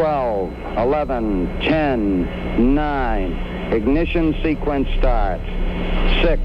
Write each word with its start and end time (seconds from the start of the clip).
12, 0.00 0.50
11, 0.78 1.60
10, 1.60 2.74
9. 2.74 3.32
Ignition 3.70 4.34
sequence 4.42 4.88
starts. 4.98 5.44
6, 6.24 6.40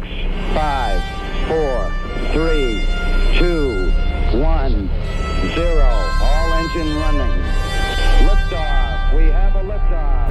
5, 0.54 1.02
4, 1.48 1.90
3, 2.34 2.84
2, 3.40 3.94
1, 4.44 4.90
0. 5.56 5.82
All 6.22 6.54
engine 6.54 6.92
running. 7.00 7.36
Liftoff. 8.28 9.16
We 9.16 9.32
have 9.32 9.56
a 9.56 9.64
liftoff. 9.64 10.28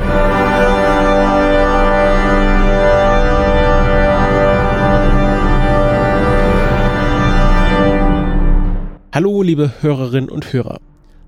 Hallo, 9.15 9.41
liebe 9.41 9.73
Hörerinnen 9.81 10.29
und 10.29 10.53
Hörer. 10.53 10.79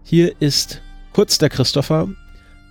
Hier 0.03 0.35
ist 0.41 0.83
kurz 1.17 1.39
der 1.39 1.49
Christopher. 1.49 2.11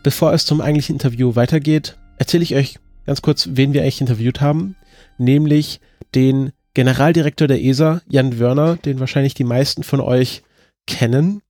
Bevor 0.04 0.32
es 0.32 0.46
zum 0.46 0.62
eigentlichen 0.62 0.98
Interview 0.98 1.36
weitergeht, 1.36 1.98
erzähle 2.20 2.44
ich 2.44 2.54
euch 2.54 2.78
ganz 3.08 3.24
kurz, 3.24 3.50
wen 3.54 3.74
wir 3.74 3.82
eigentlich 3.82 4.02
interviewt 4.02 4.40
haben, 4.40 4.76
nämlich 5.18 5.80
den 6.14 6.52
Generaldirektor 6.76 7.48
der 7.48 7.64
ESA, 7.64 8.04
Jan 8.08 8.38
Wörner, 8.38 8.76
den 8.76 9.00
wahrscheinlich 9.00 9.34
die 9.34 9.46
meisten 9.46 9.82
von 9.82 10.00
euch 10.00 10.44
kennen. 10.86 11.42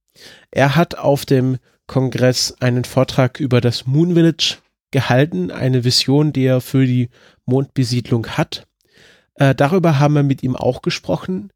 Er 0.52 0.78
hat 0.78 0.98
auf 0.98 1.26
dem 1.26 1.58
Kongress 1.86 2.56
einen 2.62 2.86
Vortrag 2.86 3.42
über 3.42 3.60
das 3.60 3.86
Moon 3.86 4.14
Village 4.14 4.60
gehalten, 4.92 5.52
eine 5.52 5.84
Vision, 5.84 6.32
die 6.32 6.46
er 6.46 6.62
für 6.62 6.86
die 6.86 7.10
Mondbesiedlung 7.46 8.26
hat. 8.26 8.68
Äh, 9.34 9.54
darüber 9.54 10.00
haben 10.00 10.14
wir 10.14 10.24
mit 10.24 10.44
ihm 10.44 10.56
auch 10.56 10.82
gesprochen 10.82 11.52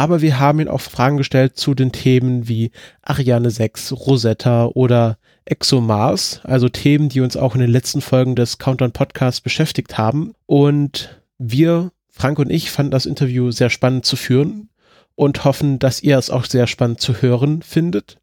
aber 0.00 0.22
wir 0.22 0.40
haben 0.40 0.60
ihn 0.60 0.68
auch 0.68 0.80
Fragen 0.80 1.18
gestellt 1.18 1.58
zu 1.58 1.74
den 1.74 1.92
Themen 1.92 2.48
wie 2.48 2.70
Ariane 3.02 3.50
6, 3.50 3.92
Rosetta 3.92 4.64
oder 4.64 5.18
ExoMars, 5.44 6.40
also 6.42 6.70
Themen, 6.70 7.10
die 7.10 7.20
uns 7.20 7.36
auch 7.36 7.54
in 7.54 7.60
den 7.60 7.70
letzten 7.70 8.00
Folgen 8.00 8.34
des 8.34 8.56
Countdown 8.56 8.92
Podcasts 8.92 9.42
beschäftigt 9.42 9.98
haben. 9.98 10.32
Und 10.46 11.20
wir, 11.36 11.92
Frank 12.08 12.38
und 12.38 12.48
ich, 12.48 12.70
fanden 12.70 12.92
das 12.92 13.04
Interview 13.04 13.50
sehr 13.50 13.68
spannend 13.68 14.06
zu 14.06 14.16
führen 14.16 14.70
und 15.16 15.44
hoffen, 15.44 15.78
dass 15.78 16.02
ihr 16.02 16.16
es 16.16 16.30
auch 16.30 16.46
sehr 16.46 16.66
spannend 16.66 17.02
zu 17.02 17.20
hören 17.20 17.60
findet. 17.60 18.16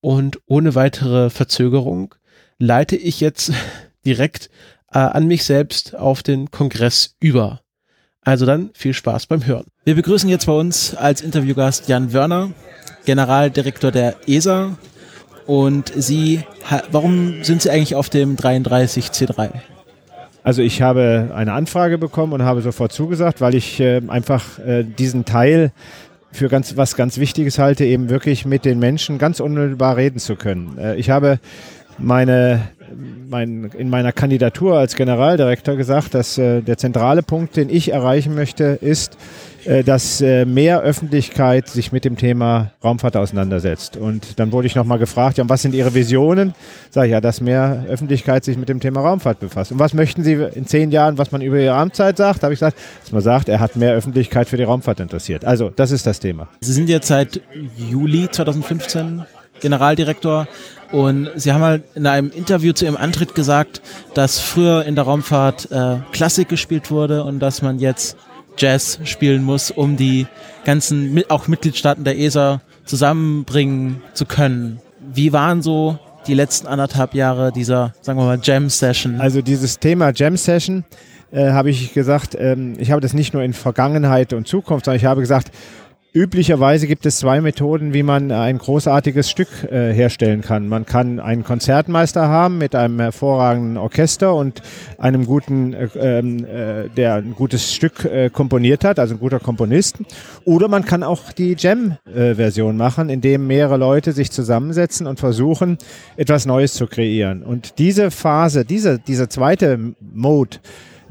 Und 0.00 0.40
ohne 0.46 0.74
weitere 0.74 1.30
Verzögerung 1.30 2.16
leite 2.58 2.96
ich 2.96 3.20
jetzt 3.20 3.52
direkt 4.04 4.50
äh, 4.92 4.98
an 4.98 5.28
mich 5.28 5.44
selbst 5.44 5.94
auf 5.94 6.24
den 6.24 6.50
Kongress 6.50 7.14
über. 7.20 7.61
Also 8.24 8.46
dann 8.46 8.70
viel 8.74 8.94
Spaß 8.94 9.26
beim 9.26 9.46
Hören. 9.46 9.64
Wir 9.84 9.96
begrüßen 9.96 10.28
jetzt 10.28 10.46
bei 10.46 10.52
uns 10.52 10.94
als 10.94 11.22
Interviewgast 11.22 11.88
Jan 11.88 12.12
Wörner, 12.12 12.50
Generaldirektor 13.04 13.90
der 13.90 14.16
ESA. 14.26 14.76
Und 15.46 15.92
Sie, 15.96 16.44
warum 16.92 17.42
sind 17.42 17.62
Sie 17.62 17.70
eigentlich 17.70 17.96
auf 17.96 18.08
dem 18.08 18.36
33C3? 18.36 19.50
Also 20.44 20.62
ich 20.62 20.82
habe 20.82 21.30
eine 21.34 21.52
Anfrage 21.52 21.98
bekommen 21.98 22.32
und 22.32 22.42
habe 22.42 22.62
sofort 22.62 22.92
zugesagt, 22.92 23.40
weil 23.40 23.54
ich 23.54 23.80
äh, 23.80 24.00
einfach 24.08 24.58
äh, 24.60 24.84
diesen 24.84 25.24
Teil 25.24 25.72
für 26.32 26.48
ganz, 26.48 26.76
was 26.76 26.96
ganz 26.96 27.18
Wichtiges 27.18 27.58
halte, 27.58 27.84
eben 27.84 28.08
wirklich 28.08 28.44
mit 28.44 28.64
den 28.64 28.78
Menschen 28.78 29.18
ganz 29.18 29.40
unmittelbar 29.40 29.96
reden 29.96 30.18
zu 30.18 30.36
können. 30.36 30.78
Äh, 30.78 30.96
ich 30.96 31.10
habe 31.10 31.38
meine 31.98 32.62
mein, 33.28 33.70
in 33.76 33.90
meiner 33.90 34.12
Kandidatur 34.12 34.78
als 34.78 34.96
Generaldirektor 34.96 35.76
gesagt, 35.76 36.14
dass 36.14 36.38
äh, 36.38 36.62
der 36.62 36.78
zentrale 36.78 37.22
Punkt, 37.22 37.56
den 37.56 37.68
ich 37.68 37.92
erreichen 37.92 38.34
möchte, 38.34 38.64
ist, 38.80 39.16
äh, 39.64 39.84
dass 39.84 40.20
äh, 40.20 40.44
mehr 40.44 40.80
Öffentlichkeit 40.80 41.68
sich 41.68 41.92
mit 41.92 42.04
dem 42.04 42.16
Thema 42.16 42.72
Raumfahrt 42.82 43.16
auseinandersetzt. 43.16 43.96
Und 43.96 44.40
dann 44.40 44.50
wurde 44.50 44.66
ich 44.66 44.74
nochmal 44.74 44.98
gefragt, 44.98 45.38
ja, 45.38 45.48
was 45.48 45.62
sind 45.62 45.74
Ihre 45.74 45.94
Visionen? 45.94 46.54
Sag 46.90 47.04
ich 47.04 47.12
ja, 47.12 47.20
dass 47.20 47.40
mehr 47.40 47.84
Öffentlichkeit 47.88 48.44
sich 48.44 48.56
mit 48.56 48.68
dem 48.68 48.80
Thema 48.80 49.00
Raumfahrt 49.00 49.38
befasst. 49.38 49.70
Und 49.70 49.78
was 49.78 49.94
möchten 49.94 50.24
Sie 50.24 50.32
in 50.32 50.66
zehn 50.66 50.90
Jahren, 50.90 51.16
was 51.18 51.30
man 51.30 51.42
über 51.42 51.58
Ihre 51.58 51.74
Amtszeit 51.74 52.16
sagt? 52.16 52.42
Habe 52.42 52.54
ich 52.54 52.58
gesagt, 52.58 52.76
dass 53.02 53.12
man 53.12 53.22
sagt, 53.22 53.48
er 53.48 53.60
hat 53.60 53.76
mehr 53.76 53.94
Öffentlichkeit 53.94 54.48
für 54.48 54.56
die 54.56 54.64
Raumfahrt 54.64 55.00
interessiert. 55.00 55.44
Also, 55.44 55.70
das 55.70 55.92
ist 55.92 56.06
das 56.06 56.18
Thema. 56.18 56.48
Sie 56.60 56.72
sind 56.72 56.88
jetzt 56.88 57.06
seit 57.08 57.40
Juli 57.76 58.28
2015 58.30 59.22
Generaldirektor. 59.62 60.46
Und 60.92 61.30
sie 61.36 61.52
haben 61.52 61.62
halt 61.62 61.84
in 61.94 62.06
einem 62.06 62.30
Interview 62.30 62.74
zu 62.74 62.84
ihrem 62.84 62.98
Antritt 62.98 63.34
gesagt, 63.34 63.80
dass 64.12 64.38
früher 64.38 64.84
in 64.84 64.94
der 64.94 65.04
Raumfahrt 65.04 65.70
äh, 65.72 65.96
Klassik 66.12 66.50
gespielt 66.50 66.90
wurde 66.90 67.24
und 67.24 67.40
dass 67.40 67.62
man 67.62 67.78
jetzt 67.78 68.16
Jazz 68.58 68.98
spielen 69.04 69.42
muss, 69.42 69.70
um 69.70 69.96
die 69.96 70.26
ganzen 70.64 71.22
auch 71.30 71.48
Mitgliedstaaten 71.48 72.04
der 72.04 72.18
ESA 72.18 72.60
zusammenbringen 72.84 74.02
zu 74.12 74.26
können. 74.26 74.80
Wie 75.00 75.32
waren 75.32 75.62
so 75.62 75.98
die 76.26 76.34
letzten 76.34 76.66
anderthalb 76.66 77.14
Jahre 77.14 77.52
dieser, 77.52 77.94
sagen 78.02 78.18
wir 78.18 78.26
mal, 78.26 78.38
Jam 78.42 78.68
Session? 78.68 79.20
Also 79.20 79.40
dieses 79.40 79.78
Thema 79.78 80.12
Jam 80.14 80.36
Session 80.36 80.84
äh, 81.32 81.50
habe 81.50 81.70
ich 81.70 81.94
gesagt, 81.94 82.36
ähm, 82.38 82.74
ich 82.78 82.90
habe 82.90 83.00
das 83.00 83.14
nicht 83.14 83.32
nur 83.32 83.42
in 83.42 83.54
Vergangenheit 83.54 84.32
und 84.32 84.46
Zukunft, 84.46 84.84
sondern 84.84 84.98
ich 84.98 85.06
habe 85.06 85.20
gesagt, 85.22 85.50
Üblicherweise 86.14 86.86
gibt 86.86 87.06
es 87.06 87.20
zwei 87.20 87.40
Methoden, 87.40 87.94
wie 87.94 88.02
man 88.02 88.32
ein 88.32 88.58
großartiges 88.58 89.30
Stück 89.30 89.48
äh, 89.64 89.94
herstellen 89.94 90.42
kann. 90.42 90.68
Man 90.68 90.84
kann 90.84 91.18
einen 91.18 91.42
Konzertmeister 91.42 92.28
haben 92.28 92.58
mit 92.58 92.74
einem 92.74 93.00
hervorragenden 93.00 93.78
Orchester 93.78 94.34
und 94.34 94.60
einem 94.98 95.24
guten, 95.24 95.72
äh, 95.72 95.88
ähm, 95.96 96.44
äh, 96.44 96.90
der 96.90 97.14
ein 97.14 97.34
gutes 97.34 97.74
Stück 97.74 98.04
äh, 98.04 98.28
komponiert 98.28 98.84
hat, 98.84 98.98
also 98.98 99.14
ein 99.14 99.20
guter 99.20 99.40
Komponist. 99.40 100.00
Oder 100.44 100.68
man 100.68 100.84
kann 100.84 101.02
auch 101.02 101.32
die 101.32 101.56
Jam-Version 101.58 102.76
machen, 102.76 103.08
indem 103.08 103.46
mehrere 103.46 103.78
Leute 103.78 104.12
sich 104.12 104.30
zusammensetzen 104.30 105.06
und 105.06 105.18
versuchen, 105.18 105.78
etwas 106.18 106.44
Neues 106.44 106.74
zu 106.74 106.88
kreieren. 106.88 107.42
Und 107.42 107.78
diese 107.78 108.10
Phase, 108.10 108.66
diese, 108.66 108.98
dieser 108.98 109.30
zweite 109.30 109.94
Mode, 109.98 110.58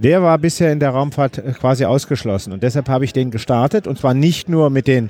der 0.04 0.22
war 0.24 0.38
bisher 0.38 0.72
in 0.72 0.80
der 0.80 0.90
Raumfahrt 0.92 1.38
äh, 1.38 1.52
quasi 1.54 1.86
ausgeschlossen. 1.86 2.54
Und 2.54 2.64
deshalb 2.64 2.90
habe 2.90 3.06
ich 3.06 3.14
den 3.14 3.32
gestartet. 3.32 3.88
Und 3.88 3.98
zwar 4.00 4.14
nicht 4.14 4.50
nur 4.50 4.70
mit 4.70 4.88
den 4.88 5.10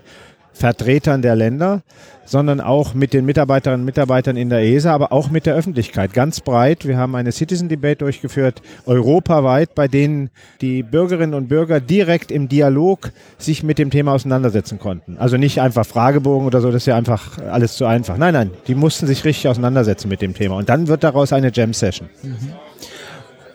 Vertretern 0.53 1.21
der 1.21 1.35
Länder, 1.35 1.81
sondern 2.25 2.61
auch 2.61 2.93
mit 2.93 3.13
den 3.13 3.25
Mitarbeiterinnen 3.25 3.81
und 3.81 3.85
Mitarbeitern 3.85 4.37
in 4.37 4.49
der 4.49 4.63
ESA, 4.63 4.93
aber 4.93 5.11
auch 5.11 5.29
mit 5.29 5.45
der 5.45 5.55
Öffentlichkeit. 5.55 6.13
Ganz 6.13 6.41
breit. 6.41 6.85
Wir 6.85 6.97
haben 6.97 7.15
eine 7.15 7.31
Citizen 7.31 7.69
Debate 7.69 7.97
durchgeführt, 7.97 8.61
europaweit, 8.85 9.75
bei 9.75 9.87
denen 9.87 10.29
die 10.59 10.83
Bürgerinnen 10.83 11.33
und 11.33 11.47
Bürger 11.47 11.79
direkt 11.79 12.31
im 12.31 12.49
Dialog 12.49 13.11
sich 13.37 13.63
mit 13.63 13.79
dem 13.79 13.89
Thema 13.89 14.13
auseinandersetzen 14.13 14.77
konnten. 14.77 15.17
Also 15.17 15.37
nicht 15.37 15.61
einfach 15.61 15.85
Fragebogen 15.85 16.45
oder 16.45 16.61
so, 16.61 16.67
das 16.67 16.83
ist 16.83 16.87
ja 16.87 16.95
einfach 16.97 17.37
alles 17.39 17.75
zu 17.75 17.85
einfach. 17.85 18.17
Nein, 18.17 18.33
nein, 18.33 18.51
die 18.67 18.75
mussten 18.75 19.07
sich 19.07 19.23
richtig 19.23 19.47
auseinandersetzen 19.47 20.09
mit 20.09 20.21
dem 20.21 20.33
Thema. 20.33 20.55
Und 20.55 20.69
dann 20.69 20.87
wird 20.87 21.03
daraus 21.03 21.33
eine 21.33 21.51
Jam-Session. 21.53 22.09
Mhm. 22.23 22.37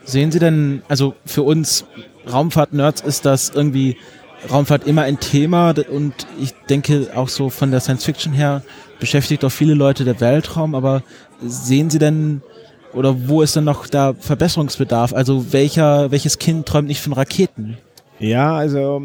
Sehen 0.07 0.31
Sie 0.31 0.39
denn, 0.39 0.83
also 0.87 1.15
für 1.25 1.43
uns 1.43 1.83
Raumfahrt-Nerds 2.31 3.01
ist 3.01 3.25
das 3.25 3.49
irgendwie 3.49 3.97
Raumfahrt 4.49 4.87
immer 4.87 5.01
ein 5.01 5.19
Thema 5.19 5.73
und 5.91 6.13
ich 6.39 6.53
denke 6.69 7.09
auch 7.13 7.27
so 7.27 7.49
von 7.49 7.71
der 7.71 7.81
Science 7.81 8.05
Fiction 8.05 8.31
her 8.31 8.63
beschäftigt 9.01 9.43
auch 9.43 9.51
viele 9.51 9.73
Leute 9.73 10.05
der 10.05 10.21
Weltraum, 10.21 10.75
aber 10.75 11.03
sehen 11.41 11.89
Sie 11.89 11.99
denn 11.99 12.41
oder 12.93 13.27
wo 13.27 13.41
ist 13.41 13.57
denn 13.57 13.65
noch 13.65 13.87
da 13.87 14.13
Verbesserungsbedarf? 14.13 15.13
Also 15.13 15.51
welcher, 15.51 16.09
welches 16.09 16.39
Kind 16.39 16.65
träumt 16.65 16.87
nicht 16.87 17.01
von 17.01 17.11
Raketen? 17.11 17.77
Ja, 18.17 18.55
also 18.55 19.01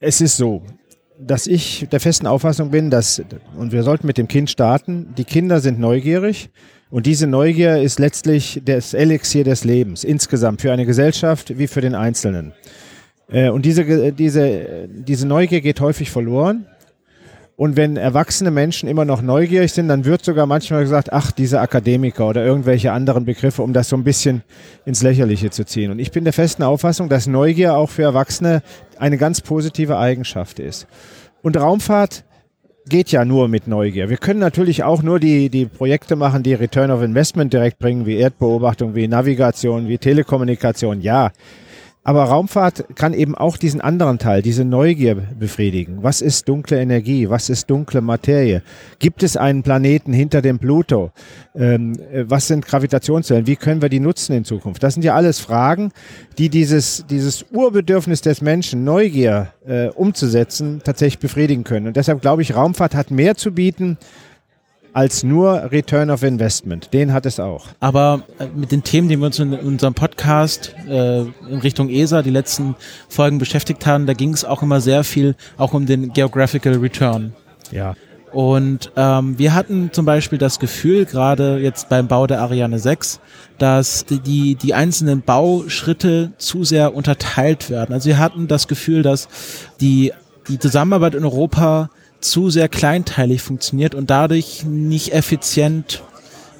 es 0.00 0.20
ist 0.20 0.36
so, 0.36 0.62
dass 1.18 1.46
ich 1.46 1.88
der 1.90 1.98
festen 1.98 2.26
Auffassung 2.26 2.70
bin, 2.70 2.90
dass, 2.90 3.22
und 3.56 3.72
wir 3.72 3.84
sollten 3.84 4.06
mit 4.06 4.18
dem 4.18 4.28
Kind 4.28 4.50
starten, 4.50 5.14
die 5.16 5.24
Kinder 5.24 5.60
sind 5.60 5.80
neugierig 5.80 6.50
und 6.90 7.06
diese 7.06 7.26
Neugier 7.26 7.80
ist 7.80 7.98
letztlich 8.00 8.60
das 8.64 8.94
Elixier 8.94 9.44
des 9.44 9.64
Lebens, 9.64 10.02
insgesamt 10.02 10.60
für 10.60 10.72
eine 10.72 10.86
Gesellschaft 10.86 11.56
wie 11.58 11.68
für 11.68 11.80
den 11.80 11.94
Einzelnen. 11.94 12.52
Äh, 13.30 13.50
und 13.50 13.64
diese, 13.64 14.12
diese, 14.12 14.88
diese 14.88 15.26
Neugier 15.26 15.60
geht 15.60 15.80
häufig 15.80 16.10
verloren. 16.10 16.66
Und 17.54 17.76
wenn 17.76 17.98
erwachsene 17.98 18.50
Menschen 18.50 18.88
immer 18.88 19.04
noch 19.04 19.20
neugierig 19.20 19.72
sind, 19.72 19.88
dann 19.88 20.06
wird 20.06 20.24
sogar 20.24 20.46
manchmal 20.46 20.82
gesagt, 20.82 21.12
ach, 21.12 21.30
diese 21.30 21.60
Akademiker 21.60 22.26
oder 22.26 22.42
irgendwelche 22.42 22.90
anderen 22.90 23.26
Begriffe, 23.26 23.62
um 23.62 23.74
das 23.74 23.90
so 23.90 23.96
ein 23.96 24.02
bisschen 24.02 24.42
ins 24.86 25.02
Lächerliche 25.02 25.50
zu 25.50 25.66
ziehen. 25.66 25.90
Und 25.90 25.98
ich 25.98 26.10
bin 26.10 26.24
der 26.24 26.32
festen 26.32 26.62
Auffassung, 26.62 27.10
dass 27.10 27.26
Neugier 27.26 27.76
auch 27.76 27.90
für 27.90 28.02
Erwachsene 28.02 28.62
eine 28.98 29.18
ganz 29.18 29.42
positive 29.42 29.98
Eigenschaft 29.98 30.58
ist. 30.58 30.86
Und 31.42 31.58
Raumfahrt 31.58 32.24
geht 32.88 33.12
ja 33.12 33.24
nur 33.24 33.48
mit 33.48 33.66
Neugier. 33.66 34.08
Wir 34.08 34.16
können 34.16 34.40
natürlich 34.40 34.82
auch 34.82 35.02
nur 35.02 35.20
die, 35.20 35.50
die 35.50 35.66
Projekte 35.66 36.16
machen, 36.16 36.42
die 36.42 36.54
Return 36.54 36.90
of 36.90 37.02
Investment 37.02 37.52
direkt 37.52 37.78
bringen, 37.78 38.06
wie 38.06 38.16
Erdbeobachtung, 38.16 38.94
wie 38.94 39.08
Navigation, 39.08 39.88
wie 39.88 39.98
Telekommunikation. 39.98 41.00
Ja, 41.00 41.30
aber 42.02 42.24
Raumfahrt 42.24 42.96
kann 42.96 43.12
eben 43.12 43.34
auch 43.34 43.58
diesen 43.58 43.82
anderen 43.82 44.18
Teil, 44.18 44.40
diese 44.40 44.64
Neugier 44.64 45.16
befriedigen. 45.16 46.02
Was 46.02 46.22
ist 46.22 46.48
dunkle 46.48 46.80
Energie? 46.80 47.28
Was 47.28 47.50
ist 47.50 47.68
dunkle 47.68 48.00
Materie? 48.00 48.62
Gibt 48.98 49.22
es 49.22 49.36
einen 49.36 49.62
Planeten 49.62 50.14
hinter 50.14 50.40
dem 50.40 50.58
Pluto? 50.58 51.12
Ähm, 51.54 51.92
äh, 52.10 52.24
was 52.26 52.46
sind 52.46 52.66
Gravitationswellen? 52.66 53.46
Wie 53.46 53.56
können 53.56 53.82
wir 53.82 53.90
die 53.90 54.00
nutzen 54.00 54.32
in 54.32 54.44
Zukunft? 54.44 54.82
Das 54.82 54.94
sind 54.94 55.02
ja 55.02 55.14
alles 55.14 55.40
Fragen, 55.40 55.92
die 56.38 56.48
dieses, 56.48 57.04
dieses 57.10 57.44
Urbedürfnis 57.52 58.22
des 58.22 58.40
Menschen, 58.40 58.82
Neugier 58.82 59.52
äh, 59.66 59.88
umzusetzen, 59.88 60.80
tatsächlich 60.82 61.18
befriedigen 61.18 61.64
können. 61.64 61.88
Und 61.88 61.96
deshalb 61.96 62.22
glaube 62.22 62.40
ich, 62.40 62.56
Raumfahrt 62.56 62.94
hat 62.94 63.10
mehr 63.10 63.34
zu 63.34 63.52
bieten, 63.52 63.98
als 64.92 65.22
nur 65.22 65.70
Return 65.70 66.10
of 66.10 66.22
Investment. 66.22 66.92
Den 66.92 67.12
hat 67.12 67.26
es 67.26 67.40
auch. 67.40 67.66
Aber 67.80 68.22
äh, 68.38 68.46
mit 68.54 68.72
den 68.72 68.82
Themen, 68.82 69.08
die 69.08 69.16
wir 69.16 69.26
uns 69.26 69.38
in 69.38 69.52
unserem 69.54 69.94
Podcast 69.94 70.74
äh, 70.88 71.20
in 71.20 71.58
Richtung 71.62 71.88
ESA 71.88 72.22
die 72.22 72.30
letzten 72.30 72.74
Folgen 73.08 73.38
beschäftigt 73.38 73.86
haben, 73.86 74.06
da 74.06 74.14
ging 74.14 74.32
es 74.32 74.44
auch 74.44 74.62
immer 74.62 74.80
sehr 74.80 75.04
viel 75.04 75.36
auch 75.58 75.72
um 75.72 75.86
den 75.86 76.12
Geographical 76.12 76.74
Return. 76.74 77.34
Ja. 77.70 77.94
Und 78.32 78.92
ähm, 78.96 79.38
wir 79.38 79.54
hatten 79.54 79.90
zum 79.92 80.04
Beispiel 80.04 80.38
das 80.38 80.60
Gefühl, 80.60 81.04
gerade 81.04 81.58
jetzt 81.58 81.88
beim 81.88 82.06
Bau 82.06 82.26
der 82.26 82.40
Ariane 82.40 82.78
6, 82.78 83.20
dass 83.58 84.04
die, 84.06 84.54
die 84.54 84.74
einzelnen 84.74 85.22
Bauschritte 85.22 86.32
zu 86.38 86.62
sehr 86.64 86.94
unterteilt 86.94 87.70
werden. 87.70 87.92
Also 87.92 88.08
wir 88.08 88.18
hatten 88.18 88.46
das 88.46 88.68
Gefühl, 88.68 89.02
dass 89.02 89.28
die, 89.80 90.12
die 90.48 90.58
Zusammenarbeit 90.58 91.14
in 91.14 91.24
Europa 91.24 91.90
zu 92.20 92.50
sehr 92.50 92.68
kleinteilig 92.68 93.42
funktioniert 93.42 93.94
und 93.94 94.10
dadurch 94.10 94.64
nicht 94.64 95.12
effizient 95.12 96.02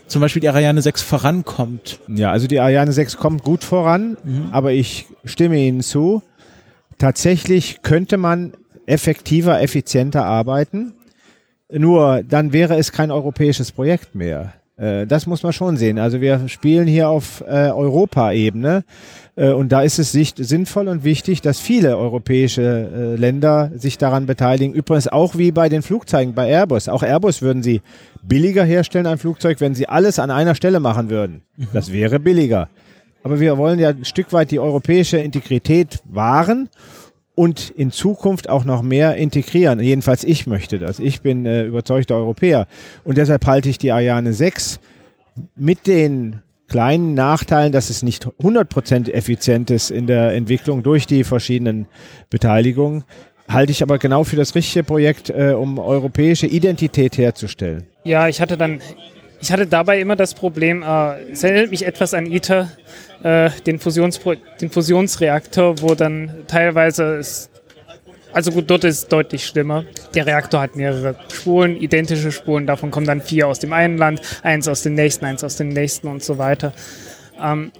zum 0.06 0.20
Beispiel 0.20 0.40
die 0.40 0.48
Ariane 0.48 0.82
6 0.82 1.02
vorankommt. 1.02 2.00
Ja, 2.08 2.32
also 2.32 2.48
die 2.48 2.58
Ariane 2.58 2.92
6 2.92 3.16
kommt 3.16 3.44
gut 3.44 3.62
voran, 3.62 4.16
mhm. 4.24 4.48
aber 4.50 4.72
ich 4.72 5.06
stimme 5.24 5.58
Ihnen 5.58 5.82
zu. 5.82 6.22
Tatsächlich 6.98 7.82
könnte 7.82 8.16
man 8.16 8.54
effektiver, 8.86 9.62
effizienter 9.62 10.24
arbeiten. 10.24 10.94
Nur 11.72 12.24
dann 12.24 12.52
wäre 12.52 12.76
es 12.76 12.90
kein 12.90 13.12
europäisches 13.12 13.70
Projekt 13.70 14.16
mehr. 14.16 14.54
Äh, 14.80 15.06
das 15.06 15.26
muss 15.26 15.42
man 15.42 15.52
schon 15.52 15.76
sehen. 15.76 15.98
Also 15.98 16.20
wir 16.20 16.48
spielen 16.48 16.86
hier 16.86 17.08
auf 17.08 17.42
äh, 17.46 17.70
Europaebene 17.70 18.84
äh, 19.36 19.50
und 19.50 19.70
da 19.70 19.82
ist 19.82 19.98
es 19.98 20.12
sich 20.12 20.34
sinnvoll 20.36 20.88
und 20.88 21.04
wichtig, 21.04 21.42
dass 21.42 21.60
viele 21.60 21.96
europäische 21.98 22.62
äh, 22.62 23.16
Länder 23.16 23.70
sich 23.74 23.98
daran 23.98 24.26
beteiligen. 24.26 24.74
Übrigens 24.74 25.08
auch 25.08 25.36
wie 25.36 25.52
bei 25.52 25.68
den 25.68 25.82
Flugzeugen, 25.82 26.34
bei 26.34 26.48
Airbus. 26.48 26.88
Auch 26.88 27.02
Airbus 27.02 27.42
würden 27.42 27.62
sie 27.62 27.82
billiger 28.22 28.64
herstellen, 28.64 29.06
ein 29.06 29.18
Flugzeug, 29.18 29.60
wenn 29.60 29.74
sie 29.74 29.88
alles 29.88 30.18
an 30.18 30.30
einer 30.30 30.54
Stelle 30.54 30.80
machen 30.80 31.10
würden. 31.10 31.42
Mhm. 31.56 31.68
Das 31.72 31.92
wäre 31.92 32.18
billiger. 32.18 32.68
Aber 33.22 33.38
wir 33.38 33.58
wollen 33.58 33.78
ja 33.78 33.90
ein 33.90 34.06
Stück 34.06 34.32
weit 34.32 34.50
die 34.50 34.58
europäische 34.58 35.18
Integrität 35.18 35.98
wahren 36.04 36.70
und 37.40 37.70
in 37.70 37.90
Zukunft 37.90 38.50
auch 38.50 38.66
noch 38.66 38.82
mehr 38.82 39.16
integrieren. 39.16 39.80
Jedenfalls 39.80 40.24
ich 40.24 40.46
möchte 40.46 40.78
das. 40.78 40.98
Ich 40.98 41.22
bin 41.22 41.46
äh, 41.46 41.62
überzeugter 41.62 42.16
Europäer. 42.16 42.66
Und 43.02 43.16
deshalb 43.16 43.46
halte 43.46 43.70
ich 43.70 43.78
die 43.78 43.92
Ariane 43.92 44.34
6 44.34 44.78
mit 45.56 45.86
den 45.86 46.42
kleinen 46.68 47.14
Nachteilen, 47.14 47.72
dass 47.72 47.88
es 47.88 48.02
nicht 48.02 48.26
100% 48.26 49.10
effizient 49.10 49.70
ist 49.70 49.90
in 49.90 50.06
der 50.06 50.34
Entwicklung 50.34 50.82
durch 50.82 51.06
die 51.06 51.24
verschiedenen 51.24 51.86
Beteiligungen, 52.28 53.04
halte 53.48 53.72
ich 53.72 53.82
aber 53.82 53.96
genau 53.96 54.22
für 54.22 54.36
das 54.36 54.54
richtige 54.54 54.84
Projekt, 54.84 55.30
äh, 55.30 55.54
um 55.54 55.78
europäische 55.78 56.46
Identität 56.46 57.16
herzustellen. 57.16 57.84
Ja, 58.04 58.28
ich 58.28 58.42
hatte 58.42 58.58
dann, 58.58 58.82
ich 59.40 59.50
hatte 59.50 59.66
dabei 59.66 60.00
immer 60.00 60.16
das 60.16 60.34
Problem, 60.34 60.82
äh, 60.82 61.32
es 61.32 61.42
erinnert 61.42 61.70
mich 61.70 61.86
etwas 61.86 62.14
an 62.14 62.26
ITER, 62.26 62.70
äh, 63.22 63.50
den, 63.66 63.78
Fusionspro 63.78 64.34
den 64.60 64.70
Fusionsreaktor, 64.70 65.80
wo 65.80 65.94
dann 65.94 66.44
teilweise 66.46 67.16
es 67.16 67.50
also 68.32 68.52
gut, 68.52 68.70
dort 68.70 68.84
ist 68.84 68.96
es 68.96 69.08
deutlich 69.08 69.44
schlimmer. 69.44 69.84
Der 70.14 70.24
Reaktor 70.24 70.60
hat 70.60 70.76
mehrere 70.76 71.16
Spulen, 71.32 71.76
identische 71.76 72.30
Spulen, 72.30 72.64
davon 72.64 72.92
kommen 72.92 73.06
dann 73.06 73.20
vier 73.20 73.48
aus 73.48 73.58
dem 73.58 73.72
einen 73.72 73.98
Land, 73.98 74.20
eins 74.42 74.68
aus 74.68 74.82
dem 74.82 74.94
nächsten, 74.94 75.24
eins 75.24 75.42
aus 75.42 75.56
dem 75.56 75.68
nächsten 75.68 76.06
und 76.06 76.22
so 76.22 76.38
weiter. 76.38 76.72
Ähm, 77.42 77.72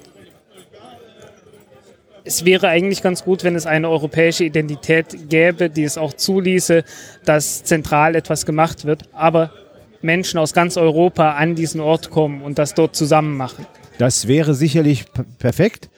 es 2.25 2.45
wäre 2.45 2.69
eigentlich 2.69 3.03
ganz 3.03 3.25
gut, 3.25 3.45
wenn 3.45 3.55
es 3.55 3.67
eine 3.67 3.89
europäische 3.89 4.45
Identität 4.45 5.29
gäbe, 5.29 5.71
die 5.71 5.85
es 5.85 5.97
auch 5.97 6.13
zuließe, 6.13 6.85
dass 7.25 7.63
zentral 7.65 8.15
etwas 8.15 8.45
gemacht 8.45 8.85
wird, 8.85 9.05
aber 9.13 9.53
Menschen 10.03 10.39
aus 10.39 10.53
ganz 10.53 10.77
Europa 10.77 11.33
an 11.33 11.55
diesen 11.55 11.81
Ort 11.81 12.11
kommen 12.11 12.43
und 12.43 12.59
das 12.59 12.75
dort 12.75 12.97
zusammen 12.97 13.37
machen. 13.37 13.67
Das 13.99 14.29
wäre 14.29 14.55
sicherlich 14.55 15.05
perfekt. 15.39 15.91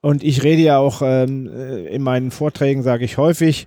Und 0.00 0.22
ich 0.22 0.42
rede 0.42 0.62
ja 0.62 0.78
auch 0.78 1.02
ähm, 1.02 1.48
äh, 1.48 1.86
in 1.86 2.02
meinen 2.02 2.30
Vorträgen, 2.30 2.82
sage 2.82 3.04
ich 3.04 3.16
häufig, 3.16 3.66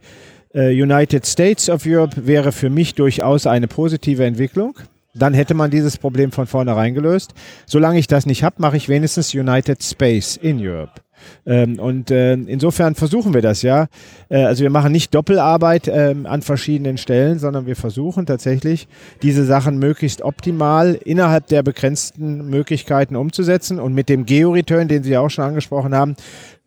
äh, 0.53 0.69
United 0.69 1.25
States 1.25 1.69
of 1.69 1.83
Europe 1.85 2.27
wäre 2.27 2.51
für 2.51 2.69
mich 2.69 2.95
durchaus 2.95 3.47
eine 3.47 3.67
positive 3.67 4.23
Entwicklung. 4.23 4.75
Dann 5.13 5.33
hätte 5.33 5.55
man 5.55 5.71
dieses 5.71 5.97
Problem 5.97 6.31
von 6.31 6.45
vornherein 6.45 6.93
gelöst. 6.93 7.33
Solange 7.65 7.97
ich 7.97 8.07
das 8.07 8.27
nicht 8.27 8.43
habe, 8.43 8.57
mache 8.59 8.77
ich 8.77 8.87
wenigstens 8.87 9.33
United 9.33 9.83
Space 9.83 10.37
in 10.37 10.59
Europe. 10.65 11.01
Ähm, 11.45 11.79
und 11.79 12.11
äh, 12.11 12.33
insofern 12.33 12.95
versuchen 12.95 13.33
wir 13.33 13.41
das 13.41 13.61
ja. 13.61 13.87
Äh, 14.29 14.43
also 14.43 14.63
wir 14.63 14.69
machen 14.69 14.91
nicht 14.91 15.13
Doppelarbeit 15.13 15.87
äh, 15.87 16.15
an 16.23 16.41
verschiedenen 16.41 16.97
Stellen, 16.97 17.39
sondern 17.39 17.65
wir 17.65 17.75
versuchen 17.75 18.25
tatsächlich, 18.25 18.87
diese 19.21 19.45
Sachen 19.45 19.77
möglichst 19.79 20.21
optimal 20.21 20.95
innerhalb 20.95 21.47
der 21.47 21.63
begrenzten 21.63 22.49
Möglichkeiten 22.49 23.15
umzusetzen. 23.15 23.79
Und 23.79 23.93
mit 23.93 24.09
dem 24.09 24.25
Geo-Return, 24.25 24.87
den 24.87 25.03
Sie 25.03 25.17
auch 25.17 25.29
schon 25.29 25.45
angesprochen 25.45 25.95
haben, 25.95 26.15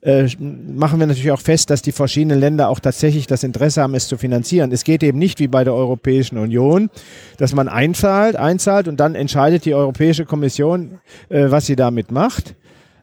äh, 0.02 0.29
machen 0.41 0.99
wir 0.99 1.06
natürlich 1.06 1.31
auch 1.31 1.41
fest, 1.41 1.69
dass 1.69 1.82
die 1.82 1.93
verschiedenen 1.93 2.41
Länder 2.41 2.70
auch 2.70 2.81
tatsächlich 2.81 3.26
das 3.26 3.43
Interesse 3.43 3.82
haben, 3.82 3.94
es 3.94 4.08
zu 4.08 4.17
finanzieren. 4.17 4.73
Es 4.73 4.85
geht 4.85 5.03
eben 5.03 5.19
nicht 5.19 5.41
wie 5.41 5.49
bei 5.49 5.62
der 5.62 5.75
Europäischen 5.75 6.38
Union, 6.38 6.88
dass 7.37 7.55
man 7.55 7.69
einzahlt, 7.69 8.37
einzahlt 8.37 8.88
und 8.88 8.99
dann 8.99 9.14
entscheidet 9.14 9.67
die 9.67 9.75
Europäische 9.75 10.25
Kommission, 10.25 11.00
äh, 11.29 11.50
was 11.50 11.67
sie 11.67 11.76
damit 11.76 12.11
macht, 12.12 12.55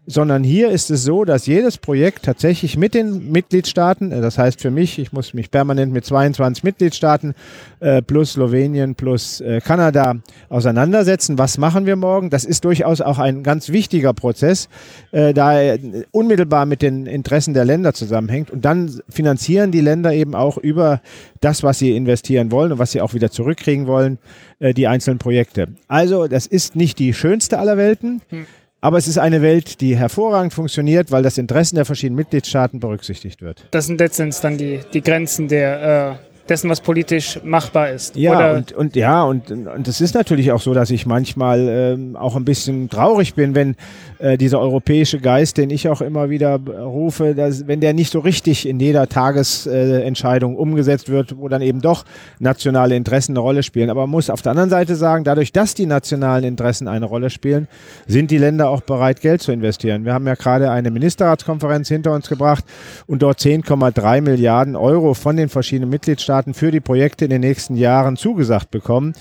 sondern 0.09 0.44
hier 0.44 0.69
ist 0.69 0.89
es 0.89 1.04
so, 1.04 1.25
dass 1.25 1.45
jedes 1.45 1.77
Projekt 1.77 2.24
tatsächlich 2.24 2.77
mit 2.77 2.94
den 2.94 3.30
Mitgliedstaaten, 3.30 4.13
äh, 4.13 4.21
das 4.21 4.38
heißt 4.38 4.62
für 4.62 4.71
mich, 4.71 4.98
ich 4.98 5.12
muss 5.12 5.33
mich 5.33 5.51
permanent 5.51 5.92
mit 5.92 6.06
22 6.06 6.63
Mitgliedstaaten 6.63 7.36
äh, 7.81 8.01
plus 8.01 8.33
Slowenien 8.33 8.95
plus 8.95 9.42
äh, 9.42 9.59
Kanada 9.59 10.15
auseinandersetzen. 10.48 11.38
Was 11.38 11.57
machen 11.57 11.86
wir 11.86 11.98
morgen? 11.98 12.30
Das 12.30 12.45
ist 12.45 12.63
durchaus 12.63 13.01
auch 13.01 13.19
ein 13.19 13.44
ganz 13.44 13.69
wichtiger 13.69 14.13
Prozess, 14.13 14.69
äh, 15.12 15.33
da 15.33 15.59
er 15.59 15.77
unmittelbar 16.12 16.65
mit 16.65 16.81
den 16.81 17.06
Interessen 17.06 17.53
der 17.53 17.65
Länder 17.65 17.94
zusammenhängt. 17.94 18.50
Und 18.50 18.63
dann 18.63 19.01
finanzieren 19.10 19.71
die 19.71 19.81
Länder 19.81 20.13
eben 20.13 20.36
auch 20.36 20.57
über 20.57 21.01
das, 21.42 21.63
was 21.63 21.80
sie 21.80 21.95
investieren 21.95 22.50
wollen 22.50 22.71
und 22.71 22.80
was 22.80 22.94
sie 22.94 23.01
auch 23.01 23.13
wieder 23.13 23.30
zurückkriegen 23.30 23.88
wollen, 23.88 24.19
äh, 24.60 24.74
die 24.74 24.88
einzelnen 24.88 25.19
Projekte. 25.19 25.68
Also 25.89 26.27
das 26.27 26.48
ist 26.48 26.77
nicht 26.77 26.98
die 26.98 27.13
schönste 27.13 27.60
aller 27.60 27.75
Welten. 27.75 28.21
Hm. 28.30 28.45
Aber 28.79 28.97
es 28.97 29.07
ist 29.07 29.18
eine 29.18 29.41
Welt, 29.41 29.81
die 29.81 29.97
hervorragend 29.97 30.53
funktioniert, 30.53 31.12
weil 31.12 31.24
das 31.24 31.38
Interessen 31.38 31.75
der 31.75 31.85
verschiedenen 31.85 32.18
Mitgliedstaaten 32.18 32.79
berücksichtigt 32.79 33.41
wird. 33.41 33.68
Das 33.71 33.88
sind 33.88 34.00
letztendlich 34.00 34.39
dann 34.41 34.57
die, 34.57 34.81
die 34.94 35.01
Grenzen 35.01 35.47
der, 35.47 36.19
äh, 36.21 36.26
dessen, 36.49 36.69
was 36.69 36.81
politisch 36.81 37.39
machbar 37.44 37.89
ist. 37.89 38.15
Ja, 38.15 38.53
und, 38.53 38.71
und 38.71 38.95
ja, 38.95 39.23
und, 39.23 39.51
und 39.51 39.88
es 39.88 40.01
ist 40.01 40.15
natürlich 40.15 40.51
auch 40.51 40.61
so, 40.61 40.73
dass 40.73 40.89
ich 40.89 41.05
manchmal 41.05 41.67
ähm, 41.69 42.15
auch 42.15 42.35
ein 42.35 42.45
bisschen 42.45 42.89
traurig 42.89 43.33
bin, 43.35 43.55
wenn 43.55 43.75
äh, 44.19 44.38
dieser 44.38 44.60
europäische 44.60 45.19
Geist, 45.19 45.57
den 45.57 45.69
ich 45.69 45.89
auch 45.89 46.01
immer 46.01 46.29
wieder 46.29 46.60
rufe, 46.60 47.36
dass, 47.36 47.67
wenn 47.67 47.81
der 47.81 47.93
nicht 47.93 48.12
so 48.12 48.19
richtig 48.19 48.67
in 48.67 48.79
jeder 48.79 49.07
Tagesentscheidung 49.07 50.55
äh, 50.55 50.57
umgesetzt 50.57 51.10
wird, 51.10 51.38
wo 51.38 51.50
dann 51.50 51.62
eben 51.62 51.81
doch 51.81 52.05
nationale 52.39 52.95
Interessen 52.95 53.33
eine 53.33 53.39
Rolle 53.39 53.63
spielen. 53.63 53.89
Aber 53.89 54.01
man 54.01 54.12
muss 54.12 54.29
auf 54.29 54.41
der 54.41 54.51
anderen 54.51 54.69
Seite 54.69 54.95
sagen, 54.95 55.24
dadurch, 55.24 55.51
dass 55.51 55.74
die 55.75 55.86
nationalen 55.86 56.43
Interessen 56.43 56.88
eine 56.88 57.05
Rolle 57.05 57.29
spielen, 57.29 57.67
sind 58.07 58.31
die 58.31 58.38
Länder 58.38 58.69
auch 58.69 58.81
bereit, 58.81 59.22
Geld 59.22 59.41
zu 59.41 59.51
investieren. 59.51 60.05
Wir 60.05 60.13
haben 60.13 60.25
ja 60.25 60.36
gerade 60.36 60.72
eine 60.72 60.91
Ministerratskonferenz 60.91 61.88
hinter 61.88 62.13
uns 62.13 62.29
gebracht 62.29 62.63
und 63.05 63.22
dort 63.22 63.39
10,3 63.39 64.22
Milliarden 64.22 64.75
Euro 64.75 65.13
von 65.13 65.36
den 65.36 65.50
verschiedenen 65.50 65.89
Mitgliedstaaten 65.89 66.37
Mitgliedstaaten 66.38 66.53
für 66.53 66.72
die 66.72 66.79
Projekte 66.79 67.25
in 67.25 67.32
den 67.32 67.41
nächsten 67.41 67.75
Jahren 67.75 68.17
zugesagt 68.17 68.72
bekommen. 68.72 69.13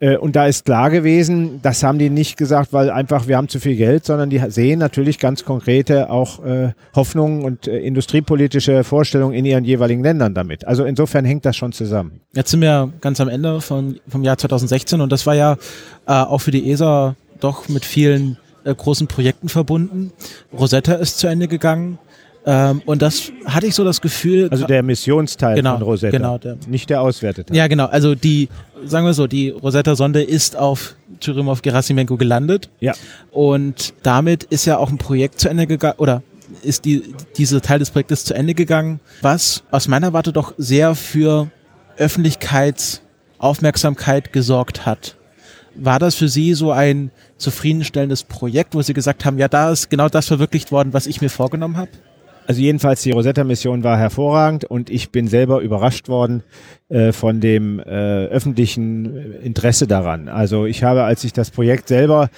Äh, 0.00 0.16
und 0.16 0.36
da 0.36 0.46
ist 0.46 0.64
klar 0.64 0.90
gewesen, 0.90 1.60
das 1.62 1.82
haben 1.82 1.98
die 1.98 2.10
nicht 2.10 2.36
gesagt, 2.36 2.72
weil 2.72 2.90
einfach 2.90 3.26
wir 3.26 3.36
haben 3.36 3.48
zu 3.48 3.60
viel 3.60 3.76
Geld, 3.76 4.04
sondern 4.04 4.30
die 4.30 4.42
sehen 4.48 4.78
natürlich 4.78 5.18
ganz 5.18 5.44
konkrete 5.44 6.10
auch 6.10 6.44
äh, 6.44 6.72
Hoffnungen 6.94 7.44
und 7.44 7.66
äh, 7.66 7.78
industriepolitische 7.78 8.84
Vorstellungen 8.84 9.34
in 9.34 9.44
ihren 9.44 9.64
jeweiligen 9.64 10.02
Ländern 10.02 10.34
damit. 10.34 10.66
Also 10.66 10.84
insofern 10.84 11.24
hängt 11.24 11.44
das 11.44 11.56
schon 11.56 11.72
zusammen. 11.72 12.20
Jetzt 12.34 12.50
sind 12.50 12.60
wir 12.60 12.92
ganz 13.00 13.20
am 13.20 13.28
Ende 13.28 13.60
von, 13.60 13.98
vom 14.08 14.22
Jahr 14.22 14.38
2016 14.38 15.00
und 15.00 15.10
das 15.10 15.26
war 15.26 15.34
ja 15.34 15.56
auch 16.06 16.38
für 16.38 16.50
die 16.50 16.70
ESA 16.70 17.16
doch 17.40 17.68
mit 17.68 17.84
vielen 17.84 18.38
großen 18.64 19.08
Projekten 19.08 19.50
verbunden. 19.50 20.12
Rosetta 20.52 20.94
ist 20.94 21.18
zu 21.18 21.26
Ende 21.26 21.48
gegangen. 21.48 21.98
Ähm, 22.46 22.82
und 22.86 23.02
das 23.02 23.32
hatte 23.44 23.66
ich 23.66 23.74
so 23.74 23.84
das 23.84 24.00
Gefühl. 24.00 24.48
Also 24.50 24.66
der 24.66 24.82
Missionsteil 24.82 25.56
genau, 25.56 25.74
von 25.74 25.82
Rosetta. 25.82 26.16
Genau, 26.16 26.38
der, 26.38 26.56
nicht 26.66 26.88
der 26.90 27.02
Auswerteteil. 27.02 27.56
Ja, 27.56 27.66
genau. 27.66 27.86
Also 27.86 28.14
die, 28.14 28.48
sagen 28.84 29.06
wir 29.06 29.14
so, 29.14 29.26
die 29.26 29.50
Rosetta-Sonde 29.50 30.22
ist 30.22 30.56
auf 30.56 30.94
Churyumov 31.20 31.62
Gerasimenko 31.62 32.16
gelandet. 32.16 32.70
Ja. 32.80 32.94
Und 33.30 33.94
damit 34.02 34.44
ist 34.44 34.64
ja 34.64 34.78
auch 34.78 34.90
ein 34.90 34.98
Projekt 34.98 35.40
zu 35.40 35.48
Ende 35.48 35.66
gegangen, 35.66 35.98
oder 35.98 36.22
ist 36.62 36.84
die, 36.84 37.02
diese 37.36 37.60
Teil 37.60 37.80
des 37.80 37.90
Projektes 37.90 38.24
zu 38.24 38.34
Ende 38.34 38.54
gegangen, 38.54 39.00
was 39.20 39.64
aus 39.70 39.88
meiner 39.88 40.12
Warte 40.12 40.32
doch 40.32 40.54
sehr 40.56 40.94
für 40.94 41.50
Öffentlichkeitsaufmerksamkeit 41.96 44.32
gesorgt 44.32 44.86
hat. 44.86 45.16
War 45.74 45.98
das 45.98 46.14
für 46.14 46.28
Sie 46.28 46.54
so 46.54 46.70
ein 46.72 47.10
zufriedenstellendes 47.36 48.22
Projekt, 48.24 48.74
wo 48.74 48.80
Sie 48.82 48.94
gesagt 48.94 49.24
haben, 49.24 49.38
ja, 49.38 49.46
da 49.48 49.70
ist 49.70 49.90
genau 49.90 50.08
das 50.08 50.26
verwirklicht 50.26 50.72
worden, 50.72 50.92
was 50.92 51.06
ich 51.06 51.20
mir 51.20 51.30
vorgenommen 51.30 51.76
habe? 51.76 51.90
Also 52.48 52.62
jedenfalls 52.62 53.02
die 53.02 53.10
Rosetta-Mission 53.10 53.84
war 53.84 53.98
hervorragend 53.98 54.64
und 54.64 54.88
ich 54.88 55.10
bin 55.10 55.28
selber 55.28 55.60
überrascht 55.60 56.08
worden 56.08 56.42
äh, 56.88 57.12
von 57.12 57.42
dem 57.42 57.78
äh, 57.78 57.82
öffentlichen 57.82 59.34
Interesse 59.42 59.86
daran. 59.86 60.30
Also 60.30 60.64
ich 60.64 60.82
habe, 60.82 61.02
als 61.02 61.24
ich 61.24 61.34
das 61.34 61.50
Projekt 61.50 61.88
selber 61.88 62.30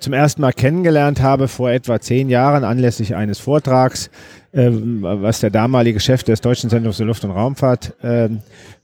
zum 0.00 0.14
ersten 0.14 0.40
Mal 0.40 0.52
kennengelernt 0.52 1.22
habe, 1.22 1.46
vor 1.46 1.70
etwa 1.70 2.00
zehn 2.00 2.28
Jahren 2.28 2.64
anlässlich 2.64 3.14
eines 3.14 3.38
Vortrags, 3.38 4.10
äh, 4.50 4.68
was 4.72 5.38
der 5.38 5.50
damalige 5.50 6.00
Chef 6.00 6.24
des 6.24 6.40
Deutschen 6.40 6.68
Zentrums 6.68 6.96
für 6.96 7.04
Luft- 7.04 7.22
und 7.22 7.30
Raumfahrt, 7.30 7.94
äh, 8.02 8.30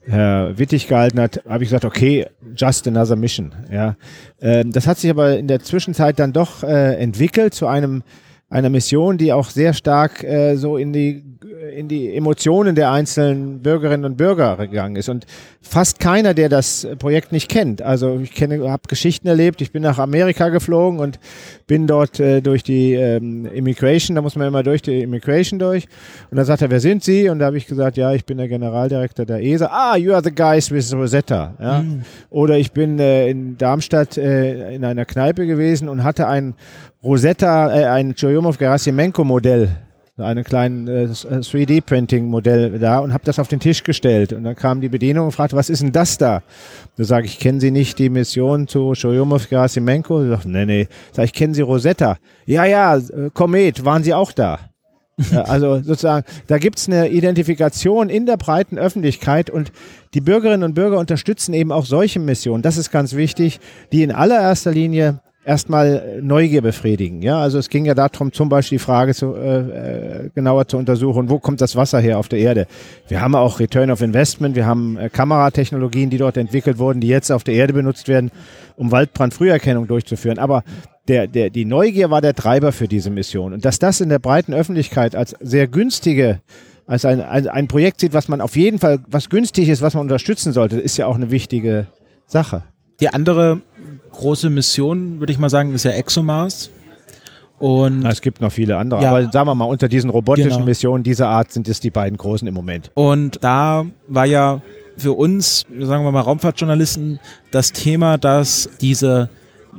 Herr 0.06 0.56
Wittig 0.58 0.86
gehalten 0.86 1.18
hat, 1.18 1.42
habe 1.48 1.64
ich 1.64 1.70
gesagt, 1.70 1.86
okay, 1.86 2.26
just 2.54 2.86
another 2.86 3.16
mission. 3.16 3.52
Ja, 3.68 3.96
äh, 4.38 4.64
das 4.64 4.86
hat 4.86 4.98
sich 4.98 5.10
aber 5.10 5.38
in 5.38 5.48
der 5.48 5.58
Zwischenzeit 5.58 6.20
dann 6.20 6.32
doch 6.32 6.62
äh, 6.62 6.94
entwickelt 6.94 7.52
zu 7.52 7.66
einem 7.66 8.04
einer 8.50 8.70
Mission, 8.70 9.18
die 9.18 9.32
auch 9.32 9.50
sehr 9.50 9.74
stark 9.74 10.24
äh, 10.24 10.56
so 10.56 10.76
in 10.76 10.92
die 10.92 11.24
in 11.68 11.88
die 11.88 12.14
Emotionen 12.14 12.74
der 12.74 12.90
einzelnen 12.90 13.60
Bürgerinnen 13.60 14.04
und 14.04 14.16
Bürger 14.16 14.56
gegangen 14.56 14.96
ist 14.96 15.08
und 15.08 15.26
fast 15.60 16.00
keiner, 16.00 16.34
der 16.34 16.48
das 16.48 16.86
Projekt 16.98 17.32
nicht 17.32 17.48
kennt. 17.48 17.82
Also 17.82 18.18
ich 18.22 18.32
kenne, 18.32 18.70
habe 18.70 18.82
Geschichten 18.88 19.28
erlebt. 19.28 19.60
Ich 19.60 19.72
bin 19.72 19.82
nach 19.82 19.98
Amerika 19.98 20.48
geflogen 20.48 20.98
und 20.98 21.18
bin 21.66 21.86
dort 21.86 22.20
äh, 22.20 22.40
durch 22.40 22.62
die 22.62 22.94
ähm, 22.94 23.46
Immigration. 23.46 24.14
Da 24.14 24.22
muss 24.22 24.36
man 24.36 24.48
immer 24.48 24.62
durch 24.62 24.82
die 24.82 25.02
Immigration 25.02 25.58
durch. 25.58 25.86
Und 26.30 26.36
dann 26.36 26.46
sagt 26.46 26.62
er, 26.62 26.70
wer 26.70 26.80
sind 26.80 27.04
Sie? 27.04 27.28
Und 27.28 27.38
da 27.38 27.46
habe 27.46 27.58
ich 27.58 27.66
gesagt, 27.66 27.96
ja, 27.96 28.12
ich 28.12 28.24
bin 28.24 28.38
der 28.38 28.48
Generaldirektor 28.48 29.26
der 29.26 29.42
ESA. 29.42 29.66
Ah, 29.66 29.96
you 29.96 30.12
are 30.12 30.22
the 30.22 30.34
guys 30.34 30.70
with 30.70 30.92
Rosetta. 30.94 31.54
Ja? 31.60 31.82
Mhm. 31.82 32.02
Oder 32.30 32.58
ich 32.58 32.72
bin 32.72 32.98
äh, 32.98 33.28
in 33.28 33.56
Darmstadt 33.58 34.16
äh, 34.16 34.74
in 34.74 34.84
einer 34.84 35.04
Kneipe 35.04 35.46
gewesen 35.46 35.88
und 35.88 36.04
hatte 36.04 36.26
ein 36.26 36.54
Rosetta, 37.02 37.72
äh, 37.72 37.84
ein 37.84 38.14
Churyumov-Gerasimenko-Modell, 38.14 39.68
einen 40.18 40.44
kleinen 40.44 40.88
äh, 40.88 41.08
3D-Printing-Modell 41.10 42.74
äh, 42.74 42.78
da 42.78 42.98
und 42.98 43.12
habe 43.12 43.24
das 43.24 43.38
auf 43.38 43.48
den 43.48 43.60
Tisch 43.60 43.84
gestellt. 43.84 44.32
Und 44.32 44.44
dann 44.44 44.56
kam 44.56 44.80
die 44.80 44.88
Bedienung 44.88 45.26
und 45.26 45.32
fragte, 45.32 45.56
was 45.56 45.70
ist 45.70 45.82
denn 45.82 45.92
das 45.92 46.18
da? 46.18 46.42
Da 46.96 47.04
sage 47.04 47.26
ich, 47.26 47.38
kennen 47.38 47.60
Sie 47.60 47.70
nicht 47.70 47.98
die 47.98 48.10
Mission 48.10 48.66
zu 48.66 48.92
Churyumov-Gerasimenko? 48.94 50.24
Ich 50.24 50.30
sage, 50.30 50.48
nee, 50.50 50.66
nee. 50.66 50.88
Sag 51.12 51.24
ich, 51.24 51.32
kennen 51.32 51.54
Sie 51.54 51.62
Rosetta? 51.62 52.18
Ja, 52.46 52.64
ja, 52.64 52.96
äh, 52.96 53.30
Komet, 53.32 53.84
waren 53.84 54.02
Sie 54.02 54.14
auch 54.14 54.32
da? 54.32 54.58
also 55.44 55.80
sozusagen, 55.80 56.24
da 56.46 56.58
gibt's 56.58 56.86
eine 56.86 57.08
Identifikation 57.08 58.08
in 58.08 58.26
der 58.26 58.36
breiten 58.36 58.78
Öffentlichkeit 58.78 59.50
und 59.50 59.72
die 60.14 60.20
Bürgerinnen 60.20 60.62
und 60.62 60.74
Bürger 60.74 60.98
unterstützen 60.98 61.54
eben 61.54 61.72
auch 61.72 61.84
solche 61.84 62.20
Missionen. 62.20 62.62
Das 62.62 62.76
ist 62.76 62.90
ganz 62.90 63.14
wichtig, 63.14 63.58
die 63.92 64.02
in 64.02 64.12
allererster 64.12 64.70
Linie 64.70 65.20
erstmal 65.48 66.20
Neugier 66.20 66.60
befriedigen. 66.60 67.22
Ja, 67.22 67.40
also 67.40 67.58
es 67.58 67.70
ging 67.70 67.86
ja 67.86 67.94
darum, 67.94 68.32
zum 68.32 68.50
Beispiel 68.50 68.76
die 68.76 68.84
Frage 68.84 69.14
zu, 69.14 69.34
äh, 69.34 70.26
äh, 70.26 70.30
genauer 70.34 70.68
zu 70.68 70.76
untersuchen, 70.76 71.30
wo 71.30 71.38
kommt 71.38 71.62
das 71.62 71.74
Wasser 71.74 72.00
her 72.00 72.18
auf 72.18 72.28
der 72.28 72.38
Erde? 72.38 72.66
Wir 73.08 73.22
haben 73.22 73.34
auch 73.34 73.58
Return 73.58 73.90
of 73.90 74.02
Investment, 74.02 74.56
wir 74.56 74.66
haben 74.66 74.98
äh, 74.98 75.08
Kameratechnologien, 75.08 76.10
die 76.10 76.18
dort 76.18 76.36
entwickelt 76.36 76.78
wurden, 76.78 77.00
die 77.00 77.08
jetzt 77.08 77.32
auf 77.32 77.44
der 77.44 77.54
Erde 77.54 77.72
benutzt 77.72 78.08
werden, 78.08 78.30
um 78.76 78.92
Waldbrandfrüherkennung 78.92 79.86
durchzuführen. 79.86 80.38
Aber 80.38 80.64
der, 81.08 81.26
der, 81.26 81.48
die 81.48 81.64
Neugier 81.64 82.10
war 82.10 82.20
der 82.20 82.34
Treiber 82.34 82.70
für 82.70 82.86
diese 82.86 83.08
Mission. 83.08 83.54
Und 83.54 83.64
dass 83.64 83.78
das 83.78 84.02
in 84.02 84.10
der 84.10 84.18
breiten 84.18 84.52
Öffentlichkeit 84.52 85.16
als 85.16 85.34
sehr 85.40 85.66
günstige 85.66 86.40
als 86.86 87.04
ein, 87.04 87.20
ein, 87.20 87.48
ein 87.48 87.68
Projekt 87.68 88.00
sieht, 88.00 88.14
was 88.14 88.28
man 88.28 88.40
auf 88.40 88.56
jeden 88.56 88.78
Fall, 88.78 89.00
was 89.06 89.28
günstig 89.28 89.68
ist, 89.68 89.82
was 89.82 89.92
man 89.92 90.02
unterstützen 90.02 90.54
sollte, 90.54 90.80
ist 90.80 90.96
ja 90.96 91.06
auch 91.06 91.16
eine 91.16 91.30
wichtige 91.30 91.86
Sache. 92.26 92.62
Die 93.00 93.10
andere 93.10 93.60
große 94.12 94.50
Mission, 94.50 95.20
würde 95.20 95.32
ich 95.32 95.38
mal 95.38 95.50
sagen, 95.50 95.74
ist 95.74 95.84
ja 95.84 95.92
ExoMars. 95.92 96.70
Und 97.58 98.00
Na, 98.00 98.10
es 98.10 98.20
gibt 98.20 98.40
noch 98.40 98.52
viele 98.52 98.76
andere, 98.76 99.02
ja, 99.02 99.10
aber 99.10 99.32
sagen 99.32 99.48
wir 99.48 99.54
mal, 99.54 99.64
unter 99.64 99.88
diesen 99.88 100.10
robotischen 100.10 100.50
genau. 100.50 100.64
Missionen 100.64 101.02
dieser 101.02 101.28
Art 101.28 101.50
sind 101.50 101.66
es 101.68 101.80
die 101.80 101.90
beiden 101.90 102.16
großen 102.16 102.46
im 102.46 102.54
Moment. 102.54 102.90
Und 102.94 103.42
da 103.42 103.84
war 104.06 104.26
ja 104.26 104.62
für 104.96 105.12
uns, 105.12 105.66
sagen 105.80 106.04
wir 106.04 106.12
mal, 106.12 106.20
Raumfahrtjournalisten, 106.20 107.18
das 107.50 107.72
Thema, 107.72 108.16
dass 108.16 108.70
diese 108.80 109.28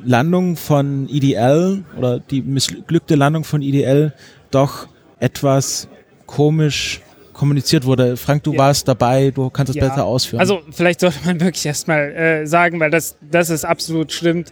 Landung 0.03 0.55
von 0.55 1.07
IDL 1.07 1.83
oder 1.97 2.19
die 2.19 2.41
missglückte 2.41 3.15
Landung 3.15 3.43
von 3.43 3.61
IDL 3.61 4.13
doch 4.51 4.87
etwas 5.19 5.87
komisch 6.25 7.01
kommuniziert 7.39 7.85
wurde. 7.85 8.17
Frank, 8.17 8.43
du 8.43 8.51
ja. 8.51 8.59
warst 8.59 8.87
dabei, 8.87 9.31
du 9.31 9.49
kannst 9.49 9.69
es 9.69 9.77
ja. 9.77 9.87
besser 9.87 10.03
ausführen. 10.03 10.41
Also 10.41 10.61
vielleicht 10.71 10.99
sollte 10.99 11.19
man 11.23 11.39
wirklich 11.39 11.65
erstmal 11.65 12.11
äh, 12.11 12.45
sagen, 12.45 12.79
weil 12.81 12.91
das, 12.91 13.15
das 13.31 13.49
ist 13.49 13.63
absolut 13.63 14.11
stimmt. 14.11 14.51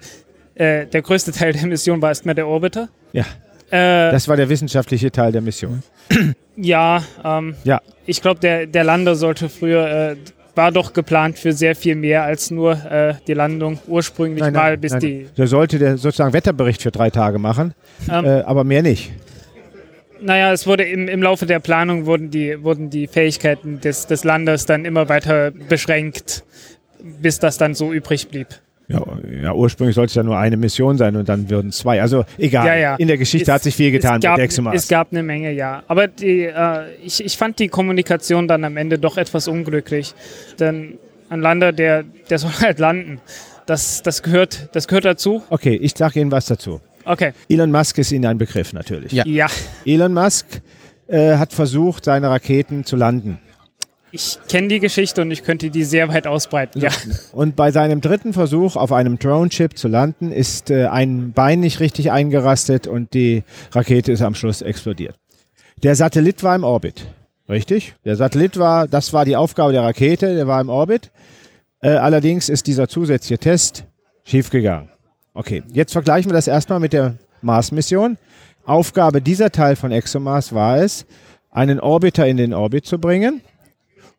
Äh, 0.56 0.88
der 0.88 1.02
größte 1.02 1.34
Teil 1.34 1.52
der 1.52 1.68
Mission 1.68 2.02
war 2.02 2.10
erstmal 2.10 2.34
der 2.34 2.48
Orbiter. 2.48 2.88
Ja. 3.12 3.26
Äh, 3.70 4.12
das 4.12 4.30
war 4.30 4.38
der 4.38 4.48
wissenschaftliche 4.48 5.12
Teil 5.12 5.32
der 5.32 5.42
Mission. 5.42 5.84
Ja, 6.60 7.04
ähm, 7.24 7.54
ja. 7.66 7.82
ich 8.08 8.20
glaube, 8.20 8.40
der, 8.40 8.66
der 8.66 8.84
Lander 8.84 9.16
sollte 9.16 9.48
früher, 9.48 9.88
äh, 9.88 10.16
war 10.56 10.72
doch 10.72 10.92
geplant 10.92 11.38
für 11.38 11.54
sehr 11.54 11.76
viel 11.76 11.94
mehr 11.94 12.24
als 12.24 12.50
nur 12.50 12.72
äh, 12.72 13.14
die 13.28 13.36
Landung 13.36 13.78
ursprünglich 13.86 14.42
nein, 14.42 14.54
nein, 14.54 14.64
mal, 14.64 14.78
bis 14.80 14.94
nein. 14.94 15.02
die. 15.02 15.28
Der 15.38 15.46
sollte 15.46 15.78
der 15.78 15.98
sozusagen 15.98 16.34
Wetterbericht 16.34 16.82
für 16.82 16.90
drei 16.90 17.12
Tage 17.12 17.38
machen, 17.38 17.76
ähm, 18.10 18.26
äh, 18.26 18.42
aber 18.42 18.64
mehr 18.64 18.82
nicht. 18.82 19.12
Naja, 20.22 20.52
es 20.52 20.68
wurde 20.68 20.84
im, 20.84 21.08
im 21.08 21.22
Laufe 21.22 21.46
der 21.46 21.60
Planung 21.60 22.06
wurden 22.06 22.32
die, 22.32 22.64
wurden 22.64 22.90
die 22.90 23.08
Fähigkeiten 23.08 23.80
des, 23.80 24.08
des 24.08 24.24
Landes 24.24 24.66
dann 24.66 24.86
immer 24.86 25.10
weiter 25.10 25.52
beschränkt, 25.52 26.44
bis 27.00 27.40
das 27.40 27.58
dann 27.58 27.76
so 27.76 27.94
übrig 27.94 28.30
blieb. 28.30 28.48
Ja, 28.90 29.04
ja, 29.44 29.54
ursprünglich 29.54 29.96
sollte 29.96 30.12
es 30.12 30.16
ja 30.16 30.24
nur 30.24 30.38
eine 30.38 30.56
Mission 30.56 30.98
sein 30.98 31.18
und 31.18 31.28
dann 31.28 31.50
würden 31.50 31.74
zwei. 31.74 32.02
Also 32.02 32.24
egal. 32.38 32.68
Ja, 32.68 32.76
ja. 32.76 32.96
In 32.96 33.10
der 33.10 33.18
Geschichte 33.18 33.52
es, 33.52 33.54
hat 33.54 33.64
sich 33.64 33.76
viel 33.76 33.92
getan. 33.92 34.22
Gab, 34.22 34.40
es 34.40 34.88
gab 34.88 35.12
eine 35.12 35.24
Menge, 35.24 35.52
ja. 35.52 35.84
Aber 35.90 36.08
die, 36.08 36.44
äh, 36.44 36.86
ich, 37.04 37.24
ich 37.24 37.38
fand 37.38 37.60
die 37.60 37.68
Kommunikation 37.68 38.48
dann 38.48 38.64
am 38.64 38.78
Ende 38.78 38.98
doch 38.98 39.18
etwas 39.18 39.50
unglücklich. 39.50 40.14
Denn 40.58 40.98
ein 41.30 41.42
Lander, 41.42 41.74
der, 41.74 42.06
der 42.30 42.40
soll 42.40 42.52
halt 42.62 42.80
landen. 42.80 43.20
Das, 43.66 44.02
das, 44.04 44.24
gehört, 44.24 44.70
das 44.72 44.88
gehört 44.88 45.04
dazu. 45.04 45.44
Okay, 45.50 45.76
ich 45.76 45.92
sage 45.98 46.22
Ihnen 46.22 46.32
was 46.32 46.46
dazu. 46.46 46.80
Okay. 47.08 47.34
Elon 47.50 47.72
Musk 47.72 47.98
ist 47.98 48.12
Ihnen 48.12 48.26
ein 48.26 48.38
Begriff 48.38 48.74
natürlich. 48.74 49.12
Ja. 49.12 49.26
ja. 49.26 49.48
Elon 49.86 50.14
Musk 50.14 50.46
äh, 51.08 51.38
hat 51.38 51.54
versucht, 51.54 52.06
seine 52.06 52.30
Raketen 52.30 52.84
zu 52.86 52.96
landen. 52.96 53.40
Ich 54.12 54.40
kenne 54.48 54.70
die 54.70 54.80
Geschichte 54.80 55.22
und 55.22 55.32
ich 55.32 55.44
könnte 55.44 55.70
die 55.70 55.84
sehr 55.84 56.08
weit 56.08 56.28
ausbreiten. 56.28 56.82
Ja. 56.82 56.90
Und 57.34 57.56
bei 57.56 57.72
seinem 57.72 58.02
dritten 58.02 58.34
Versuch 58.34 58.76
auf 58.76 58.92
einem 58.92 59.20
Drone-Chip 59.20 59.78
zu 59.78 59.88
landen, 59.88 60.32
ist 60.32 60.72
äh, 60.72 60.88
ein 60.88 61.34
Bein 61.34 61.60
nicht 61.60 61.80
richtig 61.80 62.12
eingerastet 62.12 62.88
und 62.88 63.14
die 63.14 63.44
Rakete 63.72 64.12
ist 64.12 64.22
am 64.22 64.34
Schluss 64.34 64.62
explodiert. 64.62 65.16
Der 65.84 65.96
Satellit 65.96 66.42
war 66.44 66.56
im 66.56 66.64
Orbit. 66.64 67.06
Richtig? 67.50 67.96
Der 68.06 68.16
Satellit 68.16 68.58
war, 68.58 68.88
das 68.88 69.14
war 69.14 69.26
die 69.26 69.36
Aufgabe 69.36 69.72
der 69.72 69.84
Rakete, 69.84 70.36
der 70.36 70.48
war 70.48 70.60
im 70.62 70.70
Orbit. 70.70 71.12
Äh, 71.82 71.90
allerdings 71.90 72.50
ist 72.50 72.68
dieser 72.68 72.88
zusätzliche 72.88 73.38
Test 73.38 73.86
schiefgegangen. 74.24 74.90
Okay, 75.38 75.62
jetzt 75.72 75.92
vergleichen 75.94 76.32
wir 76.32 76.34
das 76.34 76.48
erstmal 76.48 76.80
mit 76.80 76.94
der 76.94 77.14
Mars-Mission. 77.44 78.18
Aufgabe 78.66 79.22
dieser 79.22 79.52
Teil 79.52 79.76
von 79.76 79.92
ExoMars 79.92 80.52
war 80.52 80.80
es, 80.80 81.06
einen 81.52 81.80
Orbiter 81.80 82.26
in 82.26 82.38
den 82.38 82.56
Orbit 82.56 82.88
zu 82.88 82.98
bringen 82.98 83.42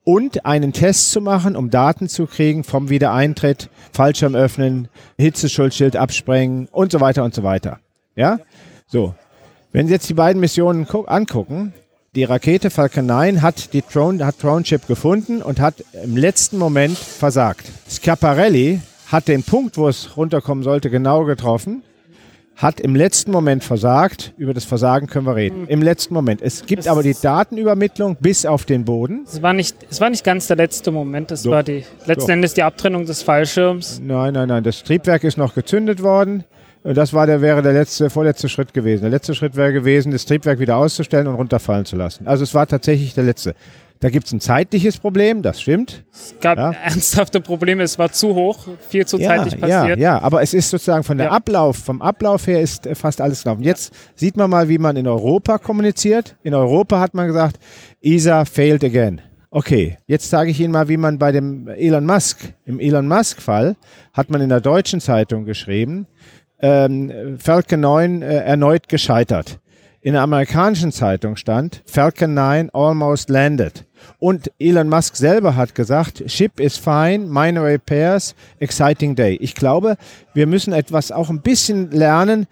und 0.05 0.47
einen 0.47 0.73
Test 0.73 1.11
zu 1.11 1.21
machen, 1.21 1.57
um 1.57 1.71
Daten 1.71 2.09
zu 2.09 2.27
kriegen 2.27 2.63
vom 2.63 2.89
Wiedereintritt, 2.89 3.69
Fallschirm 3.93 4.37
öffnen, 4.37 4.87
Hitzeschutzschild 5.19 5.97
absprengen 5.97 6.69
und 6.71 6.93
so 6.93 7.01
weiter 7.01 7.25
und 7.25 7.35
so 7.35 7.43
weiter. 7.43 7.81
Ja? 8.15 8.39
So. 8.87 9.13
Wenn 9.73 9.89
Sie 9.89 9.95
jetzt 9.95 10.09
die 10.09 10.15
beiden 10.15 10.39
Missionen 10.39 10.87
angucken, 10.87 11.75
die 12.15 12.23
Rakete 12.23 12.71
Falcon 12.71 13.07
9 13.07 13.43
hat 13.43 13.73
die 13.73 13.83
Drone, 13.83 14.25
hat 14.25 14.41
Drone 14.41 14.63
Chip 14.63 14.87
gefunden 14.87 15.43
und 15.43 15.59
hat 15.59 15.83
im 16.05 16.17
letzten 16.17 16.59
Moment 16.59 16.97
versagt. 16.97 17.67
Schiaparelli 17.91 18.81
hat 19.11 19.29
den 19.29 19.43
Punkt, 19.43 19.77
wo 19.77 19.89
es 19.89 20.17
runterkommen 20.17 20.63
sollte, 20.63 20.91
genau 20.91 21.25
getroffen, 21.25 21.83
hat 22.57 22.81
im 22.81 22.97
letzten 22.97 23.31
Moment 23.31 23.63
versagt. 23.63 24.35
Über 24.37 24.53
das 24.53 24.65
Versagen 24.65 25.07
können 25.07 25.27
wir 25.27 25.37
reden. 25.37 25.67
Im 25.69 25.81
letzten 25.81 26.13
Moment. 26.13 26.43
Es 26.43 26.67
gibt 26.67 26.81
es 26.81 26.89
aber 26.89 27.03
die 27.03 27.15
Datenübermittlung 27.15 28.17
bis 28.21 28.45
auf 28.45 28.65
den 28.65 28.85
Boden. 28.85 29.25
Es 29.27 29.41
war 29.43 29.53
nicht, 29.53 29.77
es 29.89 30.01
war 30.01 30.11
nicht 30.11 30.25
ganz 30.25 30.49
der 30.49 30.57
letzte 30.57 30.91
Moment. 30.91 31.31
Es 31.31 31.47
war 31.47 31.63
die, 31.63 31.85
letzten 32.05 32.27
so. 32.27 32.33
Endes 32.33 32.55
die 32.55 32.65
Abtrennung 32.65 33.07
des 33.07 33.23
Fallschirms. 33.23 34.01
Nein, 34.05 34.35
nein, 34.35 34.49
nein. 34.49 34.65
Das 34.65 34.83
Triebwerk 34.83 35.23
ist 35.25 35.39
noch 35.39 35.55
gezündet 35.55 36.03
worden. 36.03 36.45
Das 36.83 37.13
war 37.13 37.27
der, 37.27 37.41
wäre 37.41 37.63
der 37.63 37.73
letzte, 37.73 38.11
vorletzte 38.11 38.49
Schritt 38.49 38.75
gewesen. 38.75 39.03
Der 39.03 39.11
letzte 39.11 39.35
Schritt 39.35 39.57
wäre 39.57 39.73
gewesen, 39.73 40.11
das 40.11 40.27
Triebwerk 40.27 40.59
wieder 40.59 40.77
auszustellen 40.77 41.27
und 41.29 41.35
runterfallen 41.35 41.85
zu 41.85 41.97
lassen. 41.97 42.27
Also 42.27 42.45
es 42.45 42.55
war 42.55 42.67
tatsächlich 42.67 43.15
der 43.15 43.25
letzte. 43.25 43.55
Da 44.01 44.11
gibt 44.11 44.27
es 44.27 44.33
ein 44.33 44.41
zeitliches 44.41 44.99
Problem, 44.99 45.43
das 45.43 45.61
stimmt. 45.61 46.05
Es 46.13 46.35
gab 46.41 46.57
ja. 46.57 46.71
ernsthafte 46.71 47.41
Probleme, 47.41 47.83
es 47.83 47.99
war 47.99 48.13
zu 48.13 48.35
hoch, 48.35 48.69
viel 48.89 49.07
zu 49.07 49.19
ja, 49.19 49.29
zeitig 49.29 49.61
passiert. 49.61 49.99
Ja, 49.99 50.15
ja, 50.15 50.23
aber 50.23 50.41
es 50.41 50.55
ist 50.55 50.71
sozusagen 50.71 51.03
von 51.03 51.19
der 51.19 51.29
ja. 51.29 51.33
Ablauf, 51.33 51.79
vom 51.79 52.01
Ablauf 52.01 52.47
her 52.47 52.61
ist 52.61 52.87
äh, 52.87 52.95
fast 52.95 53.21
alles 53.21 53.43
gelaufen. 53.43 53.63
Jetzt 53.63 53.93
sieht 54.15 54.37
man 54.37 54.51
mal, 54.51 54.69
wie 54.69 54.79
man 54.79 54.97
in 54.97 55.09
Europa 55.09 55.59
kommuniziert. 55.59 56.37
In 56.43 56.55
Europa 56.55 57.01
hat 57.01 57.15
man 57.15 57.27
gesagt, 57.27 57.59
ESA 58.01 58.45
failed 58.45 58.85
again. 58.85 59.21
Okay, 59.51 59.97
jetzt 60.07 60.31
sage 60.31 60.51
ich 60.51 60.61
Ihnen 60.61 60.73
mal, 60.73 60.89
wie 60.89 60.99
man 60.99 61.19
bei 61.19 61.33
dem 61.33 61.69
Elon 61.69 62.05
Musk, 62.05 62.55
im 62.67 62.79
Elon 62.79 63.09
Musk-Fall, 63.09 63.77
hat 64.13 64.31
man 64.31 64.43
in 64.43 64.51
der 64.51 64.61
deutschen 64.61 65.01
Zeitung 65.01 65.45
geschrieben, 65.45 66.07
ähm, 66.61 67.39
Falcon 67.39 67.81
9 67.81 68.23
äh, 68.23 68.37
erneut 68.45 68.89
gescheitert. 68.89 69.59
in 70.01 70.13
der 70.13 70.23
amerikanischen 70.23 70.93
Zeitung 70.93 71.37
stand, 71.37 71.83
Falcon 71.85 72.33
9 72.35 72.71
almost 72.71 73.31
landed. 73.31 73.85
Und 74.19 74.51
Elon 74.59 74.89
Musk 74.89 75.17
selber 75.17 75.57
hat 75.57 75.75
gesagt, 75.75 76.23
Ship 76.27 76.59
is 76.61 76.77
fine, 76.77 77.27
minor 77.27 77.67
repairs, 77.67 78.35
exciting 78.59 79.15
day. 79.15 79.37
Ich 79.41 79.55
glaube, 79.55 79.97
wir 80.35 80.47
müssen 80.47 80.73
etwas 80.73 81.13
auch 81.13 81.31
ein 81.31 81.41
bisschen 81.41 81.91
lernen, 81.91 82.47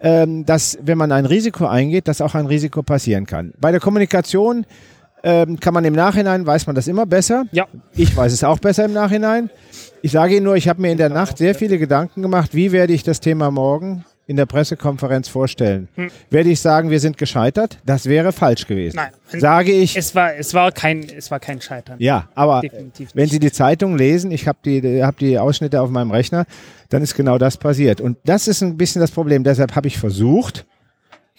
ähm, 0.00 0.44
dass 0.44 0.78
wenn 0.82 0.98
man 0.98 1.12
ein 1.12 1.26
Risiko 1.26 1.66
eingeht, 1.66 2.08
dass 2.08 2.20
auch 2.20 2.34
ein 2.34 2.46
Risiko 2.46 2.82
passieren 2.82 3.26
kann. 3.26 3.52
Bei 3.60 3.70
der 3.70 3.80
Kommunikation 3.80 4.66
ähm, 5.22 5.60
kann 5.60 5.74
man 5.74 5.84
im 5.84 5.94
Nachhinein, 5.94 6.44
weiß 6.46 6.66
man 6.66 6.74
das 6.74 6.88
immer 6.88 7.06
besser. 7.06 7.44
Ja. 7.52 7.66
Ich 7.94 8.16
weiß 8.16 8.32
es 8.32 8.42
auch 8.42 8.58
besser 8.58 8.84
im 8.84 8.92
Nachhinein. 8.92 9.50
Ich 10.02 10.10
sage 10.10 10.36
Ihnen 10.36 10.44
nur, 10.44 10.56
ich 10.56 10.68
habe 10.68 10.82
mir 10.82 10.90
in 10.90 10.98
der 10.98 11.10
Nacht 11.10 11.38
sehr 11.38 11.54
viele 11.54 11.78
Gedanken 11.78 12.22
gemacht, 12.22 12.54
wie 12.54 12.72
werde 12.72 12.92
ich 12.92 13.04
das 13.04 13.20
Thema 13.20 13.50
morgen 13.52 14.04
in 14.32 14.36
der 14.38 14.46
Pressekonferenz 14.46 15.28
vorstellen. 15.28 15.88
Hm. 15.94 16.10
Werde 16.30 16.48
ich 16.48 16.60
sagen, 16.60 16.88
wir 16.90 16.98
sind 17.00 17.18
gescheitert? 17.18 17.78
Das 17.84 18.06
wäre 18.06 18.32
falsch 18.32 18.66
gewesen. 18.66 18.96
Nein. 18.96 19.40
Sage 19.40 19.72
ich, 19.72 19.94
Es 19.96 20.14
war, 20.14 20.34
es 20.34 20.54
war 20.54 20.72
kein, 20.72 21.06
es 21.16 21.30
war 21.30 21.38
kein 21.38 21.60
Scheitern. 21.60 21.96
ja, 22.00 22.28
aber 22.34 22.62
wenn. 23.14 23.28
Sie 23.28 23.38
die 23.38 23.52
Zeitung 23.52 23.96
lesen, 23.96 24.30
ich 24.30 24.48
habe 24.48 24.58
die, 24.64 25.02
hab 25.04 25.18
die 25.18 25.38
Ausschnitte 25.38 25.80
auf 25.80 25.90
meinem 25.90 26.10
Rechner, 26.10 26.46
dann 26.88 27.02
ist 27.02 27.14
genau 27.14 27.36
das 27.38 27.56
passiert. 27.58 28.00
Und 28.00 28.16
das 28.24 28.48
ist 28.48 28.62
ein 28.62 28.76
bisschen 28.76 29.00
das 29.00 29.10
Problem. 29.10 29.44
Deshalb 29.44 29.76
habe 29.76 29.86
ich 29.86 29.98
versucht, 29.98 30.66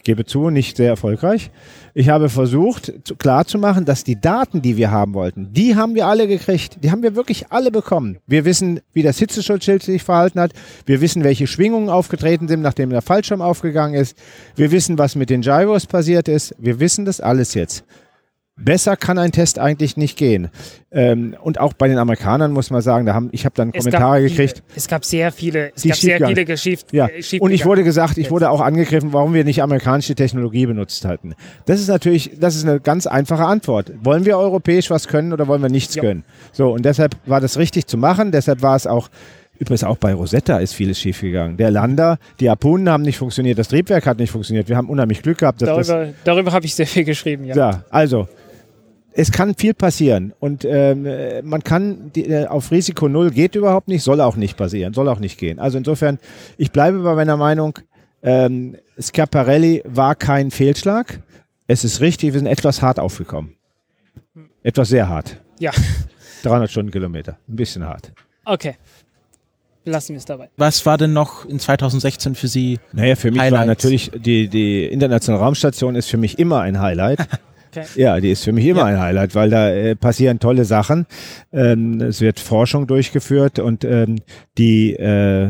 gebe 0.03 0.25
zu, 0.25 0.49
nicht 0.49 0.77
sehr 0.77 0.89
erfolgreich, 0.89 1.51
ich 1.95 2.09
habe 2.09 2.29
versucht 2.29 2.91
zu, 3.03 3.15
klarzumachen, 3.15 3.85
dass 3.85 4.03
die 4.03 4.19
Daten, 4.19 4.61
die 4.61 4.77
wir 4.77 4.89
haben 4.89 5.13
wollten, 5.13 5.53
die 5.53 5.75
haben 5.75 5.93
wir 5.93 6.07
alle 6.07 6.27
gekriegt. 6.27 6.83
Die 6.83 6.89
haben 6.89 7.03
wir 7.03 7.15
wirklich 7.15 7.51
alle 7.51 7.69
bekommen. 7.69 8.17
Wir 8.25 8.45
wissen, 8.45 8.79
wie 8.93 9.03
das 9.03 9.19
Hitzeschutzschild 9.19 9.83
sich 9.83 10.03
verhalten 10.03 10.39
hat. 10.39 10.53
Wir 10.85 11.01
wissen, 11.01 11.23
welche 11.23 11.45
Schwingungen 11.45 11.89
aufgetreten 11.89 12.47
sind, 12.47 12.61
nachdem 12.61 12.89
der 12.89 13.01
Fallschirm 13.01 13.41
aufgegangen 13.41 13.93
ist. 13.93 14.17
Wir 14.55 14.71
wissen, 14.71 14.97
was 14.97 15.15
mit 15.15 15.29
den 15.29 15.41
Gyros 15.41 15.85
passiert 15.85 16.27
ist. 16.27 16.55
Wir 16.57 16.79
wissen 16.79 17.05
das 17.05 17.21
alles 17.21 17.53
jetzt. 17.53 17.83
Besser 18.55 18.95
kann 18.95 19.17
ein 19.17 19.31
Test 19.31 19.57
eigentlich 19.57 19.97
nicht 19.97 20.15
gehen. 20.15 20.49
Ähm, 20.91 21.35
und 21.41 21.59
auch 21.59 21.73
bei 21.73 21.87
den 21.87 21.97
Amerikanern 21.97 22.51
muss 22.51 22.69
man 22.69 22.81
sagen, 22.83 23.07
da 23.07 23.15
haben, 23.15 23.29
ich 23.31 23.45
habe 23.45 23.55
dann 23.55 23.69
Es 23.73 23.83
Kommentare 23.83 24.21
gab 24.21 24.29
gekriegt. 24.29 24.57
Viele, 24.57 24.77
es 24.77 24.87
gab 24.87 25.03
sehr 25.05 25.31
viele, 25.31 25.71
es 25.75 25.83
gab 25.83 25.95
sehr 25.95 26.27
viele 26.27 26.45
geschieft, 26.45 26.93
Ja, 26.93 27.07
äh, 27.07 27.39
und 27.39 27.49
ich 27.51 27.65
wurde 27.65 27.83
gesagt, 27.83 28.19
ich 28.19 28.29
wurde 28.29 28.51
auch 28.51 28.61
angegriffen, 28.61 29.11
warum 29.11 29.33
wir 29.33 29.43
nicht 29.43 29.63
amerikanische 29.63 30.13
Technologie 30.13 30.67
benutzt 30.67 31.03
hatten. 31.03 31.33
Das 31.65 31.79
ist 31.79 31.87
natürlich, 31.87 32.37
das 32.39 32.55
ist 32.55 32.67
eine 32.67 32.79
ganz 32.79 33.07
einfache 33.07 33.43
Antwort. 33.45 33.91
Wollen 34.03 34.23
wir 34.25 34.37
europäisch 34.37 34.91
was 34.91 35.07
können 35.07 35.33
oder 35.33 35.47
wollen 35.47 35.63
wir 35.63 35.69
nichts 35.69 35.95
Ja. 35.95 36.03
können? 36.03 36.23
So, 36.51 36.71
und 36.71 36.85
deshalb 36.85 37.15
war 37.25 37.41
das 37.41 37.57
richtig 37.57 37.87
zu 37.87 37.97
machen. 37.97 38.31
Deshalb 38.31 38.61
war 38.61 38.75
es 38.75 38.85
auch, 38.85 39.09
übrigens 39.57 39.83
auch 39.83 39.97
bei 39.97 40.13
Rosetta 40.13 40.57
ist 40.57 40.73
vieles 40.75 40.99
schiefgegangen. 40.99 41.57
Der 41.57 41.71
Lander, 41.71 42.19
die 42.39 42.51
Harpunen 42.51 42.87
haben 42.87 43.01
nicht 43.01 43.17
funktioniert, 43.17 43.57
das 43.57 43.69
Triebwerk 43.69 44.05
hat 44.05 44.19
nicht 44.19 44.29
funktioniert. 44.29 44.69
Wir 44.69 44.77
haben 44.77 44.89
unheimlich 44.91 45.23
Glück 45.23 45.39
gehabt, 45.39 45.59
Darüber, 45.63 46.09
darüber 46.23 46.51
habe 46.51 46.67
ich 46.67 46.75
sehr 46.75 46.85
viel 46.87 47.03
geschrieben, 47.03 47.45
ja. 47.45 47.55
ja, 47.55 47.83
also 47.89 48.27
es 49.15 49.31
kann 49.31 49.55
viel 49.55 49.73
passieren 49.73 50.33
und 50.39 50.65
ähm, 50.65 51.05
äh, 51.05 51.41
man 51.41 51.63
kann 51.63 52.11
die, 52.13 52.25
äh, 52.25 52.47
auf 52.47 52.71
Risiko 52.71 53.07
null 53.07 53.31
geht 53.31 53.55
überhaupt 53.55 53.87
nicht, 53.87 54.03
soll 54.03 54.21
auch 54.21 54.35
nicht 54.35 54.57
passieren, 54.57 54.93
soll 54.93 55.07
auch 55.07 55.19
nicht 55.19 55.37
gehen. 55.37 55.59
Also 55.59 55.77
insofern, 55.77 56.19
ich 56.57 56.71
bleibe 56.71 56.99
bei 56.99 57.13
meiner 57.15 57.37
Meinung, 57.37 57.77
ähm, 58.21 58.77
Schiaparelli 58.97 59.83
war 59.85 60.15
kein 60.15 60.51
Fehlschlag. 60.51 61.19
Es 61.67 61.83
ist 61.83 62.01
richtig, 62.01 62.33
wir 62.33 62.39
sind 62.39 62.47
etwas 62.47 62.81
hart 62.81 62.99
aufgekommen. 62.99 63.55
Etwas 64.63 64.89
sehr 64.89 65.09
hart. 65.09 65.37
Ja, 65.59 65.71
300 66.43 66.69
Stundenkilometer. 66.71 67.37
Ein 67.47 67.55
bisschen 67.55 67.85
hart. 67.85 68.11
okay. 68.45 68.75
Lassen 69.85 70.13
wir 70.13 70.19
es 70.19 70.23
dabei. 70.23 70.49
Was 70.55 70.85
war 70.85 70.97
denn 70.97 71.11
noch 71.11 71.43
in 71.43 71.59
2016 71.59 72.35
für 72.35 72.47
Sie? 72.47 72.79
Naja, 72.93 73.17
für 73.17 73.31
mich 73.31 73.39
war 73.39 73.45
Highlights. 73.47 73.67
natürlich 73.67 74.11
die, 74.15 74.47
die 74.47 74.85
internationale 74.85 75.43
Raumstation 75.43 75.95
ist 75.95 76.09
für 76.09 76.15
mich 76.15 76.39
immer 76.39 76.61
ein 76.61 76.79
Highlight. 76.79 77.19
Okay. 77.75 77.85
Ja, 77.95 78.19
die 78.19 78.29
ist 78.31 78.43
für 78.43 78.51
mich 78.51 78.65
immer 78.65 78.81
Ja. 78.81 78.85
ein 78.85 78.99
Highlight, 78.99 79.35
weil 79.35 79.49
da 79.49 79.69
äh, 79.71 79.95
passieren 79.95 80.39
tolle 80.39 80.65
Sachen. 80.65 81.05
Ähm, 81.51 81.99
es 82.01 82.21
wird 82.21 82.39
Forschung 82.39 82.85
durchgeführt 82.87 83.59
und 83.59 83.83
ähm, 83.83 84.17
die 84.57 84.93
äh, 84.93 85.49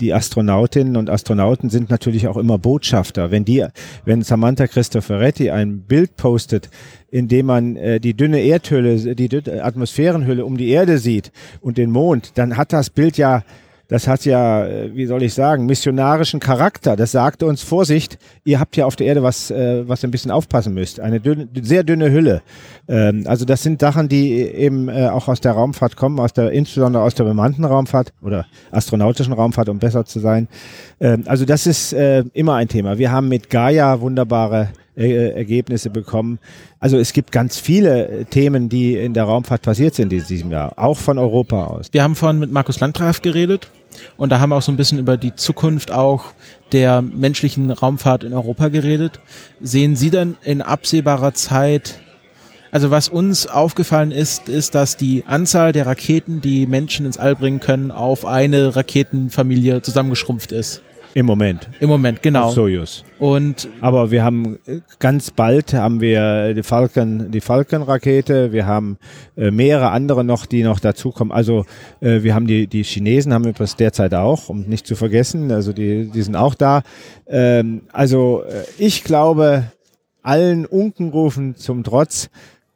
die 0.00 0.14
Astronautinnen 0.14 0.96
und 0.96 1.10
Astronauten 1.10 1.70
sind 1.70 1.90
natürlich 1.90 2.28
auch 2.28 2.36
immer 2.36 2.56
Botschafter. 2.56 3.32
Wenn 3.32 3.44
die, 3.44 3.64
wenn 4.04 4.22
Samantha 4.22 4.68
Cristoforetti 4.68 5.50
ein 5.50 5.80
Bild 5.80 6.16
postet, 6.16 6.70
in 7.10 7.26
dem 7.26 7.46
man 7.46 7.74
äh, 7.74 7.98
die 7.98 8.14
dünne 8.14 8.40
Erdhülle, 8.40 9.16
die 9.16 9.60
Atmosphärenhülle 9.60 10.44
um 10.44 10.56
die 10.56 10.68
Erde 10.68 10.98
sieht 10.98 11.32
und 11.60 11.78
den 11.78 11.90
Mond, 11.90 12.32
dann 12.36 12.56
hat 12.56 12.72
das 12.72 12.90
Bild 12.90 13.18
ja 13.18 13.42
das 13.88 14.06
hat 14.06 14.26
ja, 14.26 14.66
äh, 14.66 14.94
wie 14.94 15.06
soll 15.06 15.22
ich 15.22 15.32
sagen, 15.32 15.64
missionarischen 15.64 16.40
Charakter. 16.40 16.94
Das 16.94 17.10
sagte 17.10 17.46
uns, 17.46 17.62
Vorsicht, 17.62 18.18
ihr 18.44 18.60
habt 18.60 18.76
ja 18.76 18.84
auf 18.84 18.96
der 18.96 19.06
Erde 19.06 19.22
was, 19.22 19.50
äh, 19.50 19.88
was 19.88 20.04
ein 20.04 20.10
bisschen 20.10 20.30
aufpassen 20.30 20.74
müsst. 20.74 21.00
Eine 21.00 21.20
dünne, 21.20 21.48
sehr 21.62 21.84
dünne 21.84 22.12
Hülle. 22.12 22.42
Ähm, 22.86 23.24
also 23.26 23.46
das 23.46 23.62
sind 23.62 23.80
Sachen, 23.80 24.10
die 24.10 24.42
eben 24.42 24.90
äh, 24.90 25.08
auch 25.08 25.28
aus 25.28 25.40
der 25.40 25.52
Raumfahrt 25.52 25.96
kommen, 25.96 26.20
aus 26.20 26.34
der, 26.34 26.52
insbesondere 26.52 27.02
aus 27.02 27.14
der 27.14 27.24
bemannten 27.24 27.64
Raumfahrt 27.64 28.12
oder 28.20 28.46
astronautischen 28.70 29.32
Raumfahrt, 29.32 29.70
um 29.70 29.78
besser 29.78 30.04
zu 30.04 30.20
sein. 30.20 30.48
Ähm, 31.00 31.24
also 31.26 31.46
das 31.46 31.66
ist 31.66 31.94
äh, 31.94 32.24
immer 32.34 32.56
ein 32.56 32.68
Thema. 32.68 32.98
Wir 32.98 33.10
haben 33.10 33.28
mit 33.28 33.48
Gaia 33.48 34.02
wunderbare 34.02 34.68
äh, 34.98 35.30
Ergebnisse 35.30 35.90
bekommen. 35.90 36.38
Also 36.80 36.98
es 36.98 37.12
gibt 37.12 37.30
ganz 37.30 37.58
viele 37.58 38.08
äh, 38.08 38.24
Themen, 38.24 38.68
die 38.68 38.96
in 38.96 39.14
der 39.14 39.24
Raumfahrt 39.24 39.62
passiert 39.62 39.94
sind 39.94 40.12
in 40.12 40.24
diesem 40.24 40.50
Jahr, 40.50 40.72
auch 40.76 40.98
von 40.98 41.18
Europa 41.18 41.66
aus. 41.66 41.86
Wir 41.92 42.02
haben 42.02 42.16
vorhin 42.16 42.40
mit 42.40 42.50
Markus 42.50 42.80
Landgraf 42.80 43.22
geredet 43.22 43.70
und 44.16 44.30
da 44.30 44.40
haben 44.40 44.50
wir 44.50 44.56
auch 44.56 44.62
so 44.62 44.72
ein 44.72 44.76
bisschen 44.76 44.98
über 44.98 45.16
die 45.16 45.34
Zukunft 45.34 45.92
auch 45.92 46.32
der 46.72 47.00
menschlichen 47.00 47.70
Raumfahrt 47.70 48.24
in 48.24 48.32
Europa 48.32 48.68
geredet. 48.68 49.20
Sehen 49.60 49.96
Sie 49.96 50.10
denn 50.10 50.36
in 50.42 50.62
absehbarer 50.62 51.32
Zeit, 51.32 52.00
also 52.70 52.90
was 52.90 53.08
uns 53.08 53.46
aufgefallen 53.46 54.10
ist, 54.10 54.48
ist, 54.48 54.74
dass 54.74 54.96
die 54.96 55.24
Anzahl 55.26 55.72
der 55.72 55.86
Raketen, 55.86 56.40
die 56.40 56.66
Menschen 56.66 57.06
ins 57.06 57.18
All 57.18 57.34
bringen 57.34 57.60
können, 57.60 57.90
auf 57.90 58.26
eine 58.26 58.76
Raketenfamilie 58.76 59.80
zusammengeschrumpft 59.80 60.52
ist. 60.52 60.82
Im 61.14 61.26
Moment. 61.26 61.68
Im 61.80 61.88
Moment, 61.88 62.22
genau. 62.22 62.46
Auf 62.46 62.54
Soyuz. 62.54 63.04
Und 63.18 63.68
Aber 63.80 64.10
wir 64.10 64.22
haben 64.22 64.58
äh, 64.66 64.80
ganz 64.98 65.30
bald 65.30 65.74
haben 65.74 66.00
wir 66.00 66.54
die 66.54 66.62
Falcon, 66.62 67.30
die 67.30 67.40
Falcon-Rakete. 67.40 68.52
Wir 68.52 68.66
haben 68.66 68.98
äh, 69.36 69.50
mehrere 69.50 69.90
andere 69.90 70.24
noch, 70.24 70.46
die 70.46 70.62
noch 70.62 70.80
dazukommen. 70.80 71.32
Also 71.32 71.64
äh, 72.00 72.22
wir 72.22 72.34
haben 72.34 72.46
die 72.46 72.66
die 72.66 72.84
Chinesen 72.84 73.32
haben 73.32 73.52
das 73.54 73.76
derzeit 73.76 74.14
auch, 74.14 74.48
um 74.48 74.62
nicht 74.62 74.86
zu 74.86 74.96
vergessen. 74.96 75.50
Also 75.50 75.72
die 75.72 76.10
die 76.12 76.22
sind 76.22 76.36
auch 76.36 76.54
da. 76.54 76.82
Ähm, 77.26 77.82
also 77.92 78.42
äh, 78.42 78.64
ich 78.78 79.04
glaube, 79.04 79.64
allen 80.22 80.66
Unkenrufen 80.66 81.56
zum 81.56 81.84
Trotz, 81.84 82.28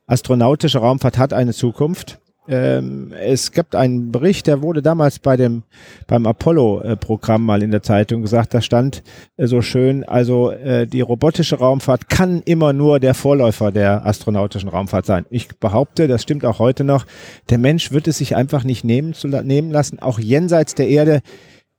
astronautische 0.07 0.79
Raumfahrt 0.79 1.19
hat 1.19 1.33
eine 1.33 1.53
Zukunft. 1.53 2.19
Ähm, 2.49 3.13
es 3.21 3.53
gibt 3.53 3.77
einen 3.77 4.11
Bericht, 4.11 4.49
der 4.49 4.63
wurde 4.63 4.83
damals 4.83 5.21
bei 5.21 5.37
dem 5.37 5.63
beim 6.09 6.27
Apollo-Programm 6.27 7.45
mal 7.45 7.63
in 7.63 7.71
der 7.71 7.83
Zeitung 7.83 8.23
gesagt. 8.23 8.53
Da 8.53 8.61
stand 8.61 9.05
äh, 9.37 9.47
so 9.47 9.63
schön, 9.63 10.03
also 10.03 10.51
äh, 10.51 10.89
die 10.89 11.03
robotische 11.03 11.59
Raumfahrt 11.59 12.09
kann 12.09 12.43
immer 12.45 12.73
nur 12.73 12.99
der 12.99 13.15
Vorläufer 13.15 13.71
der 13.71 14.05
astronautischen 14.05 14.69
Raumfahrt 14.69 15.07
sein. 15.07 15.25
Ich 15.31 15.57
behaupte, 15.59 16.09
das 16.09 16.23
stimmt 16.23 16.45
auch 16.45 16.59
heute 16.59 16.83
noch. 16.83 17.07
Der 17.49 17.59
Mensch 17.59 17.93
wird 17.93 18.09
es 18.09 18.19
sich 18.19 18.35
einfach 18.35 18.65
nicht 18.65 18.83
nehmen 18.83 19.15
zu 19.15 19.29
nehmen 19.29 19.71
lassen, 19.71 20.01
auch 20.01 20.19
jenseits 20.19 20.75
der 20.75 20.89
Erde 20.89 21.23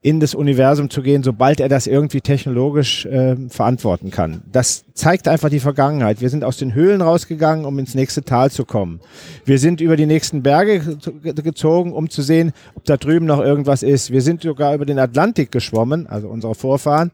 in 0.04 0.20
das 0.20 0.34
Universum 0.34 0.90
zu 0.90 1.00
gehen, 1.00 1.22
sobald 1.22 1.60
er 1.60 1.70
das 1.70 1.86
irgendwie 1.86 2.20
technologisch 2.20 3.06
äh, 3.06 3.36
verantworten 3.48 4.10
kann. 4.10 4.42
Das 4.52 4.84
zeigt 4.92 5.26
einfach 5.28 5.48
die 5.48 5.60
Vergangenheit. 5.60 6.20
Wir 6.20 6.28
sind 6.28 6.44
aus 6.44 6.58
den 6.58 6.74
Höhlen 6.74 7.00
rausgegangen, 7.00 7.64
um 7.64 7.78
ins 7.78 7.94
nächste 7.94 8.22
Tal 8.22 8.50
zu 8.50 8.66
kommen. 8.66 9.00
Wir 9.46 9.58
sind 9.58 9.80
über 9.80 9.96
die 9.96 10.04
nächsten 10.04 10.42
Berge 10.42 10.98
ge- 11.22 11.32
gezogen, 11.32 11.94
um 11.94 12.10
zu 12.10 12.20
sehen, 12.20 12.52
ob 12.74 12.84
da 12.84 12.98
drüben 12.98 13.24
noch 13.24 13.40
irgendwas 13.40 13.82
ist. 13.82 14.10
Wir 14.10 14.20
sind 14.20 14.42
sogar 14.42 14.74
über 14.74 14.84
den 14.84 14.98
Atlantik 14.98 15.50
geschwommen, 15.50 16.06
also 16.06 16.28
unsere 16.28 16.54
Vorfahren. 16.54 17.10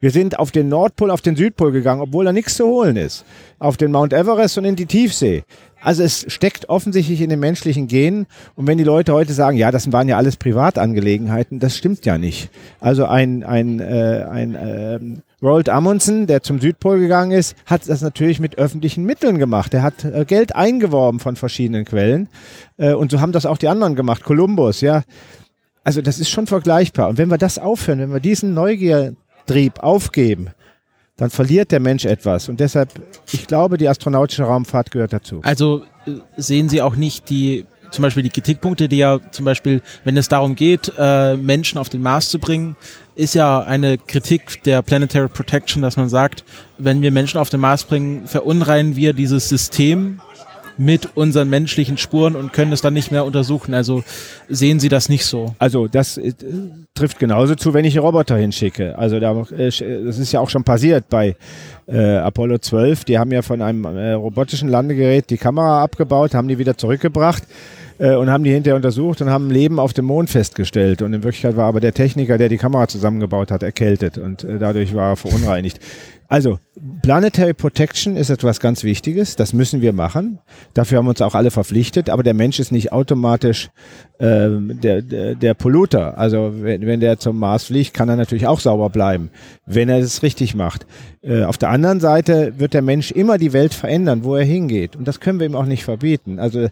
Wir 0.00 0.10
sind 0.10 0.38
auf 0.38 0.50
den 0.50 0.70
Nordpol, 0.70 1.10
auf 1.10 1.20
den 1.20 1.36
Südpol 1.36 1.70
gegangen, 1.70 2.00
obwohl 2.00 2.24
da 2.24 2.32
nichts 2.32 2.56
zu 2.56 2.64
holen 2.64 2.96
ist. 2.96 3.26
Auf 3.58 3.76
den 3.76 3.92
Mount 3.92 4.14
Everest 4.14 4.56
und 4.56 4.64
in 4.64 4.74
die 4.74 4.86
Tiefsee. 4.86 5.44
Also 5.82 6.04
es 6.04 6.24
steckt 6.28 6.68
offensichtlich 6.68 7.20
in 7.20 7.28
den 7.28 7.40
menschlichen 7.40 7.88
Genen. 7.88 8.26
Und 8.54 8.66
wenn 8.66 8.78
die 8.78 8.84
Leute 8.84 9.12
heute 9.12 9.32
sagen, 9.32 9.56
ja, 9.56 9.70
das 9.70 9.90
waren 9.92 10.08
ja 10.08 10.16
alles 10.16 10.36
Privatangelegenheiten, 10.36 11.58
das 11.58 11.76
stimmt 11.76 12.06
ja 12.06 12.18
nicht. 12.18 12.50
Also 12.80 13.06
ein, 13.06 13.42
ein, 13.42 13.80
äh, 13.80 14.24
ein 14.30 14.56
ähm, 14.60 15.22
Roald 15.42 15.68
Amundsen, 15.68 16.28
der 16.28 16.42
zum 16.42 16.60
Südpol 16.60 17.00
gegangen 17.00 17.32
ist, 17.32 17.56
hat 17.66 17.88
das 17.88 18.00
natürlich 18.00 18.38
mit 18.38 18.58
öffentlichen 18.58 19.04
Mitteln 19.04 19.38
gemacht. 19.38 19.74
Er 19.74 19.82
hat 19.82 20.04
äh, 20.04 20.24
Geld 20.24 20.54
eingeworben 20.54 21.18
von 21.18 21.34
verschiedenen 21.34 21.84
Quellen. 21.84 22.28
Äh, 22.76 22.94
und 22.94 23.10
so 23.10 23.20
haben 23.20 23.32
das 23.32 23.44
auch 23.44 23.58
die 23.58 23.68
anderen 23.68 23.96
gemacht. 23.96 24.22
Columbus, 24.22 24.80
ja. 24.82 25.02
Also 25.82 26.00
das 26.00 26.20
ist 26.20 26.30
schon 26.30 26.46
vergleichbar. 26.46 27.08
Und 27.08 27.18
wenn 27.18 27.28
wir 27.28 27.38
das 27.38 27.58
aufhören, 27.58 27.98
wenn 27.98 28.12
wir 28.12 28.20
diesen 28.20 28.54
Neugiertrieb 28.54 29.80
aufgeben, 29.80 30.50
dann 31.22 31.30
verliert 31.30 31.70
der 31.70 31.78
Mensch 31.78 32.04
etwas. 32.04 32.48
Und 32.48 32.58
deshalb, 32.58 32.88
ich 33.30 33.46
glaube, 33.46 33.78
die 33.78 33.88
astronautische 33.88 34.42
Raumfahrt 34.42 34.90
gehört 34.90 35.12
dazu. 35.12 35.38
also 35.44 35.84
äh, 36.04 36.10
sehen 36.36 36.68
Sie 36.68 36.82
auch 36.82 36.96
nicht 36.96 37.30
die 37.30 37.64
zum 37.92 38.02
Beispiel 38.02 38.22
die 38.24 38.30
Kritikpunkte, 38.30 38.88
die 38.88 38.96
ja 38.96 39.20
zum 39.30 39.44
Beispiel, 39.44 39.82
wenn 40.02 40.16
es 40.16 40.26
darum 40.26 40.56
geht, 40.56 40.90
äh, 40.98 41.36
Menschen 41.36 41.78
auf 41.78 41.90
den 41.90 42.00
Mars 42.02 42.30
zu 42.30 42.38
bringen, 42.38 42.74
ist 43.14 43.34
ja 43.34 43.60
eine 43.60 43.98
Kritik 43.98 44.62
der 44.64 44.82
Planetary 44.82 45.28
Protection, 45.28 45.82
dass 45.82 45.96
man 45.96 46.08
sagt, 46.08 46.42
wenn 46.78 47.02
wir 47.02 47.12
Menschen 47.12 47.38
auf 47.38 47.50
den 47.50 47.60
Mars 47.60 47.84
bringen, 47.84 48.26
verunreinen 48.26 48.96
wir 48.96 49.12
dieses 49.12 49.48
System 49.48 50.20
mit 50.78 51.16
unseren 51.16 51.50
menschlichen 51.50 51.98
Spuren 51.98 52.36
und 52.36 52.52
können 52.52 52.72
es 52.72 52.80
dann 52.80 52.94
nicht 52.94 53.12
mehr 53.12 53.24
untersuchen. 53.24 53.74
Also 53.74 54.04
sehen 54.48 54.80
Sie 54.80 54.88
das 54.88 55.08
nicht 55.08 55.24
so? 55.24 55.54
Also 55.58 55.88
das 55.88 56.16
äh, 56.18 56.32
trifft 56.94 57.18
genauso 57.18 57.54
zu, 57.54 57.74
wenn 57.74 57.84
ich 57.84 57.98
Roboter 57.98 58.36
hinschicke. 58.36 58.98
Also 58.98 59.20
da, 59.20 59.42
äh, 59.56 59.70
das 60.04 60.18
ist 60.18 60.32
ja 60.32 60.40
auch 60.40 60.50
schon 60.50 60.64
passiert 60.64 61.08
bei 61.08 61.36
äh, 61.86 62.16
Apollo 62.16 62.58
12. 62.58 63.04
Die 63.04 63.18
haben 63.18 63.32
ja 63.32 63.42
von 63.42 63.62
einem 63.62 63.84
äh, 63.84 64.12
robotischen 64.12 64.68
Landegerät 64.68 65.30
die 65.30 65.38
Kamera 65.38 65.82
abgebaut, 65.82 66.34
haben 66.34 66.48
die 66.48 66.58
wieder 66.58 66.76
zurückgebracht 66.76 67.44
äh, 68.02 68.16
und 68.16 68.30
haben 68.30 68.42
die 68.42 68.50
hinterher 68.50 68.76
untersucht 68.76 69.22
und 69.22 69.30
haben 69.30 69.50
Leben 69.50 69.78
auf 69.78 69.92
dem 69.92 70.06
Mond 70.06 70.28
festgestellt. 70.28 71.02
Und 71.02 71.14
in 71.14 71.22
Wirklichkeit 71.22 71.56
war 71.56 71.66
aber 71.66 71.80
der 71.80 71.94
Techniker, 71.94 72.36
der 72.36 72.48
die 72.48 72.58
Kamera 72.58 72.88
zusammengebaut 72.88 73.52
hat, 73.52 73.62
erkältet 73.62 74.18
und 74.18 74.42
äh, 74.42 74.58
dadurch 74.58 74.94
war 74.94 75.10
er 75.10 75.16
verunreinigt. 75.16 75.78
Also, 76.26 76.58
Planetary 77.02 77.52
Protection 77.52 78.16
ist 78.16 78.30
etwas 78.30 78.58
ganz 78.58 78.84
Wichtiges. 78.84 79.36
Das 79.36 79.52
müssen 79.52 79.82
wir 79.82 79.92
machen. 79.92 80.38
Dafür 80.72 80.96
haben 80.96 81.06
uns 81.06 81.20
auch 81.20 81.34
alle 81.34 81.50
verpflichtet. 81.50 82.08
Aber 82.08 82.22
der 82.22 82.32
Mensch 82.32 82.58
ist 82.58 82.72
nicht 82.72 82.90
automatisch 82.90 83.68
äh, 84.18 84.48
der, 84.48 85.02
der, 85.02 85.34
der 85.34 85.52
Polluter. 85.52 86.16
Also, 86.16 86.54
wenn, 86.62 86.86
wenn 86.86 87.00
der 87.00 87.18
zum 87.18 87.38
Mars 87.38 87.64
fliegt, 87.64 87.92
kann 87.92 88.08
er 88.08 88.16
natürlich 88.16 88.46
auch 88.46 88.60
sauber 88.60 88.88
bleiben, 88.88 89.28
wenn 89.66 89.90
er 89.90 89.98
es 89.98 90.22
richtig 90.22 90.54
macht. 90.54 90.86
Äh, 91.20 91.44
auf 91.44 91.58
der 91.58 91.68
anderen 91.68 92.00
Seite 92.00 92.54
wird 92.56 92.72
der 92.72 92.82
Mensch 92.82 93.10
immer 93.10 93.36
die 93.36 93.52
Welt 93.52 93.74
verändern, 93.74 94.24
wo 94.24 94.34
er 94.34 94.44
hingeht. 94.44 94.96
Und 94.96 95.06
das 95.06 95.20
können 95.20 95.38
wir 95.38 95.46
ihm 95.46 95.54
auch 95.54 95.66
nicht 95.66 95.84
verbieten. 95.84 96.38
Also, 96.38 96.68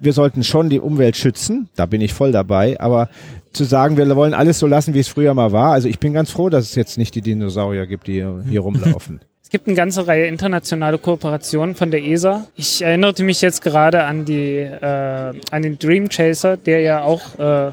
wir 0.00 0.12
sollten 0.12 0.44
schon 0.44 0.68
die 0.68 0.80
Umwelt 0.80 1.16
schützen, 1.16 1.68
da 1.76 1.86
bin 1.86 2.00
ich 2.00 2.14
voll 2.14 2.32
dabei, 2.32 2.78
aber 2.80 3.08
zu 3.52 3.64
sagen, 3.64 3.96
wir 3.96 4.14
wollen 4.14 4.34
alles 4.34 4.58
so 4.58 4.66
lassen, 4.66 4.94
wie 4.94 5.00
es 5.00 5.08
früher 5.08 5.34
mal 5.34 5.52
war, 5.52 5.72
also 5.72 5.88
ich 5.88 5.98
bin 5.98 6.12
ganz 6.12 6.30
froh, 6.30 6.48
dass 6.48 6.64
es 6.64 6.74
jetzt 6.74 6.98
nicht 6.98 7.14
die 7.14 7.22
Dinosaurier 7.22 7.86
gibt, 7.86 8.06
die 8.06 8.24
hier 8.48 8.60
rumlaufen. 8.60 9.20
Es 9.48 9.52
gibt 9.52 9.66
eine 9.66 9.76
ganze 9.76 10.06
Reihe 10.06 10.26
internationale 10.26 10.98
Kooperationen 10.98 11.74
von 11.74 11.90
der 11.90 12.04
ESA. 12.04 12.46
Ich 12.54 12.82
erinnerte 12.82 13.24
mich 13.24 13.40
jetzt 13.40 13.62
gerade 13.62 14.04
an 14.04 14.26
die 14.26 14.58
äh, 14.58 15.32
an 15.50 15.62
den 15.62 15.78
Dream 15.78 16.10
Chaser, 16.10 16.58
der 16.58 16.80
ja 16.80 17.00
auch, 17.00 17.38
äh, 17.38 17.72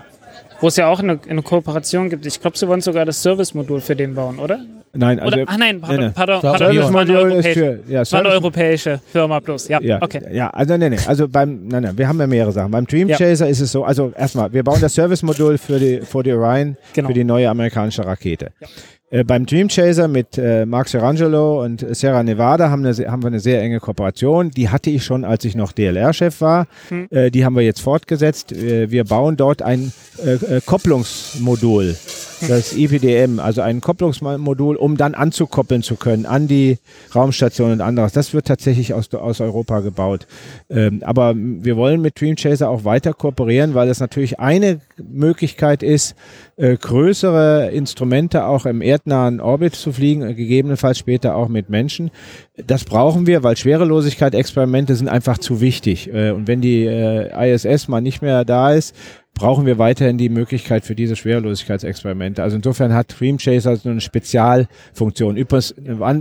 wo 0.62 0.70
es 0.70 0.78
ja 0.78 0.88
auch 0.88 1.02
eine, 1.02 1.20
eine 1.28 1.42
Kooperation 1.42 2.10
gibt. 2.10 2.26
Ich 2.26 2.40
glaube, 2.40 2.58
sie 2.58 2.66
wollen 2.70 2.80
sogar 2.80 3.04
das 3.04 3.22
Service-Modul 3.22 3.82
für 3.82 3.98
den 3.98 4.16
bauen, 4.16 4.40
oder? 4.40 4.62
Nein, 4.96 5.20
also. 5.20 5.38
Oder, 5.38 5.46
ach 5.48 5.58
nein, 5.58 5.82
pardon, 5.82 6.00
nee, 6.00 6.06
nee. 6.08 6.12
pardon, 6.14 6.42
Service 6.42 6.60
pardon, 6.60 6.76
das 6.78 6.94
war 6.94 7.02
eine 7.02 7.18
europäische, 7.20 7.54
für, 7.86 7.92
ja, 7.92 8.12
war 8.12 8.20
eine 8.20 8.30
europäische 8.30 9.00
Firma 9.12 9.40
plus. 9.40 9.68
Ja, 9.68 9.80
Ja, 9.82 10.02
okay. 10.02 10.22
ja, 10.32 10.50
also 10.50 10.78
nee, 10.78 10.90
nee, 10.90 10.98
also 11.06 11.28
beim, 11.28 11.68
nein, 11.68 11.84
nein, 11.84 11.98
wir 11.98 12.08
haben 12.08 12.20
ja 12.20 12.28
mehrere 12.28 12.52
Sachen. 12.52 12.72
Beim 12.72 12.86
Dream 12.88 13.10
Ja. 13.10 13.18
Chaser 13.18 13.48
ist 13.50 13.60
es 13.60 13.72
so, 13.72 13.84
also 13.84 14.12
erstmal, 14.18 14.52
wir 14.54 14.64
bauen 14.64 14.80
das 14.82 14.94
Service-Modul 14.94 15.58
für 15.58 15.80
die, 15.80 16.02
für 16.02 16.24
die 16.24 16.34
Orion, 16.34 16.78
Genau. 16.94 17.08
für 17.10 17.14
die 17.14 17.24
neue 17.24 17.50
amerikanische 17.50 18.06
Rakete. 18.06 18.52
Äh, 19.12 19.24
beim 19.24 19.46
Dream 19.46 19.68
Chaser 19.68 20.08
mit 20.08 20.38
äh, 20.38 20.66
Mark 20.66 20.88
Serangelo 20.90 21.64
und 21.64 21.86
Sierra 21.96 22.24
Nevada 22.24 22.72
haben, 22.72 22.84
eine, 22.84 22.96
haben 23.12 23.22
wir 23.22 23.28
eine 23.28 23.40
sehr 23.40 23.62
enge 23.62 23.80
Kooperation. 23.80 24.50
Die 24.50 24.70
hatte 24.70 24.90
ich 24.90 25.04
schon, 25.06 25.24
als 25.24 25.46
ich 25.46 25.56
noch 25.56 25.74
DLR-Chef 25.74 26.42
war. 26.42 26.66
Hm. 26.90 27.08
Äh, 27.12 27.30
die 27.30 27.46
haben 27.46 27.56
wir 27.56 27.62
jetzt 27.62 27.82
fortgesetzt. 27.82 28.52
Äh, 28.52 28.90
wir 28.90 29.04
bauen 29.04 29.38
dort 29.38 29.62
ein 29.62 29.94
äh, 30.26 30.56
äh, 30.58 30.62
Kopplungsmodul, 30.66 31.96
das 32.42 32.74
IPDM, 32.74 33.40
also 33.40 33.62
ein 33.62 33.82
Kopplungsmodul, 33.82 34.76
um 34.76 34.98
dann 34.98 35.16
anzukoppeln 35.16 35.84
zu 35.84 35.96
können 35.96 36.26
an 36.26 36.48
die 36.48 36.78
Raumstation 37.14 37.72
und 37.72 37.82
anderes. 37.82 38.14
Das 38.14 38.34
wird 38.34 38.48
tatsächlich 38.48 38.94
aus, 38.94 39.14
aus 39.14 39.42
Europa 39.42 39.80
gebaut. 39.80 40.28
Ähm, 40.70 41.02
aber 41.04 41.34
wir 41.36 41.78
wollen 41.78 42.02
mit 42.02 42.20
Dream 42.20 42.36
Chaser 42.36 42.70
auch 42.70 42.84
weiter 42.84 43.14
kooperieren, 43.14 43.74
weil 43.74 43.90
es 43.90 44.00
natürlich 44.00 44.40
eine 44.40 44.80
Möglichkeit 44.98 45.84
ist, 45.84 46.16
äh, 46.58 46.78
größere 46.78 47.72
Instrumente 47.72 48.46
auch 48.46 48.66
im 48.66 48.82
erdnahen 48.82 49.42
Orbit 49.42 49.76
zu 49.76 49.92
fliegen, 49.92 50.22
äh, 50.22 50.34
gegebenenfalls 50.34 50.98
später 50.98 51.36
auch 51.36 51.50
mit 51.50 51.70
Menschen. 51.70 52.12
Das 52.56 52.86
brauchen 52.86 53.28
wir, 53.28 53.44
weil 53.44 53.58
Schwerelosigkeit-Experimente 53.58 54.96
sind 54.96 55.10
einfach 55.10 55.38
zu 55.38 55.62
wichtig. 55.62 56.14
Äh, 56.14 56.32
und 56.32 56.48
wenn 56.48 56.62
die 56.62 56.86
äh, 56.86 57.54
ISS 57.54 57.88
mal 57.88 58.02
nicht 58.02 58.22
mehr 58.22 58.46
da 58.46 58.72
ist, 58.72 58.96
brauchen 59.36 59.66
wir 59.66 59.78
weiterhin 59.78 60.18
die 60.18 60.30
Möglichkeit 60.30 60.86
für 60.86 60.96
diese 60.96 61.16
Schwerelosigkeitsexperimente. 61.16 62.42
Also 62.42 62.56
insofern 62.56 62.94
hat 62.94 63.20
Dream 63.20 63.38
Chaser 63.38 63.76
so 63.76 63.90
eine 63.90 64.02
Spezialfunktion. 64.02 65.38
Übrigens 65.38 65.76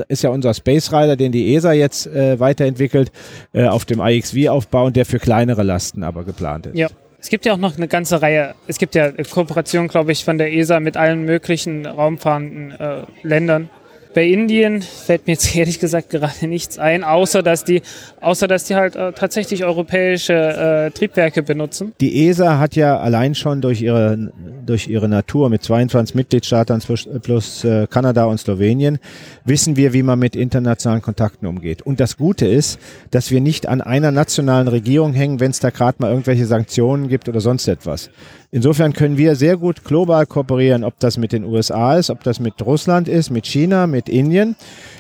ist 0.09 0.23
ja 0.23 0.31
unser 0.31 0.53
Space 0.53 0.93
Rider, 0.93 1.17
den 1.17 1.33
die 1.33 1.55
ESA 1.55 1.73
jetzt 1.73 2.07
äh, 2.09 2.39
weiterentwickelt, 2.39 3.11
äh, 3.53 3.67
auf 3.67 3.85
dem 3.85 4.01
IXV 4.01 4.49
aufbauen, 4.49 4.93
der 4.93 5.07
für 5.07 5.19
kleinere 5.19 5.63
Lasten 5.63 6.03
aber 6.03 6.25
geplant 6.25 6.67
ist. 6.67 6.77
Ja. 6.77 6.89
Es 7.21 7.31
gibt 7.31 7.47
ja 7.47 7.55
auch 7.55 7.59
noch 7.59 7.79
eine 7.79 7.89
ganze 7.89 8.21
Reihe, 8.21 8.55
es 8.67 8.77
gibt 8.77 8.95
ja 8.95 9.11
Kooperation, 9.11 9.89
glaube 9.89 10.13
ich, 10.13 10.27
von 10.27 10.37
der 10.37 10.53
ESA 10.53 10.79
mit 10.79 10.99
allen 10.99 11.25
möglichen 11.25 11.87
raumfahrenden 11.87 12.73
äh, 12.73 13.05
Ländern. 13.23 13.71
Bei 14.15 14.25
Indien 14.27 14.81
fällt 14.81 15.27
mir 15.27 15.33
jetzt 15.33 15.55
ehrlich 15.57 15.81
gesagt 15.81 16.11
gerade 16.11 16.47
nichts 16.47 16.79
ein, 16.79 17.03
außer 17.03 17.43
dass 17.43 17.65
die, 17.65 17.83
außer 18.21 18.47
dass 18.47 18.65
die 18.65 18.77
halt 18.77 18.95
äh, 18.95 19.13
tatsächlich 19.13 19.65
europäische 19.65 20.33
äh, 20.33 20.91
Triebwerke 20.93 21.43
benutzen. 21.43 21.93
Die 22.01 22.29
ESA 22.29 22.59
hat 22.59 22.77
ja 22.77 22.99
allein 22.99 23.35
schon 23.35 23.61
durch 23.61 23.83
ihre, 23.83 24.33
durch 24.65 24.87
ihre 24.87 25.09
Natur 25.09 25.51
mit 25.51 25.65
22 25.65 26.15
Mitgliedstaaten 26.15 26.81
plus, 27.23 27.65
äh, 27.65 27.87
Kanada 27.91 28.27
und 28.27 28.39
Slowenien, 28.39 28.99
wissen 29.45 29.77
wir, 29.77 29.93
wie 29.93 30.05
man 30.05 30.19
mit 30.19 30.37
internationalen 30.37 31.03
Kontakten 31.03 31.47
umgeht. 31.47 31.83
Und 31.83 31.99
das 31.99 32.17
Gute 32.17 32.47
ist, 32.47 32.79
dass 33.11 33.33
wir 33.33 33.41
nicht 33.41 33.67
an 33.67 33.81
einer 33.81 34.13
nationalen 34.13 34.69
Regierung 34.69 35.13
hängen, 35.13 35.41
wenn 35.41 35.51
es 35.51 35.59
da 35.59 35.71
gerade 35.71 35.97
mal 35.99 36.11
irgendwelche 36.11 36.47
Sanktionen 36.47 37.09
gibt 37.09 37.29
oder 37.29 37.41
sonst 37.41 37.67
etwas. 37.67 38.11
Insofern 38.55 38.93
können 38.93 39.19
wir 39.19 39.35
sehr 39.35 39.57
gut 39.57 39.83
global 39.83 40.27
kooperieren, 40.27 40.85
ob 40.85 41.01
das 41.01 41.19
mit 41.19 41.33
den 41.33 41.43
USA 41.43 41.97
ist, 41.97 42.09
ob 42.09 42.23
das 42.23 42.39
mit 42.39 42.65
Russland 42.65 43.09
ist, 43.09 43.31
mit 43.31 43.47
China, 43.49 43.89
mit 43.89 44.09
Indien 44.09 44.55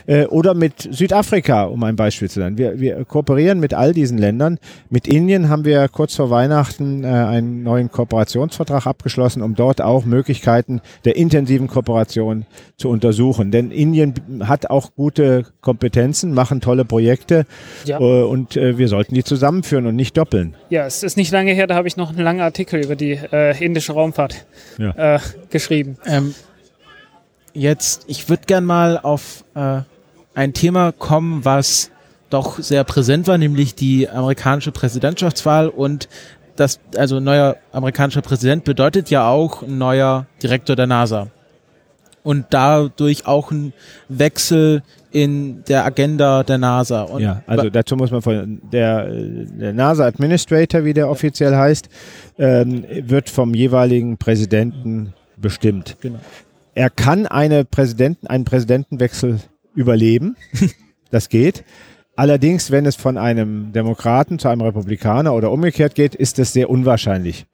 äh, 0.07 0.27
oder 0.27 0.55
mit 0.55 0.89
Südafrika, 0.91 1.65
um 1.65 1.83
ein 1.85 1.97
Beispiel 1.97 2.29
zu 2.31 2.41
nennen. 2.41 2.59
Wir, 2.59 2.79
wir 2.81 3.05
kooperieren 3.05 3.61
mit 3.61 3.75
all 3.75 3.93
diesen 3.93 4.19
Ländern. 4.19 4.59
Mit 4.91 5.07
Indien 5.07 5.49
haben 5.49 5.65
wir 5.65 5.89
kurz 5.89 6.15
vor 6.17 6.31
Weihnachten 6.31 7.05
äh, 7.05 7.07
einen 7.09 7.63
neuen 7.63 7.91
Kooperationsvertrag 7.91 8.87
abgeschlossen, 8.87 9.43
um 9.43 9.55
dort 9.55 9.81
auch 9.81 10.05
Möglichkeiten 10.05 10.81
der 11.05 11.17
intensiven 11.17 11.69
Kooperation 11.69 12.47
zu 12.77 12.89
untersuchen. 12.89 13.51
Denn 13.51 13.71
Indien 13.71 14.15
hat 14.41 14.71
auch 14.71 14.95
gute 14.95 15.45
Kompetenzen, 15.61 16.35
machen 16.35 16.61
tolle 16.61 16.85
Projekte 16.85 17.47
Ja. 17.85 17.99
äh, 18.01 18.23
und 18.23 18.57
äh, 18.57 18.79
wir 18.79 18.89
sollten 18.89 19.15
die 19.15 19.25
zusammenführen 19.25 19.87
und 19.87 19.97
nicht 19.97 20.17
doppeln. 20.17 20.55
Ja, 20.71 20.87
es 20.87 21.03
ist 21.03 21.17
nicht 21.17 21.33
lange 21.33 21.53
her, 21.53 21.67
da 21.67 21.75
habe 21.75 21.89
ich 21.89 21.97
noch 21.97 22.11
einen 22.11 22.19
langen 22.21 22.41
Artikel 22.41 22.83
über 22.85 22.97
die 22.97 23.13
äh, 23.33 23.65
indische 23.65 23.93
Raumfahrt 23.93 24.47
Ja. 24.79 25.15
äh, 25.17 25.19
geschrieben. 25.51 25.97
Ähm, 26.07 26.35
jetzt, 27.53 28.05
ich 28.09 28.29
würde 28.29 28.43
gern 28.47 28.65
mal 28.65 28.99
auf 28.99 29.45
äh, 29.55 29.81
ein 30.35 30.53
Thema 30.53 30.93
kommen, 30.93 31.45
was 31.45 31.91
doch 32.31 32.59
sehr 32.59 32.85
präsent 32.85 33.27
war, 33.29 33.39
nämlich 33.39 33.75
die 33.75 34.09
amerikanische 34.09 34.73
Präsidentschaftswahl 34.73 35.69
und 35.69 36.09
das, 36.57 36.81
also 36.97 37.21
neuer 37.21 37.57
amerikanischer 37.73 38.23
Präsident 38.23 38.65
bedeutet 38.65 39.11
ja 39.11 39.29
auch 39.29 39.63
ein 39.63 39.79
neuer 39.79 40.27
Direktor 40.43 40.77
der 40.77 40.87
NASA. 40.87 41.29
Und 42.23 42.47
dadurch 42.51 43.27
auch 43.27 43.51
ein 43.51 43.75
Wechsel 44.09 44.83
in 45.11 45.63
der 45.65 45.85
Agenda 45.85 46.43
der 46.43 46.57
NASA. 46.57 47.03
Und 47.03 47.21
Ja, 47.21 47.43
also 47.47 47.69
dazu 47.69 47.97
muss 47.97 48.11
man 48.11 48.23
von 48.23 48.61
der, 48.73 49.09
äh, 49.09 49.45
der 49.45 49.73
NASA 49.75 50.07
Administrator, 50.07 50.85
wie 50.85 50.95
der 50.95 51.11
offiziell 51.11 51.55
heißt, 51.55 51.89
ähm, 52.39 52.85
wird 53.03 53.29
vom 53.29 53.55
jeweiligen 53.55 54.17
Präsidenten 54.17 55.13
bestimmt. 55.37 55.97
Genau. 56.01 56.19
Er 56.75 56.89
kann 56.89 57.27
eine 57.27 57.65
Präsidenten, 57.65 58.27
einen 58.27 58.45
Präsidentenwechsel 58.45 59.41
überleben. 59.75 60.37
das 61.11 61.29
geht. 61.29 61.65
Allerdings, 62.17 62.71
wenn 62.71 62.87
es 62.87 62.95
von 62.95 63.19
einem 63.19 63.73
Demokraten 63.73 64.39
zu 64.39 64.49
einem 64.49 64.61
Republikaner 64.61 65.35
oder 65.35 65.51
umgekehrt 65.51 65.95
geht, 65.95 66.15
ist 66.15 66.39
das 66.39 66.53
sehr 66.53 66.71
unwahrscheinlich. 66.71 67.47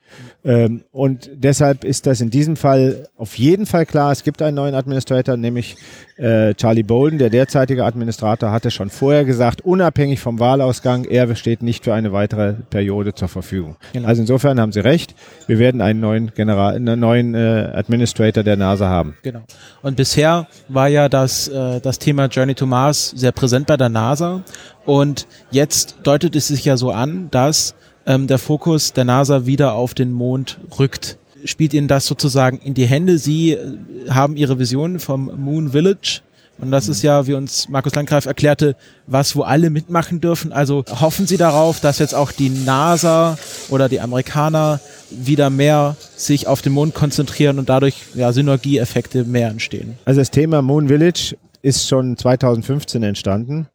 Ähm, 0.44 0.83
und 0.92 1.31
deshalb 1.35 1.85
ist 1.85 2.07
das 2.07 2.20
in 2.20 2.31
diesem 2.31 2.57
Fall 2.57 3.09
auf 3.16 3.37
jeden 3.37 3.66
Fall 3.66 3.87
klar. 3.87 4.12
Es 4.12 4.25
gibt 4.25 4.42
einen 4.42 4.57
neuen 4.57 4.75
Administrator, 4.75 5.37
nämlich 5.37 5.77
äh, 6.16 6.55
Charlie 6.55 6.83
Bolden, 6.83 7.18
der 7.18 7.31
derzeitige 7.31 7.85
Administrator, 7.85 8.51
hatte 8.51 8.70
schon 8.70 8.90
vorher 8.90 9.25
gesagt, 9.25 9.62
unabhängig 9.62 10.20
vom 10.20 10.38
Wahlausgang, 10.38 11.05
er 11.05 11.35
steht 11.35 11.62
nicht 11.62 11.85
für 11.85 11.94
eine 11.94 12.12
weitere 12.12 12.55
Periode 12.70 13.14
zur 13.14 13.29
Verfügung. 13.29 13.77
Genau. 13.92 14.09
Also 14.09 14.23
insofern 14.23 14.61
haben 14.61 14.73
Sie 14.73 14.81
recht. 14.81 15.14
Wir 15.46 15.59
werden 15.59 15.81
einen 15.81 16.01
neuen 16.01 16.33
General, 16.35 16.75
einen 16.75 17.01
neuen 17.01 17.35
äh, 17.35 17.70
Administrator 17.75 18.42
der 18.42 18.57
NASA 18.57 18.88
haben. 18.88 19.16
Genau. 19.23 19.40
Und 19.83 19.96
bisher 19.96 20.46
war 20.68 20.88
ja 20.88 21.09
das, 21.09 21.49
äh, 21.49 21.81
das 21.81 21.99
Thema 21.99 22.27
Journey 22.27 22.55
to 22.55 22.66
Mars 22.66 23.11
sehr 23.11 23.33
präsent 23.33 23.66
bei 23.66 23.77
der 23.77 23.88
NASA. 23.88 24.42
Und 24.85 25.27
jetzt 25.51 25.99
deutet 26.03 26.37
es 26.37 26.49
sich 26.49 26.64
ja 26.64 26.77
so 26.77 26.90
an, 26.90 27.29
dass 27.31 27.75
ähm, 28.07 28.27
der 28.27 28.39
Fokus 28.39 28.93
der 28.93 29.05
NASA 29.05 29.47
wieder 29.47 29.75
auf 29.75 29.95
den 29.95 30.13
Mond 30.13 30.59
rückt. 30.79 31.19
Spielt 31.45 31.73
Ihnen 31.73 31.89
das 31.89 32.07
sozusagen 32.07 32.59
in 32.59 32.75
die 32.75 32.87
Hände? 32.87 33.19
Sie 33.19 33.53
äh, 33.53 34.11
haben 34.11 34.37
Ihre 34.37 34.59
Vision 34.59 34.99
vom 34.99 35.31
Moon 35.37 35.71
Village 35.71 36.21
Und 36.61 36.71
das 36.71 36.89
ist 36.89 37.03
ja, 37.03 37.27
wie 37.27 37.35
uns 37.35 37.69
Markus 37.71 37.95
Landgreif 37.95 38.27
erklärte, 38.27 38.77
was, 39.07 39.35
wo 39.35 39.43
alle 39.43 39.71
mitmachen 39.71 40.21
dürfen. 40.21 40.53
Also 40.53 40.85
hoffen 40.89 41.27
Sie 41.27 41.39
darauf, 41.39 41.81
dass 41.81 41.99
jetzt 41.99 42.15
auch 42.15 42.33
die 42.33 42.51
NASA 42.51 43.39
oder 43.71 43.89
die 43.89 44.01
Amerikaner 44.01 44.81
wieder 45.11 45.49
mehr 45.49 45.97
sich 46.17 46.47
auf 46.47 46.61
den 46.61 46.73
Mond 46.73 46.95
konzentrieren 46.95 47.59
und 47.59 47.69
dadurch 47.69 47.95
ja, 48.15 48.33
Synergieeffekte 48.33 49.25
mehr 49.25 49.49
entstehen. 49.49 49.97
Also 50.05 50.21
das 50.21 50.31
Thema 50.31 50.61
Moon 50.61 50.89
Village 50.89 51.37
ist 51.63 51.89
schon 51.89 52.17
2015 52.17 53.03
entstanden 53.03 53.67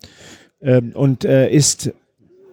ähm, 0.62 0.92
und 0.94 1.26
äh, 1.26 1.50
ist, 1.50 1.92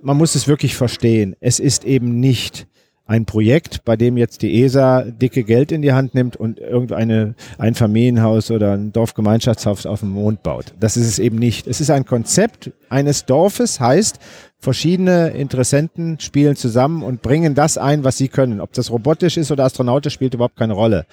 man 0.03 0.17
muss 0.17 0.35
es 0.35 0.49
wirklich 0.49 0.77
verstehen, 0.77 1.37
es 1.41 1.61
ist 1.61 1.85
eben 1.85 2.21
nicht 2.21 2.67
ein 3.05 3.25
Projekt, 3.25 3.85
bei 3.85 3.97
dem 3.97 4.17
jetzt 4.17 4.43
die 4.43 4.63
ESA 4.63 5.03
dicke 5.03 5.43
Geld 5.43 5.73
in 5.73 5.83
die 5.83 5.93
Hand 5.93 6.15
nimmt 6.15 6.37
und 6.37 6.61
irgendeine 6.61 7.35
ein 7.59 7.75
Familienhaus 7.75 8.51
oder 8.51 8.73
ein 8.73 8.93
Dorfgemeinschaftshaus 8.93 9.87
auf 9.87 10.01
dem 10.01 10.11
Mond 10.11 10.43
baut. 10.43 10.73
Das 10.79 10.97
ist 10.97 11.09
es 11.09 11.19
eben 11.19 11.37
nicht. 11.37 11.67
Es 11.67 11.81
ist 11.81 11.91
ein 11.91 12.05
Konzept 12.05 12.71
eines 12.89 13.27
Dorfes, 13.27 13.81
heißt, 13.81 14.19
verschiedene 14.59 15.31
Interessenten 15.31 16.21
spielen 16.21 16.55
zusammen 16.55 17.03
und 17.03 17.23
bringen 17.23 17.55
das 17.55 17.77
ein, 17.77 18.05
was 18.05 18.17
sie 18.19 18.29
können. 18.29 18.61
Ob 18.61 18.73
das 18.73 18.91
robotisch 18.91 19.37
ist 19.37 19.51
oder 19.51 19.65
astronautisch, 19.65 20.15
spielt 20.15 20.35
überhaupt 20.35 20.57
keine 20.57 20.75
Rolle. 20.75 21.05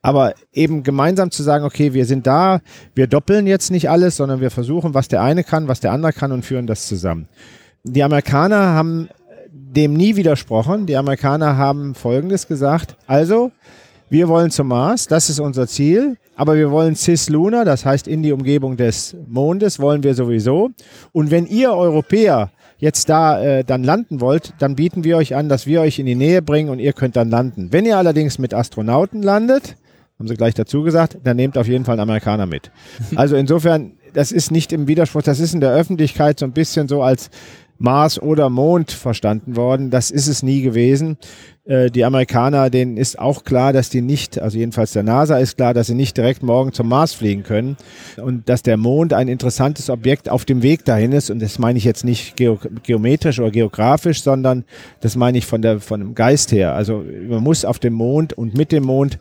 Aber 0.00 0.34
eben 0.52 0.82
gemeinsam 0.84 1.30
zu 1.30 1.42
sagen, 1.42 1.64
okay, 1.64 1.92
wir 1.92 2.06
sind 2.06 2.26
da, 2.26 2.60
wir 2.94 3.08
doppeln 3.08 3.46
jetzt 3.46 3.70
nicht 3.70 3.90
alles, 3.90 4.16
sondern 4.16 4.40
wir 4.40 4.50
versuchen, 4.50 4.94
was 4.94 5.08
der 5.08 5.22
eine 5.22 5.44
kann, 5.44 5.68
was 5.68 5.80
der 5.80 5.92
andere 5.92 6.12
kann 6.12 6.32
und 6.32 6.44
führen 6.44 6.66
das 6.66 6.86
zusammen. 6.86 7.28
Die 7.84 8.02
Amerikaner 8.02 8.74
haben 8.74 9.08
dem 9.50 9.94
nie 9.94 10.14
widersprochen. 10.14 10.86
Die 10.86 10.96
Amerikaner 10.96 11.56
haben 11.56 11.94
Folgendes 11.94 12.46
gesagt. 12.46 12.96
Also, 13.06 13.50
wir 14.08 14.28
wollen 14.28 14.50
zum 14.50 14.68
Mars, 14.68 15.08
das 15.08 15.30
ist 15.30 15.40
unser 15.40 15.66
Ziel, 15.66 16.16
aber 16.36 16.54
wir 16.56 16.70
wollen 16.70 16.94
cis-lunar, 16.94 17.64
das 17.64 17.84
heißt 17.84 18.06
in 18.06 18.22
die 18.22 18.32
Umgebung 18.32 18.76
des 18.76 19.16
Mondes 19.26 19.80
wollen 19.80 20.02
wir 20.02 20.14
sowieso. 20.14 20.70
Und 21.12 21.30
wenn 21.30 21.46
ihr 21.46 21.72
Europäer 21.72 22.50
jetzt 22.78 23.08
da 23.08 23.42
äh, 23.42 23.64
dann 23.64 23.82
landen 23.82 24.20
wollt, 24.20 24.54
dann 24.58 24.76
bieten 24.76 25.02
wir 25.02 25.16
euch 25.16 25.34
an, 25.34 25.48
dass 25.48 25.66
wir 25.66 25.80
euch 25.80 25.98
in 25.98 26.06
die 26.06 26.14
Nähe 26.14 26.42
bringen 26.42 26.68
und 26.68 26.78
ihr 26.78 26.92
könnt 26.92 27.16
dann 27.16 27.30
landen. 27.30 27.72
Wenn 27.72 27.86
ihr 27.86 27.96
allerdings 27.96 28.38
mit 28.38 28.54
Astronauten 28.54 29.22
landet, 29.22 29.76
haben 30.18 30.28
sie 30.28 30.34
gleich 30.34 30.54
dazu 30.54 30.82
gesagt, 30.82 31.18
dann 31.24 31.36
nehmt 31.36 31.56
auf 31.58 31.66
jeden 31.66 31.84
Fall 31.84 31.94
einen 31.94 32.02
Amerikaner 32.02 32.46
mit. 32.46 32.70
Also 33.16 33.36
insofern, 33.36 33.92
das 34.12 34.30
ist 34.30 34.50
nicht 34.50 34.72
im 34.72 34.88
Widerspruch, 34.88 35.22
das 35.22 35.40
ist 35.40 35.54
in 35.54 35.60
der 35.60 35.72
Öffentlichkeit 35.72 36.38
so 36.38 36.44
ein 36.44 36.52
bisschen 36.52 36.86
so 36.86 37.02
als 37.02 37.30
Mars 37.82 38.20
oder 38.20 38.48
Mond 38.48 38.92
verstanden 38.92 39.56
worden. 39.56 39.90
Das 39.90 40.10
ist 40.10 40.28
es 40.28 40.42
nie 40.42 40.62
gewesen. 40.62 41.18
Äh, 41.64 41.90
die 41.90 42.04
Amerikaner, 42.04 42.70
denen 42.70 42.96
ist 42.96 43.18
auch 43.18 43.44
klar, 43.44 43.72
dass 43.72 43.90
die 43.90 44.00
nicht, 44.00 44.40
also 44.40 44.58
jedenfalls 44.58 44.92
der 44.92 45.02
NASA 45.02 45.38
ist 45.38 45.56
klar, 45.56 45.74
dass 45.74 45.88
sie 45.88 45.94
nicht 45.94 46.16
direkt 46.16 46.42
morgen 46.42 46.72
zum 46.72 46.88
Mars 46.88 47.12
fliegen 47.12 47.42
können 47.42 47.76
und 48.16 48.48
dass 48.48 48.62
der 48.62 48.76
Mond 48.76 49.12
ein 49.12 49.28
interessantes 49.28 49.90
Objekt 49.90 50.28
auf 50.28 50.44
dem 50.44 50.62
Weg 50.62 50.84
dahin 50.84 51.12
ist. 51.12 51.30
Und 51.30 51.40
das 51.42 51.58
meine 51.58 51.78
ich 51.78 51.84
jetzt 51.84 52.04
nicht 52.04 52.36
geo 52.36 52.58
geometrisch 52.82 53.38
oder 53.38 53.50
geografisch, 53.50 54.22
sondern 54.22 54.64
das 55.00 55.16
meine 55.16 55.38
ich 55.38 55.46
von 55.46 55.62
der 55.62 55.80
von 55.80 56.00
dem 56.00 56.14
Geist 56.14 56.52
her. 56.52 56.74
Also 56.74 57.04
man 57.28 57.42
muss 57.42 57.64
auf 57.64 57.78
dem 57.78 57.94
Mond 57.94 58.32
und 58.32 58.56
mit 58.56 58.72
dem 58.72 58.84
Mond 58.84 59.18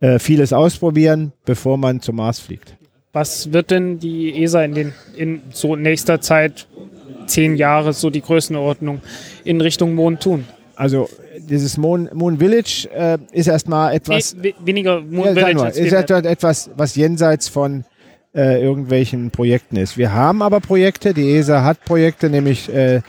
äh, 0.00 0.18
vieles 0.18 0.52
ausprobieren, 0.52 1.32
bevor 1.44 1.76
man 1.78 2.00
zum 2.00 2.16
Mars 2.16 2.40
fliegt. 2.40 2.76
Was 3.12 3.52
wird 3.52 3.70
denn 3.70 3.98
die 3.98 4.42
ESA 4.42 4.64
in 4.64 4.74
den 4.74 4.92
in 5.16 5.42
so 5.50 5.76
nächster 5.76 6.22
Zeit 6.22 6.66
zehn 7.26 7.56
Jahre 7.56 7.92
so 7.92 8.10
die 8.10 8.22
Größenordnung 8.22 9.00
in 9.44 9.60
Richtung 9.60 9.94
Mond 9.94 10.20
tun? 10.22 10.44
Also 10.74 11.08
dieses 11.38 11.76
Moon, 11.76 12.08
Moon 12.12 12.38
Village 12.38 12.88
äh, 12.94 13.18
ist 13.32 13.46
erstmal 13.46 13.94
etwas 13.94 14.34
nee, 14.34 14.54
weniger 14.64 15.00
Moon 15.00 15.26
ja, 15.26 15.32
Village 15.34 15.54
mal, 15.54 15.68
ist 15.68 16.10
etwas, 16.10 16.70
was 16.76 16.96
jenseits 16.96 17.48
von 17.48 17.84
äh, 18.34 18.62
irgendwelchen 18.62 19.30
Projekten 19.30 19.76
ist. 19.76 19.98
Wir 19.98 20.12
haben 20.12 20.42
aber 20.42 20.60
Projekte, 20.60 21.14
die 21.14 21.36
ESA 21.36 21.64
hat 21.64 21.84
Projekte, 21.84 22.30
nämlich 22.30 22.72
äh, 22.72 23.02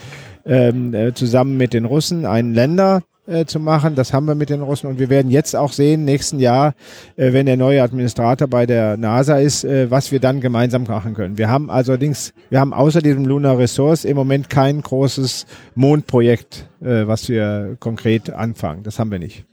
ähm, 0.46 0.94
äh, 0.94 1.14
zusammen 1.14 1.58
mit 1.58 1.74
den 1.74 1.86
Russen, 1.86 2.26
einen 2.26 2.54
Länder, 2.54 3.04
äh, 3.26 3.46
zu 3.46 3.60
machen. 3.60 3.96
Das 3.96 4.14
haben 4.14 4.26
wir 4.26 4.36
mit 4.36 4.50
den 4.50 4.62
Russen 4.62 4.88
und 4.88 5.00
wir 5.00 5.10
werden 5.10 5.32
jetzt 5.32 5.56
auch 5.56 5.72
sehen, 5.72 6.06
nächsten 6.06 6.40
Jahr, 6.40 6.74
äh, 7.16 7.34
wenn 7.34 7.46
der 7.46 7.58
neue 7.58 7.82
Administrator 7.82 8.48
bei 8.48 8.66
der 8.66 8.98
NASA 8.98 9.38
ist, 9.38 9.64
äh, 9.64 9.90
was 9.90 10.12
wir 10.12 10.20
dann 10.20 10.42
gemeinsam 10.42 10.84
machen 10.84 11.14
können. 11.14 11.38
Wir 11.38 11.50
haben 11.50 11.70
allerdings, 11.70 12.34
wir 12.50 12.60
haben 12.60 12.74
außer 12.74 13.02
diesem 13.02 13.26
Lunar 13.26 13.58
Resource 13.58 14.06
im 14.06 14.16
Moment 14.16 14.50
kein 14.50 14.82
großes 14.82 15.46
Mondprojekt, 15.76 16.68
äh, 16.82 17.08
was 17.08 17.30
wir 17.30 17.78
konkret 17.80 18.30
anfangen. 18.30 18.84
Das 18.84 19.00
haben 19.00 19.12
wir 19.12 19.20
nicht. 19.20 19.46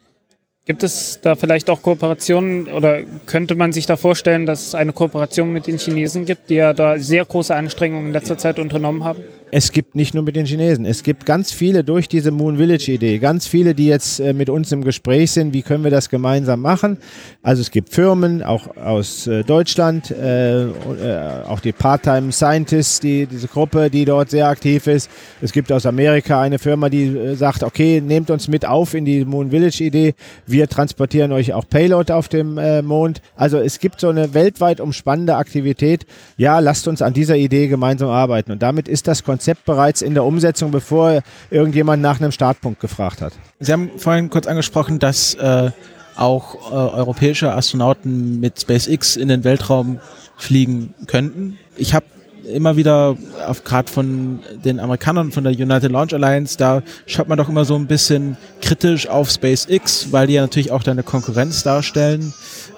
Gibt 0.67 0.83
es 0.83 1.21
da 1.23 1.35
vielleicht 1.35 1.71
auch 1.71 1.83
Kooperationen 1.83 2.69
oder 2.69 3.01
könnte 3.27 3.55
man 3.55 3.73
sich 3.73 3.87
da 3.87 3.97
vorstellen, 3.97 4.47
dass 4.47 4.69
es 4.69 4.75
eine 4.75 4.93
Kooperation 4.93 5.53
mit 5.53 5.67
den 5.67 5.79
Chinesen 5.79 6.27
gibt, 6.27 6.51
die 6.51 6.57
ja 6.57 6.75
da 6.75 6.99
sehr 6.99 7.25
große 7.25 7.55
Anstrengungen 7.55 8.09
in 8.09 8.13
letzter 8.13 8.37
Zeit 8.37 8.59
unternommen 8.59 9.03
haben? 9.03 9.21
Es 9.53 9.73
gibt 9.73 9.97
nicht 9.97 10.15
nur 10.15 10.23
mit 10.23 10.37
den 10.37 10.47
Chinesen, 10.47 10.85
es 10.85 11.03
gibt 11.03 11.27
ganz 11.27 11.51
viele 11.51 11.83
durch 11.83 12.09
diese 12.09 12.31
Moon 12.31 12.59
Village 12.59 12.93
Idee, 12.93 13.19
ganz 13.19 13.49
viele, 13.49 13.75
die 13.75 13.87
jetzt 13.87 14.21
äh, 14.21 14.33
mit 14.33 14.49
uns 14.49 14.71
im 14.71 14.85
Gespräch 14.85 15.33
sind, 15.33 15.53
wie 15.53 15.63
können 15.63 15.83
wir 15.83 15.91
das 15.91 16.09
gemeinsam 16.09 16.61
machen. 16.61 16.99
Also 17.43 17.61
es 17.61 17.73
gibt 17.73 17.89
Firmen, 17.89 18.45
auch 18.45 18.77
aus 18.77 19.27
äh, 19.27 19.43
Deutschland, 19.43 20.13
äh, 20.13 20.67
äh 20.67 21.43
auch 21.49 21.59
die 21.59 21.73
Part-Time 21.73 22.31
Scientists, 22.31 23.01
die, 23.01 23.27
diese 23.27 23.49
Gruppe, 23.49 23.91
die 23.91 24.05
dort 24.05 24.31
sehr 24.31 24.47
aktiv 24.47 24.87
ist. 24.87 25.11
Es 25.41 25.51
gibt 25.51 25.73
aus 25.73 25.85
Amerika 25.85 26.41
eine 26.41 26.61
Firma, 26.61 26.89
die 26.89 27.07
äh, 27.07 27.35
sagt, 27.35 27.65
okay, 27.65 28.01
nehmt 28.01 28.31
uns 28.31 28.47
mit 28.47 28.65
auf 28.65 28.95
in 28.95 29.05
die 29.05 29.25
Moon 29.25 29.51
Village 29.51 29.83
Idee. 29.83 30.15
Wir 30.47 30.69
transportieren 30.69 31.33
euch 31.33 31.55
auch 31.55 31.69
Payload 31.69 32.13
auf 32.13 32.29
dem 32.29 32.57
äh, 32.57 32.83
Mond. 32.83 33.21
Also 33.35 33.59
es 33.59 33.81
gibt 33.81 34.01
so 34.01 34.11
eine 34.11 34.33
weltweit 34.33 34.81
umspannende 34.81 35.35
Aktivität. 35.35 36.07
Ja, 36.37 36.61
lasst 36.61 36.87
uns 36.87 37.03
an 37.03 37.15
dieser 37.15 37.37
Idee 37.37 37.67
gemeinsam 37.67 38.11
arbeiten. 38.11 38.53
Und 38.53 38.63
damit 38.63 38.87
ist 38.87 39.09
das 39.09 39.25
Konzept 39.25 39.40
Konzept 39.41 39.65
bereits 39.65 40.03
in 40.03 40.13
der 40.13 40.25
Umsetzung, 40.25 40.71
bevor 40.71 41.23
irgendjemand 41.51 42.03
nach 42.03 42.21
einem 42.21 42.31
Startpunkt 42.31 42.79
gefragt 42.79 43.23
hat. 43.23 43.33
Sie 43.59 43.73
haben 43.73 43.91
vorhin 43.97 44.29
kurz 44.29 44.47
angesprochen, 44.47 44.99
dass 44.99 45.33
äh, 45.33 45.71
auch 46.15 46.71
äh, 46.71 46.75
europäische 46.75 47.51
Astronauten 47.55 48.39
mit 48.39 48.61
SpaceX 48.61 49.17
in 49.17 49.29
den 49.29 49.43
Weltraum 49.43 49.99
fliegen 50.37 50.93
könnten. 51.07 51.59
Ich 51.79 51.95
habe 51.95 52.05
immer 52.53 52.77
wieder, 52.77 53.17
gerade 53.65 53.91
von 53.91 54.41
den 54.63 54.79
Amerikanern 54.79 55.33
von 55.33 55.45
der 55.45 55.55
United 55.55 55.91
Launch 55.91 56.13
Alliance, 56.13 56.59
da 56.59 56.83
schaut 57.07 57.29
man 57.29 57.39
doch 57.39 57.49
immer 57.49 57.65
so 57.65 57.77
ein 57.77 57.87
bisschen 57.87 58.37
kritisch 58.61 59.09
auf 59.09 59.31
SpaceX, 59.31 60.13
weil 60.13 60.27
die 60.27 60.35
ja 60.35 60.43
natürlich 60.43 60.71
auch 60.71 60.83
deine 60.83 61.03
Konkurrenz 61.03 61.63
darstellen. 61.63 62.35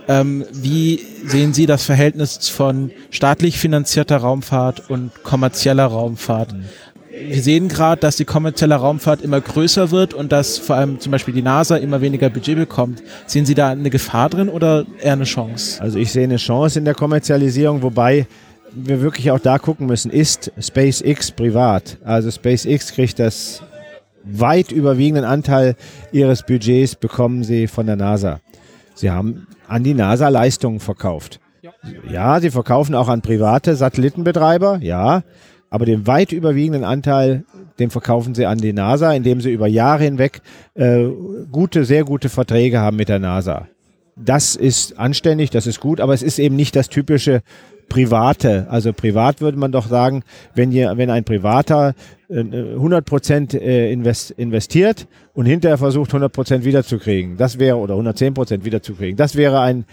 Ähm, 0.09 0.45
wie 0.53 1.01
sehen 1.25 1.53
Sie 1.53 1.67
das 1.67 1.85
Verhältnis 1.85 2.49
von 2.49 2.91
staatlich 3.11 3.59
finanzierter 3.59 4.19
Raumfahrt 4.19 4.91
und 4.91 5.23
kommerzieller 5.23 5.87
Raumfahrt? 5.87 6.55
Wir 7.11 7.43
sehen 7.43 7.69
gerade, 7.69 8.01
dass 8.01 8.17
die 8.17 8.25
kommerzielle 8.25 8.75
Raumfahrt 8.75 9.23
immer 9.23 9.41
größer 9.41 9.91
wird 9.91 10.15
und 10.15 10.33
dass 10.33 10.59
vor 10.59 10.77
allem 10.77 10.99
zum 10.99 11.13
Beispiel 11.13 11.35
die 11.35 11.43
NASA 11.43 11.77
immer 11.77 12.01
weniger 12.01 12.31
Budget 12.31 12.57
bekommt. 12.57 13.03
Sehen 13.27 13.45
Sie 13.45 13.55
da 13.55 13.69
eine 13.69 13.91
Gefahr 13.91 14.31
drin 14.31 14.49
oder 14.49 14.87
eher 15.01 15.13
eine 15.13 15.25
Chance? 15.25 15.81
Also 15.81 15.99
ich 15.99 16.11
sehe 16.11 16.25
eine 16.25 16.37
Chance 16.37 16.79
in 16.79 16.85
der 16.85 16.95
Kommerzialisierung, 16.95 17.83
wobei 17.83 18.27
wir 18.75 19.03
wirklich 19.03 19.31
auch 19.31 19.39
da 19.39 19.59
gucken 19.59 19.87
müssen, 19.87 20.11
ist 20.11 20.51
SpaceX 20.59 21.31
privat? 21.31 21.99
Also 22.03 22.31
SpaceX 22.31 22.93
kriegt 22.93 23.19
das 23.19 23.63
weit 24.25 24.73
überwiegenden 24.73 25.25
Anteil 25.25 25.77
ihres 26.13 26.43
Budgets 26.45 26.95
bekommen 26.95 27.45
sie 27.45 27.67
von 27.67 27.87
der 27.87 27.97
NASA. 27.97 28.41
Sie 28.95 29.11
haben 29.11 29.47
an 29.69 29.83
die 29.83 29.95
NASA 29.95 30.29
Leistungen 30.29 30.81
verkauft. 30.81 31.41
Ja. 32.11 32.41
sie 32.41 32.51
verkaufen 32.51 32.95
auch 32.95 33.09
an 33.09 33.23
private 33.23 33.77
Satellitenbetreiber, 33.77 34.79
ja, 34.83 35.23
aber 35.71 35.87
den 35.87 36.07
weit 36.07 36.33
überwiegenden 36.33 36.85
Anteil, 36.85 37.45
den 37.79 37.91
verkaufen 37.91 38.35
sie 38.35 38.47
an 38.47 38.59
die 38.59 38.73
NASA, 38.73 39.13
indem 39.13 39.41
sie 39.41 39.53
über 39.53 39.69
Jahre 39.69 40.05
hinweg 40.05 40.43
äh, 40.75 41.07
gute, 41.51 41.85
sehr 41.85 42.05
gute 42.05 42.29
Verträge 42.29 42.81
haben 42.81 42.97
mit 42.97 43.09
der 43.09 43.21
NASA. 43.21 43.69
Das 44.17 44.57
ist 44.57 44.99
anständig, 44.99 45.51
das 45.51 45.67
ist 45.67 45.81
gut, 45.81 46.01
aber 46.01 46.13
es 46.13 46.23
ist 46.23 46.39
eben 46.39 46.57
nicht 46.57 46.77
das 46.77 46.89
typische 46.89 47.43
private. 47.89 48.67
Also 48.69 48.93
privat 48.93 49.41
würde 49.41 49.59
man 49.59 49.73
doch 49.73 49.87
sagen, 49.87 50.25
wenn, 50.55 50.73
ihr, 50.73 50.93
wenn 50.97 51.11
ein 51.11 51.25
Privater 51.25 51.95
100 52.33 52.99
äh, 52.99 53.03
Prozent 53.03 53.55
äh, 53.55 53.93
investiert 53.93 55.07
und 55.35 55.47
hinterher 55.47 55.79
versucht 55.79 56.11
100 56.11 56.33
Prozent 56.33 56.65
wiederzukriegen, 56.65 57.37
das 57.37 57.59
wäre, 57.59 57.77
oder 57.77 57.95
110 57.95 58.35
Prozent 58.35 58.65
wiederzukriegen, 58.65 59.17
das 59.17 59.37
wäre 59.37 59.61
ein 59.61 59.85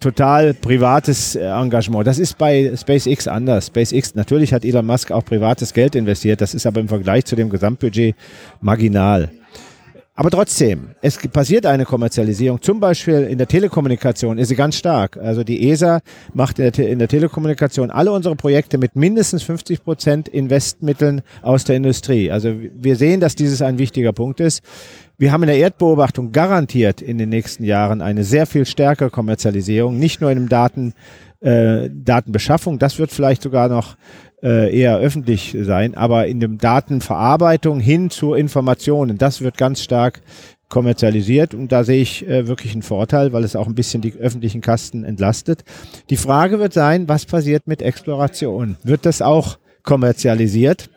total 0.00 0.54
privates 0.54 1.36
äh, 1.36 1.44
Engagement. 1.44 2.06
Das 2.06 2.18
ist 2.18 2.36
bei 2.36 2.72
SpaceX 2.76 3.28
anders. 3.28 3.66
SpaceX, 3.66 4.14
natürlich 4.14 4.52
hat 4.52 4.64
Elon 4.64 4.86
Musk 4.86 5.10
auch 5.10 5.24
privates 5.24 5.72
Geld 5.72 5.94
investiert, 5.94 6.40
das 6.40 6.54
ist 6.54 6.66
aber 6.66 6.80
im 6.80 6.88
Vergleich 6.88 7.24
zu 7.24 7.36
dem 7.36 7.50
Gesamtbudget 7.50 8.14
marginal. 8.60 9.30
Aber 10.16 10.30
trotzdem, 10.30 10.90
es 11.02 11.18
passiert 11.18 11.66
eine 11.66 11.84
Kommerzialisierung. 11.84 12.62
Zum 12.62 12.78
Beispiel 12.78 13.24
in 13.24 13.36
der 13.36 13.48
Telekommunikation 13.48 14.38
ist 14.38 14.48
sie 14.48 14.54
ganz 14.54 14.76
stark. 14.76 15.16
Also 15.16 15.42
die 15.42 15.68
ESA 15.68 16.02
macht 16.32 16.60
in 16.60 16.70
der, 16.70 16.88
in 16.88 17.00
der 17.00 17.08
Telekommunikation 17.08 17.90
alle 17.90 18.12
unsere 18.12 18.36
Projekte 18.36 18.78
mit 18.78 18.94
mindestens 18.94 19.42
50 19.42 19.82
Prozent 19.82 20.28
Investmitteln 20.28 21.22
aus 21.42 21.64
der 21.64 21.74
Industrie. 21.74 22.30
Also 22.30 22.54
wir 22.76 22.94
sehen, 22.94 23.18
dass 23.18 23.34
dieses 23.34 23.60
ein 23.60 23.78
wichtiger 23.78 24.12
Punkt 24.12 24.38
ist. 24.38 24.62
Wir 25.18 25.32
haben 25.32 25.42
in 25.42 25.48
der 25.48 25.58
Erdbeobachtung 25.58 26.30
garantiert 26.30 27.02
in 27.02 27.18
den 27.18 27.28
nächsten 27.28 27.64
Jahren 27.64 28.00
eine 28.00 28.22
sehr 28.22 28.46
viel 28.46 28.66
stärkere 28.66 29.10
Kommerzialisierung, 29.10 29.98
nicht 29.98 30.20
nur 30.20 30.30
im 30.30 30.48
Daten 30.48 30.94
äh, 31.40 31.90
Datenbeschaffung, 31.92 32.78
das 32.78 32.98
wird 32.98 33.10
vielleicht 33.10 33.42
sogar 33.42 33.68
noch 33.68 33.96
äh, 34.44 34.78
eher 34.78 34.98
öffentlich 34.98 35.56
sein, 35.58 35.96
aber 35.96 36.26
in 36.26 36.38
dem 36.38 36.58
Datenverarbeitung 36.58 37.80
hin 37.80 38.10
zu 38.10 38.34
Informationen, 38.34 39.18
das 39.18 39.40
wird 39.40 39.56
ganz 39.56 39.82
stark 39.82 40.20
kommerzialisiert 40.68 41.54
und 41.54 41.72
da 41.72 41.84
sehe 41.84 42.02
ich 42.02 42.26
äh, 42.28 42.46
wirklich 42.46 42.72
einen 42.72 42.82
Vorteil, 42.82 43.32
weil 43.32 43.44
es 43.44 43.56
auch 43.56 43.66
ein 43.66 43.74
bisschen 43.74 44.02
die 44.02 44.14
öffentlichen 44.14 44.60
Kasten 44.60 45.04
entlastet. 45.04 45.64
Die 46.10 46.16
Frage 46.16 46.58
wird 46.58 46.72
sein, 46.72 47.08
was 47.08 47.24
passiert 47.26 47.66
mit 47.66 47.80
Exploration? 47.80 48.76
Wird 48.82 49.06
das 49.06 49.22
auch 49.22 49.58
kommerzialisiert? 49.82 50.90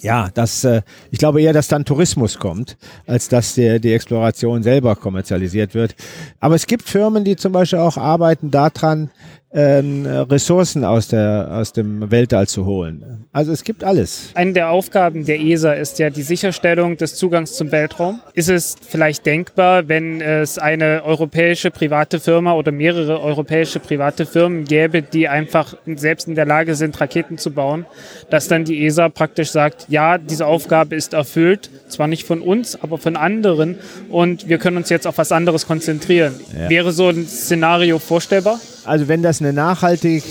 Ja, 0.00 0.30
das, 0.32 0.64
äh, 0.64 0.82
ich 1.10 1.18
glaube 1.18 1.42
eher, 1.42 1.52
dass 1.52 1.68
dann 1.68 1.84
Tourismus 1.84 2.38
kommt, 2.38 2.76
als 3.06 3.28
dass 3.28 3.54
der, 3.54 3.78
die 3.78 3.92
Exploration 3.92 4.62
selber 4.62 4.94
kommerzialisiert 4.96 5.74
wird. 5.74 5.94
Aber 6.40 6.54
es 6.54 6.66
gibt 6.66 6.88
Firmen, 6.88 7.24
die 7.24 7.36
zum 7.36 7.52
Beispiel 7.52 7.80
auch 7.80 7.96
arbeiten 7.96 8.50
daran, 8.50 9.10
ähm, 9.50 10.04
Ressourcen 10.06 10.84
aus, 10.84 11.08
der, 11.08 11.48
aus 11.50 11.72
dem 11.72 12.10
Weltall 12.10 12.46
zu 12.46 12.66
holen. 12.66 13.24
Also 13.32 13.52
es 13.52 13.64
gibt 13.64 13.82
alles. 13.82 14.30
Eine 14.34 14.52
der 14.52 14.70
Aufgaben 14.70 15.24
der 15.24 15.40
ESA 15.40 15.72
ist 15.72 15.98
ja 15.98 16.10
die 16.10 16.22
Sicherstellung 16.22 16.96
des 16.96 17.14
Zugangs 17.14 17.54
zum 17.54 17.72
Weltraum. 17.72 18.20
Ist 18.34 18.50
es 18.50 18.76
vielleicht 18.86 19.24
denkbar, 19.24 19.88
wenn 19.88 20.20
es 20.20 20.58
eine 20.58 21.02
europäische 21.04 21.70
private 21.70 22.20
Firma 22.20 22.52
oder 22.54 22.72
mehrere 22.72 23.20
europäische 23.20 23.80
private 23.80 24.26
Firmen 24.26 24.64
gäbe, 24.64 25.02
die 25.02 25.28
einfach 25.28 25.74
selbst 25.86 26.28
in 26.28 26.34
der 26.34 26.46
Lage 26.46 26.74
sind, 26.74 27.00
Raketen 27.00 27.38
zu 27.38 27.50
bauen, 27.52 27.86
dass 28.28 28.48
dann 28.48 28.64
die 28.64 28.84
ESA 28.84 29.08
praktisch 29.08 29.50
sagt, 29.50 29.86
ja, 29.88 30.18
diese 30.18 30.46
Aufgabe 30.46 30.94
ist 30.94 31.14
erfüllt, 31.14 31.70
zwar 31.88 32.06
nicht 32.06 32.26
von 32.26 32.42
uns, 32.42 32.80
aber 32.82 32.98
von 32.98 33.16
anderen 33.16 33.78
und 34.10 34.48
wir 34.48 34.58
können 34.58 34.76
uns 34.76 34.90
jetzt 34.90 35.06
auf 35.06 35.16
was 35.16 35.32
anderes 35.32 35.66
konzentrieren. 35.66 36.34
Ja. 36.52 36.68
Wäre 36.68 36.92
so 36.92 37.08
ein 37.08 37.26
Szenario 37.26 37.98
vorstellbar? 37.98 38.60
Also 38.88 39.08
wenn 39.08 39.22
das 39.22 39.40
eine 39.40 39.52
nachhaltig 39.52 40.24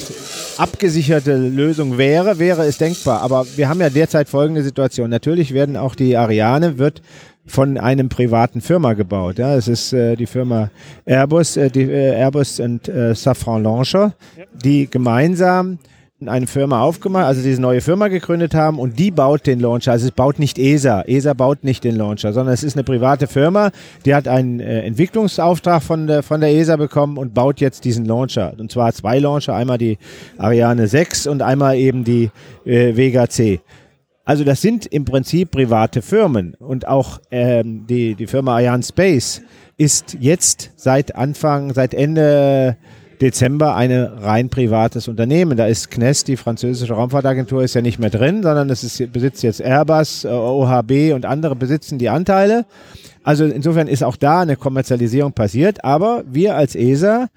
abgesicherte 0.57 1.37
Lösung 1.37 1.97
wäre, 1.97 2.39
wäre 2.39 2.65
es 2.65 2.77
denkbar. 2.77 3.21
Aber 3.21 3.45
wir 3.55 3.69
haben 3.69 3.79
ja 3.79 3.89
derzeit 3.89 4.29
folgende 4.29 4.63
Situation. 4.63 5.09
Natürlich 5.09 5.53
werden 5.53 5.77
auch 5.77 5.95
die 5.95 6.17
Ariane 6.17 6.77
wird 6.77 7.01
von 7.45 7.77
einem 7.77 8.09
privaten 8.09 8.61
Firma 8.61 8.93
gebaut. 8.93 9.39
Ja, 9.39 9.55
es 9.55 9.67
ist 9.67 9.93
äh, 9.93 10.15
die 10.15 10.25
Firma 10.25 10.69
Airbus, 11.05 11.55
äh, 11.55 11.69
die, 11.69 11.83
äh, 11.83 12.13
Airbus 12.15 12.59
und 12.59 12.89
äh, 12.89 13.15
Safran 13.15 13.63
Launcher, 13.63 14.13
die 14.53 14.89
gemeinsam 14.89 15.79
eine 16.25 16.47
Firma 16.47 16.81
aufgemacht, 16.81 17.25
also 17.25 17.43
diese 17.43 17.61
neue 17.61 17.79
Firma 17.81 18.07
gegründet 18.07 18.55
haben 18.55 18.79
und 18.79 18.97
die 18.97 19.11
baut 19.11 19.45
den 19.45 19.59
Launcher. 19.59 19.91
Also 19.91 20.07
es 20.07 20.11
baut 20.11 20.39
nicht 20.39 20.57
ESA. 20.57 21.03
ESA 21.03 21.33
baut 21.33 21.63
nicht 21.63 21.83
den 21.83 21.95
Launcher, 21.95 22.33
sondern 22.33 22.53
es 22.53 22.63
ist 22.63 22.75
eine 22.75 22.83
private 22.83 23.27
Firma, 23.27 23.71
die 24.03 24.15
hat 24.15 24.27
einen 24.27 24.59
äh, 24.59 24.81
Entwicklungsauftrag 24.81 25.83
von 25.83 26.07
der, 26.07 26.23
von 26.23 26.41
der 26.41 26.49
ESA 26.55 26.75
bekommen 26.75 27.17
und 27.17 27.35
baut 27.35 27.59
jetzt 27.61 27.85
diesen 27.85 28.05
Launcher. 28.05 28.53
Und 28.57 28.71
zwar 28.71 28.93
zwei 28.93 29.19
Launcher, 29.19 29.53
einmal 29.53 29.77
die 29.77 29.99
Ariane 30.39 30.87
6 30.87 31.27
und 31.27 31.43
einmal 31.43 31.77
eben 31.77 32.03
die 32.03 32.31
äh, 32.65 32.95
Vega 32.95 33.29
C. 33.29 33.59
Also 34.25 34.43
das 34.43 34.61
sind 34.61 34.87
im 34.87 35.05
Prinzip 35.05 35.51
private 35.51 36.01
Firmen 36.01 36.55
und 36.55 36.87
auch 36.87 37.21
ähm, 37.31 37.85
die, 37.87 38.15
die 38.15 38.27
Firma 38.27 38.55
Ariane 38.55 38.83
Space 38.83 39.41
ist 39.77 40.17
jetzt 40.19 40.71
seit 40.75 41.15
Anfang, 41.15 41.73
seit 41.73 41.93
Ende 41.93 42.75
Dezember 43.21 43.75
ein 43.75 43.91
rein 43.91 44.49
privates 44.49 45.07
Unternehmen. 45.07 45.57
Da 45.57 45.65
ist 45.67 45.91
CNES, 45.91 46.23
die 46.23 46.37
französische 46.37 46.93
Raumfahrtagentur, 46.93 47.63
ist 47.63 47.73
ja 47.73 47.81
nicht 47.81 47.99
mehr 47.99 48.09
drin, 48.09 48.43
sondern 48.43 48.69
es 48.69 48.83
ist, 48.83 49.11
besitzt 49.11 49.43
jetzt 49.43 49.61
Airbus, 49.61 50.23
äh, 50.23 50.27
OHB 50.29 51.13
und 51.13 51.25
andere 51.25 51.55
besitzen 51.55 51.97
die 51.97 52.09
Anteile. 52.09 52.65
Also 53.23 53.45
insofern 53.45 53.87
ist 53.87 54.03
auch 54.03 54.15
da 54.15 54.41
eine 54.41 54.55
Kommerzialisierung 54.55 55.33
passiert, 55.33 55.83
aber 55.83 56.23
wir 56.29 56.55
als 56.55 56.75
ESA, 56.75 57.27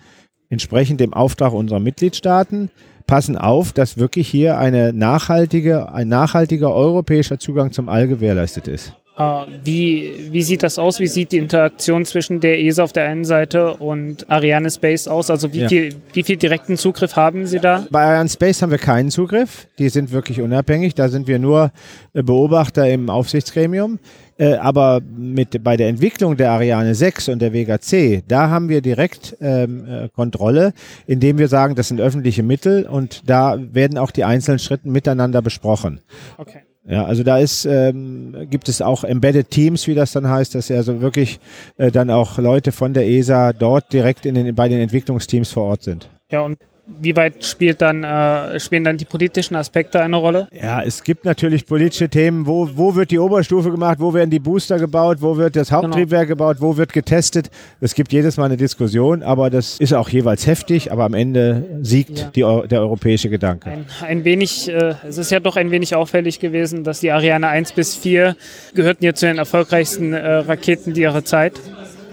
entsprechend 0.49 1.01
dem 1.01 1.15
Auftrag 1.15 1.53
unserer 1.53 1.81
Mitgliedstaaten, 1.81 2.71
passen 3.07 3.37
auf, 3.37 3.73
dass 3.73 3.99
wirklich 3.99 4.29
hier 4.29 4.59
eine 4.59 4.93
nachhaltige, 4.93 5.93
ein 5.93 6.09
nachhaltiger 6.09 6.73
europäischer 6.73 7.41
Zugang 7.41 7.73
zum 7.73 7.89
All 7.89 8.07
gewährleistet 8.07 8.69
ist. 8.69 8.95
Uh, 9.21 9.45
wie, 9.65 10.29
wie 10.31 10.43
sieht 10.43 10.63
das 10.63 10.79
aus? 10.79 10.99
Wie 10.99 11.07
sieht 11.07 11.33
die 11.33 11.37
Interaktion 11.37 12.07
zwischen 12.07 12.41
der 12.41 12.59
ESA 12.59 12.85
auf 12.85 12.95
der 12.95 13.05
einen 13.05 13.27
Seite 13.27 13.75
und 13.75 14.31
Ariane 14.31 14.71
Space 14.71 15.07
aus? 15.09 15.29
Also 15.29 15.53
wie, 15.53 15.61
ja. 15.61 15.69
viel, 15.69 15.95
wie 16.15 16.23
viel 16.23 16.39
direkten 16.39 16.79
Zugriff 16.79 17.17
haben 17.17 17.47
Sie 17.47 17.59
da? 17.59 17.87
Bei 17.91 18.03
Ariane 18.03 18.31
Space 18.31 18.63
haben 18.63 18.71
wir 18.71 18.79
keinen 18.79 19.11
Zugriff. 19.11 19.67
Die 19.79 19.91
sind 19.91 20.11
wirklich 20.11 20.41
unabhängig. 20.41 20.95
Da 20.95 21.11
sind 21.11 21.29
wir 21.29 21.39
nur 21.39 21.71
äh, 22.15 22.23
Beobachter 22.23 22.89
im 22.89 23.11
Aufsichtsgremium. 23.11 23.99
Äh, 24.39 24.55
aber 24.55 25.03
mit, 25.03 25.63
bei 25.63 25.77
der 25.77 25.89
Entwicklung 25.89 26.39
der 26.39 26.53
Ariane 26.53 26.95
6 26.95 27.29
und 27.29 27.43
der 27.43 27.53
Vega 27.53 27.79
C, 27.79 28.23
da 28.27 28.49
haben 28.49 28.71
wir 28.71 28.81
direkt 28.81 29.37
ähm, 29.43 29.85
äh, 29.87 30.09
Kontrolle, 30.09 30.73
indem 31.07 31.37
wir 31.37 31.49
sagen, 31.49 31.75
das 31.75 31.89
sind 31.89 32.01
öffentliche 32.01 32.43
Mittel 32.43 32.87
und 32.87 33.29
da 33.29 33.59
werden 33.61 33.99
auch 33.99 34.13
die 34.13 34.25
einzelnen 34.25 34.59
Schritte 34.59 34.89
miteinander 34.89 35.43
besprochen. 35.43 36.01
Okay. 36.39 36.61
Ja, 36.89 37.05
also 37.05 37.23
da 37.23 37.39
ist, 37.39 37.67
ähm, 37.67 38.47
gibt 38.49 38.69
es 38.69 38.81
auch 38.81 39.05
Embedded 39.05 39.51
Teams, 39.51 39.87
wie 39.87 39.95
das 39.95 40.13
dann 40.13 40.29
heißt, 40.29 40.55
dass 40.55 40.71
also 40.71 41.01
wirklich 41.01 41.39
äh, 41.77 41.91
dann 41.91 42.11
auch 42.11 42.39
Leute 42.39 42.73
von 42.73 42.95
der 42.95 43.07
ESA 43.07 43.53
dort 43.53 43.93
direkt 43.93 44.25
in 44.25 44.35
den, 44.35 44.55
bei 44.55 44.69
den 44.69 44.81
Entwicklungsteams 44.81 45.53
vor 45.53 45.65
Ort 45.65 45.83
sind. 45.83 46.09
Ja, 46.31 46.41
und 46.41 46.59
wie 46.87 47.17
weit 47.17 47.45
spielt 47.45 47.81
dann, 47.81 48.05
äh, 48.05 48.59
spielen 48.59 48.85
dann 48.85 48.97
die 48.97 49.05
politischen 49.05 49.57
Aspekte 49.57 50.01
eine 50.01 50.17
Rolle? 50.17 50.49
Ja, 50.53 50.83
es 50.83 51.03
gibt 51.03 51.25
natürlich 51.25 51.67
politische 51.67 52.09
Themen. 52.09 52.47
Wo, 52.47 52.69
wo 52.75 52.95
wird 52.95 53.11
die 53.11 53.19
Oberstufe 53.19 53.71
gemacht? 53.71 53.99
Wo 54.01 54.13
werden 54.13 54.31
die 54.31 54.39
Booster 54.39 54.79
gebaut? 54.79 55.19
Wo 55.21 55.37
wird 55.37 55.57
das 55.57 55.71
Haupttriebwerk 55.71 56.29
genau. 56.29 56.37
gebaut? 56.37 56.57
Wo 56.61 56.77
wird 56.77 56.93
getestet? 56.93 57.51
Es 57.81 57.95
gibt 57.95 58.13
jedes 58.13 58.37
Mal 58.37 58.47
eine 58.47 58.57
Diskussion, 58.57 59.23
aber 59.23 59.51
das 59.51 59.79
ist 59.79 59.93
auch 59.95 60.09
jeweils 60.09 60.47
heftig. 60.47 60.93
Aber 60.93 61.05
am 61.05 61.15
Ende 61.15 61.81
siegt 61.83 62.35
ja. 62.37 62.61
die, 62.63 62.69
der 62.69 62.81
europäische 62.81 63.31
Gedanke. 63.31 63.71
Ein, 63.71 63.87
ein 64.07 64.25
wenig, 64.25 64.69
äh, 64.69 64.95
es 65.07 65.19
ist 65.19 65.31
ja 65.31 65.41
doch 65.41 65.57
ein 65.57 65.71
wenig 65.71 65.95
auffällig 65.95 66.41
gewesen, 66.41 66.85
dass 66.85 67.01
die 67.01 67.11
Ariane 67.11 67.49
1 67.49 67.73
bis 67.73 67.97
4 67.97 68.37
gehörten 68.75 69.05
ja 69.05 69.15
zu 69.15 69.27
den 69.27 69.39
erfolgreichsten 69.39 70.13
äh, 70.13 70.35
Raketen 70.37 70.95
ihrer 70.95 71.25
Zeit. 71.25 71.61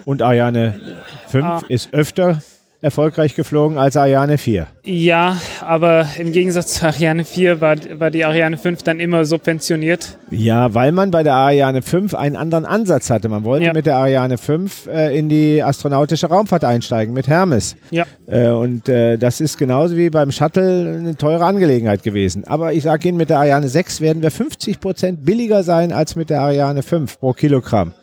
Und 0.05 0.21
Ariane 0.21 0.79
5 1.27 1.45
ah. 1.45 1.61
ist 1.67 1.93
öfter 1.93 2.41
erfolgreich 2.81 3.35
geflogen 3.35 3.77
als 3.77 3.97
Ariane 3.97 4.37
4. 4.37 4.67
Ja, 4.83 5.37
aber 5.61 6.07
im 6.19 6.31
Gegensatz 6.31 6.75
zu 6.75 6.85
Ariane 6.85 7.25
4 7.25 7.59
war, 7.59 7.75
war 7.97 8.11
die 8.11 8.23
Ariane 8.23 8.57
5 8.57 8.83
dann 8.83 8.99
immer 8.99 9.25
subventioniert. 9.25 10.17
Ja, 10.29 10.73
weil 10.73 10.91
man 10.91 11.09
bei 11.09 11.23
der 11.23 11.33
Ariane 11.33 11.81
5 11.81 12.13
einen 12.13 12.35
anderen 12.35 12.65
Ansatz 12.65 13.09
hatte. 13.09 13.29
Man 13.29 13.43
wollte 13.43 13.65
ja. 13.65 13.73
mit 13.73 13.87
der 13.87 13.97
Ariane 13.97 14.37
5 14.37 14.87
äh, 14.87 15.17
in 15.17 15.27
die 15.27 15.63
astronautische 15.63 16.27
Raumfahrt 16.27 16.63
einsteigen 16.63 17.13
mit 17.13 17.27
Hermes. 17.27 17.75
Ja. 17.89 18.05
Äh, 18.27 18.49
und 18.49 18.87
äh, 18.89 19.17
das 19.17 19.41
ist 19.41 19.57
genauso 19.57 19.97
wie 19.97 20.09
beim 20.11 20.31
Shuttle 20.31 20.97
eine 20.99 21.15
teure 21.15 21.45
Angelegenheit 21.45 22.03
gewesen. 22.03 22.43
Aber 22.45 22.73
ich 22.73 22.83
sage 22.83 23.09
Ihnen, 23.09 23.17
mit 23.17 23.29
der 23.31 23.39
Ariane 23.39 23.69
6 23.69 24.01
werden 24.01 24.21
wir 24.21 24.29
50 24.29 24.79
Prozent 24.79 25.25
billiger 25.25 25.63
sein 25.63 25.91
als 25.91 26.15
mit 26.15 26.29
der 26.29 26.41
Ariane 26.41 26.83
5 26.83 27.19
pro 27.19 27.33
Kilogramm. 27.33 27.93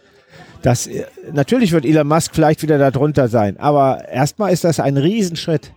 Das, 0.65 0.87
äh, 0.87 1.05
natürlich 1.31 1.73
wird 1.73 1.85
Elon 1.85 2.09
Musk 2.09 2.35
vielleicht 2.35 2.63
wieder 2.63 2.79
darunter 2.79 3.29
sein, 3.29 3.59
aber 3.59 4.09
erstmal 4.11 4.53
ist 4.53 4.65
das 4.65 4.81
ein 4.81 4.97
Riesenschritt. 4.97 5.73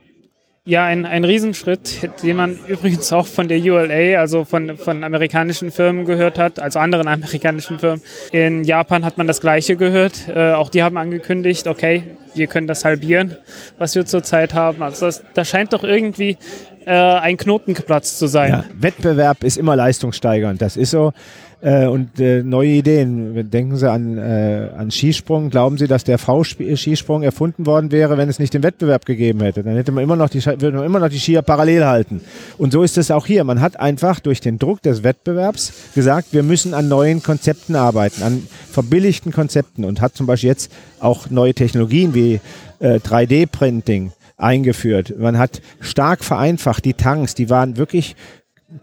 Ja, 0.63 0.85
ein, 0.85 1.05
ein 1.05 1.23
Riesenschritt, 1.23 2.09
den 2.23 2.35
man 2.37 2.57
übrigens 2.67 3.11
auch 3.13 3.27
von 3.27 3.47
der 3.47 3.57
ULA, 3.59 4.19
also 4.19 4.43
von, 4.43 4.77
von 4.77 5.03
amerikanischen 5.03 5.71
Firmen 5.71 6.05
gehört 6.05 6.39
hat, 6.39 6.59
also 6.59 6.79
anderen 6.79 7.07
amerikanischen 7.09 7.79
Firmen. 7.79 8.01
In 8.31 8.63
Japan 8.63 9.03
hat 9.03 9.17
man 9.17 9.27
das 9.27 9.41
Gleiche 9.41 9.75
gehört. 9.75 10.27
Äh, 10.27 10.53
auch 10.53 10.69
die 10.69 10.83
haben 10.83 10.97
angekündigt, 10.97 11.67
okay, 11.67 12.03
wir 12.33 12.47
können 12.47 12.67
das 12.67 12.85
halbieren, 12.85 13.35
was 13.77 13.93
wir 13.95 14.05
zurzeit 14.05 14.53
haben. 14.53 14.81
Also 14.83 15.05
das, 15.05 15.23
da 15.33 15.43
scheint 15.43 15.73
doch 15.73 15.83
irgendwie 15.83 16.37
äh, 16.85 16.91
ein 16.91 17.35
Knoten 17.35 17.73
geplatzt 17.73 18.19
zu 18.19 18.27
sein. 18.27 18.51
Ja, 18.51 18.65
Wettbewerb 18.73 19.43
ist 19.43 19.57
immer 19.57 19.75
leistungssteigernd, 19.75 20.61
das 20.61 20.77
ist 20.77 20.91
so. 20.91 21.11
Äh, 21.59 21.87
und 21.87 22.19
äh, 22.19 22.43
neue 22.43 22.69
Ideen. 22.69 23.49
Denken 23.49 23.77
Sie 23.77 23.89
an, 23.89 24.17
äh, 24.17 24.69
an 24.77 24.91
Skisprung. 24.91 25.49
Glauben 25.49 25.77
Sie, 25.77 25.87
dass 25.87 26.03
der 26.03 26.19
V-Skisprung 26.19 27.23
erfunden 27.23 27.65
worden 27.65 27.91
wäre, 27.91 28.17
wenn 28.17 28.29
es 28.29 28.37
nicht 28.37 28.53
den 28.53 28.61
Wettbewerb 28.61 29.05
gegeben 29.05 29.41
hätte? 29.41 29.63
Dann 29.63 29.75
hätte 29.75 29.91
man 29.91 30.03
immer 30.03 30.15
noch 30.15 30.29
die, 30.29 30.45
würde 30.45 30.73
man 30.73 30.85
immer 30.85 30.99
noch 30.99 31.09
die 31.09 31.19
Skier 31.19 31.41
parallel 31.41 31.85
halten. 31.85 32.21
Und 32.59 32.73
so 32.73 32.83
ist 32.83 32.97
es 32.99 33.09
auch 33.09 33.25
hier. 33.25 33.43
Man 33.43 33.59
hat 33.59 33.79
einfach 33.79 34.19
durch 34.19 34.39
den 34.39 34.59
Druck 34.59 34.83
des 34.83 35.03
Wettbewerbs 35.03 35.73
gesagt, 35.95 36.27
wir 36.31 36.43
müssen 36.43 36.75
an 36.75 36.87
neuen 36.89 37.23
Konzepten 37.23 37.75
arbeiten, 37.75 38.21
an 38.21 38.47
verbilligten 38.69 39.31
Konzepten 39.31 39.83
und 39.83 39.99
hat 39.99 40.15
zum 40.15 40.27
Beispiel 40.27 40.49
jetzt 40.49 40.71
auch 40.99 41.31
neue 41.31 41.55
Technologien 41.55 42.13
wie 42.13 42.39
äh, 42.79 42.99
3D-Printing 42.99 44.11
eingeführt. 44.37 45.15
Man 45.17 45.39
hat 45.39 45.61
stark 45.79 46.23
vereinfacht 46.23 46.85
die 46.85 46.93
Tanks, 46.93 47.33
die 47.33 47.49
waren 47.49 47.77
wirklich 47.77 48.15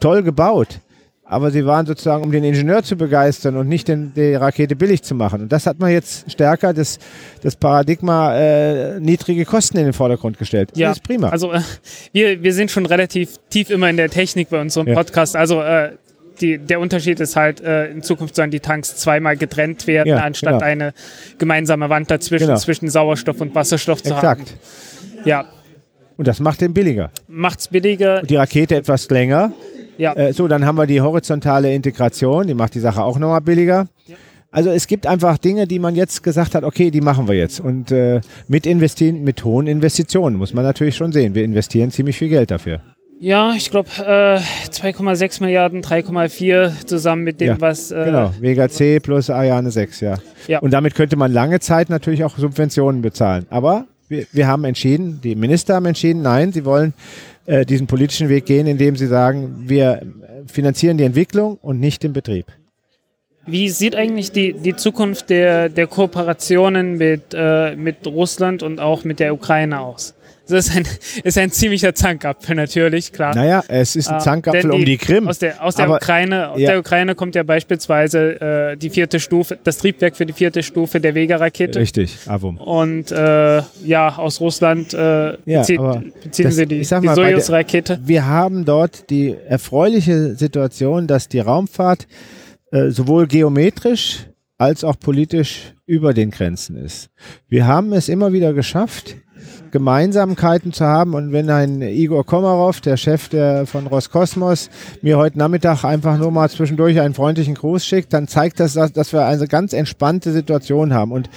toll 0.01 0.25
gebaut 0.25 0.81
aber 1.27 1.51
sie 1.51 1.65
waren 1.65 1.87
sozusagen, 1.87 2.23
um 2.23 2.31
den 2.31 2.45
Ingenieur 2.45 2.83
zu 2.83 2.97
begeistern 2.97 3.57
und 3.57 3.67
nicht 3.67 3.89
den, 3.89 4.13
die 4.15 4.35
Rakete 4.35 4.77
billig 4.77 5.03
zu 5.03 5.15
machen. 5.15 5.43
Und 5.43 5.53
das 5.53 5.67
hat 5.67 5.79
man 5.79 5.91
jetzt 5.91 6.31
stärker, 6.31 6.75
das, 6.75 6.99
das 7.43 7.57
Paradigma 7.57 8.37
äh, 8.37 9.01
niedrige 9.01 9.47
Kosten 9.47 9.79
in 9.79 9.85
den 9.85 9.95
Vordergrund 9.95 10.39
gestellt. 10.39 10.71
Ja, 10.75 10.89
das 10.89 10.99
ist 10.99 11.03
prima. 11.03 11.31
Also 11.31 11.53
äh, 11.53 11.61
wir, 12.13 12.43
wir 12.43 12.53
sind 12.53 12.71
schon 12.71 12.85
relativ 12.85 13.39
tief 13.49 13.71
immer 13.71 13.89
in 13.89 13.97
der 13.97 14.11
Technik 14.11 14.51
bei 14.51 14.61
unserem 14.61 14.87
ja. 14.87 14.95
Podcast. 14.95 15.35
Also 15.35 15.63
äh, 15.63 15.93
die, 16.43 16.59
der 16.59 16.79
Unterschied 16.79 17.19
ist 17.21 17.37
halt, 17.37 17.63
äh, 17.63 17.87
in 17.87 18.03
Zukunft 18.03 18.37
sollen 18.37 18.51
die 18.51 18.61
Tanks 18.61 18.97
zweimal 18.97 19.37
getrennt 19.37 19.87
werden, 19.87 20.09
ja, 20.09 20.17
anstatt 20.19 20.55
genau. 20.55 20.65
eine 20.65 20.95
gemeinsame 21.39 21.89
Wand 21.89 22.11
dazwischen 22.11 22.49
genau. 22.49 22.59
zwischen 22.59 22.91
Sauerstoff 22.91 23.41
und 23.41 23.55
Wasserstoff 23.55 24.03
zu 24.03 24.13
Exakt. 24.13 24.41
haben. 24.41 25.25
Ja, 25.25 25.47
Und 26.19 26.29
das 26.29 26.39
macht 26.41 26.61
den 26.61 26.75
billiger. 26.75 27.11
Macht's 27.29 27.69
billiger. 27.69 28.23
Die 28.23 28.37
Rakete 28.37 28.77
etwas 28.77 29.09
länger. 29.09 29.53
Ja. 29.99 30.15
Äh, 30.15 30.33
so, 30.33 30.49
dann 30.49 30.65
haben 30.67 30.77
wir 30.77 30.87
die 30.87 31.01
horizontale 31.01 31.73
Integration, 31.75 32.47
die 32.47 32.55
macht 32.55 32.75
die 32.75 32.81
Sache 32.81 33.03
auch 33.03 33.19
nochmal 33.19 33.41
billiger. 33.41 33.87
Also 34.51 34.71
es 34.71 34.87
gibt 34.87 35.07
einfach 35.07 35.37
Dinge, 35.37 35.67
die 35.67 35.81
man 35.81 35.97
jetzt 35.97 36.23
gesagt 36.23 36.55
hat, 36.55 36.63
okay, 36.63 36.93
die 36.93 37.01
machen 37.01 37.27
wir 37.27 37.35
jetzt. 37.35 37.59
Und 37.59 37.91
äh, 37.91 38.21
mit, 38.47 38.67
investieren, 38.67 39.25
mit 39.25 39.45
hohen 39.45 39.67
Investitionen 39.67 40.37
muss 40.37 40.55
man 40.55 40.65
natürlich 40.65 40.95
schon 40.95 41.11
sehen. 41.11 41.35
Wir 41.35 41.43
investieren 41.45 41.91
ziemlich 41.91 42.17
viel 42.17 42.29
Geld 42.29 42.53
dafür. 42.53 42.81
Ja, 43.19 43.53
ich 43.57 43.71
glaube 43.71 43.89
äh, 43.99 44.39
2,6 44.71 45.43
Milliarden, 45.43 45.83
3,4 45.83 46.87
zusammen 46.87 47.25
mit 47.25 47.41
dem, 47.41 47.49
Ja, 47.49 47.61
was. 47.61 47.91
Äh, 47.91 48.05
Genau, 48.05 48.33
Vega 48.41 48.69
C 48.69 49.01
plus 49.01 49.31
Ariane 49.31 49.71
6, 49.71 50.01
ja. 50.01 50.19
Ja. 50.47 50.59
Und 50.61 50.73
damit 50.73 50.95
könnte 50.95 51.17
man 51.17 51.33
lange 51.33 51.59
Zeit 51.61 51.91
natürlich 51.91 52.23
auch 52.23 52.37
Subventionen 52.37 53.03
bezahlen. 53.03 53.47
Aber 53.51 53.87
wir, 54.09 54.27
wir 54.33 54.47
haben 54.47 54.65
entschieden, 54.65 55.21
die 55.23 55.35
Minister 55.35 55.75
haben 55.75 55.87
entschieden, 55.87 56.23
nein, 56.23 56.53
sie 56.53 56.65
wollen 56.65 56.95
äh, 57.47 57.65
diesen 57.65 57.87
politischen 57.87 58.29
Weg 58.29 58.47
gehen, 58.47 58.67
indem 58.67 58.97
sie 58.97 59.07
sagen, 59.07 59.65
wir 59.67 60.03
finanzieren 60.47 60.99
die 60.99 61.05
Entwicklung 61.05 61.59
und 61.63 61.81
nicht 61.81 62.03
den 62.03 62.13
Betrieb. 62.13 62.47
Wie 63.47 63.69
sieht 63.69 63.95
eigentlich 63.95 64.33
die, 64.33 64.55
die 64.55 64.75
Zukunft 64.75 65.29
der, 65.29 65.69
der 65.69 65.87
Kooperationen 65.87 66.97
mit, 66.97 67.35
äh, 67.35 67.77
mit 67.77 68.07
Russland 68.07 68.63
und 68.63 68.81
auch 68.81 69.05
mit 69.05 69.21
der 69.21 69.35
Ukraine 69.35 69.81
aus? 69.81 70.15
Das 70.47 70.69
ist 70.69 70.77
ein, 70.77 70.85
ist 71.25 71.39
ein 71.39 71.51
ziemlicher 71.51 71.95
Zankapfel 71.95 72.55
natürlich, 72.55 73.13
klar. 73.13 73.35
Naja, 73.35 73.63
es 73.69 73.97
ist 73.97 74.09
ein 74.09 74.17
Äh, 74.17 74.21
Zankapfel 74.21 74.63
denn 74.63 74.71
um 74.73 74.85
die 74.85 74.99
Krim. 74.99 75.27
Aus 75.27 75.39
der, 75.39 75.63
aus 75.65 75.77
der 75.77 75.87
Aber- 75.87 75.97
Ukraine, 75.97 76.51
aus 76.51 76.61
ja. 76.61 76.71
der 76.71 76.79
Ukraine 76.81 77.15
kommt 77.15 77.35
ja 77.35 77.43
beispielsweise 77.43 78.41
äh, 78.73 78.77
die 78.77 78.91
vierte 78.91 79.21
Stufe, 79.21 79.59
das 79.65 79.79
Triebwerk 79.79 80.17
für 80.17 80.27
die 80.27 80.33
vierte 80.35 80.63
Stufe 80.63 81.01
der 81.01 81.15
Vega-Rakete. 81.15 81.79
Richtig, 81.79 82.19
Avum. 82.27 82.59
Und 82.59 83.11
äh, 83.11 83.63
ja, 83.85 84.17
aus 84.17 84.41
Russland 84.41 84.93
äh, 84.95 85.37
Ja, 85.47 85.63
aber 85.79 86.03
beziehen 86.23 86.45
das- 86.47 86.57
sie 86.57 86.67
die, 86.67 86.79
die 86.81 86.85
Soyuz-Rakete. 86.85 88.01
Wir 88.05 88.27
haben 88.27 88.65
dort 88.65 89.09
die 89.11 89.35
erfreuliche 89.49 90.35
Situation, 90.35 91.07
dass 91.07 91.29
die 91.29 91.41
Raumfahrt 91.41 92.07
äh, 92.71 92.91
sowohl 92.91 93.27
geometrisch 93.27 94.27
als 94.59 94.85
auch 94.85 94.99
politisch 94.99 95.75
über 95.87 96.15
den 96.15 96.31
Grenzen 96.31 96.77
ist. 96.77 97.09
Wir 97.49 97.67
haben 97.67 97.93
es 97.93 98.09
immer 98.09 98.33
wieder 98.33 98.53
geschafft, 98.53 99.17
Gemeinsamkeiten 99.75 100.73
zu 100.73 100.85
haben. 100.85 101.15
Und 101.15 101.33
wenn 101.33 101.51
ein 101.51 101.83
Igor 101.83 102.25
Komarov, 102.25 102.81
der 102.81 102.97
Chef 102.97 103.29
der, 103.29 103.67
von 103.67 103.89
Roskosmos, 103.89 104.71
mir 105.03 105.19
heute 105.19 105.37
Nachmittag 105.37 105.83
einfach 105.83 106.17
nur 106.17 106.31
mal 106.31 106.49
zwischendurch 106.49 107.01
einen 107.01 107.13
freundlichen 107.13 107.57
Gruß 107.57 107.85
schickt, 107.85 108.13
dann 108.13 108.29
zeigt 108.29 108.61
das, 108.61 108.75
dass, 108.75 109.13
wir 109.13 109.27
eine 109.27 109.49
ganz 109.49 109.73
entspannte 109.73 110.31
Situation 110.31 110.95
haben. 110.95 111.11
Und 111.11 111.29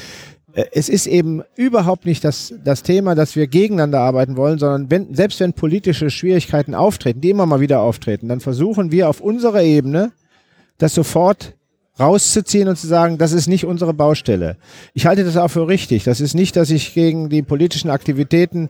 äh, 0.54 0.66
es 0.72 0.88
ist 0.88 1.08
eben 1.08 1.42
überhaupt 1.56 2.06
nicht 2.06 2.24
das, 2.24 2.54
das 2.64 2.84
Thema, 2.84 3.16
dass 3.16 3.36
wir 3.36 3.48
gegeneinander 3.48 4.02
arbeiten 4.02 4.38
wollen, 4.38 4.60
sondern 4.60 4.92
wenn, 4.92 5.16
selbst 5.16 5.40
wenn 5.40 5.54
politische 5.54 6.12
Schwierigkeiten 6.12 6.76
auftreten, 6.76 7.22
die 7.22 7.32
immer 7.32 7.48
mal 7.48 7.60
wieder 7.60 7.80
auftreten, 7.80 8.28
dann 8.28 8.40
versuchen 8.40 8.92
wir 8.92 9.10
auf 9.10 9.20
unserer 9.20 9.64
Ebene 9.64 10.12
das 10.78 10.94
sofort 10.94 11.56
rauszuziehen 12.00 12.68
und 12.68 12.78
zu 12.78 12.88
sagen, 12.88 13.18
das 13.18 13.32
ist 13.32 13.48
nicht 13.48 13.66
unsere 13.66 13.94
Baustelle. 13.94 14.58
Ich 14.94 15.06
halte 15.06 15.24
das 15.24 15.38
auch 15.38 15.50
für 15.50 15.68
richtig. 15.68 16.04
Das 16.04 16.22
ist 16.22 16.34
nicht, 16.34 16.56
dass 16.56 16.70
ich 16.70 16.94
gegen 16.94 17.30
die 17.30 17.42
politischen 17.42 17.90
Aktivitäten 17.90 18.70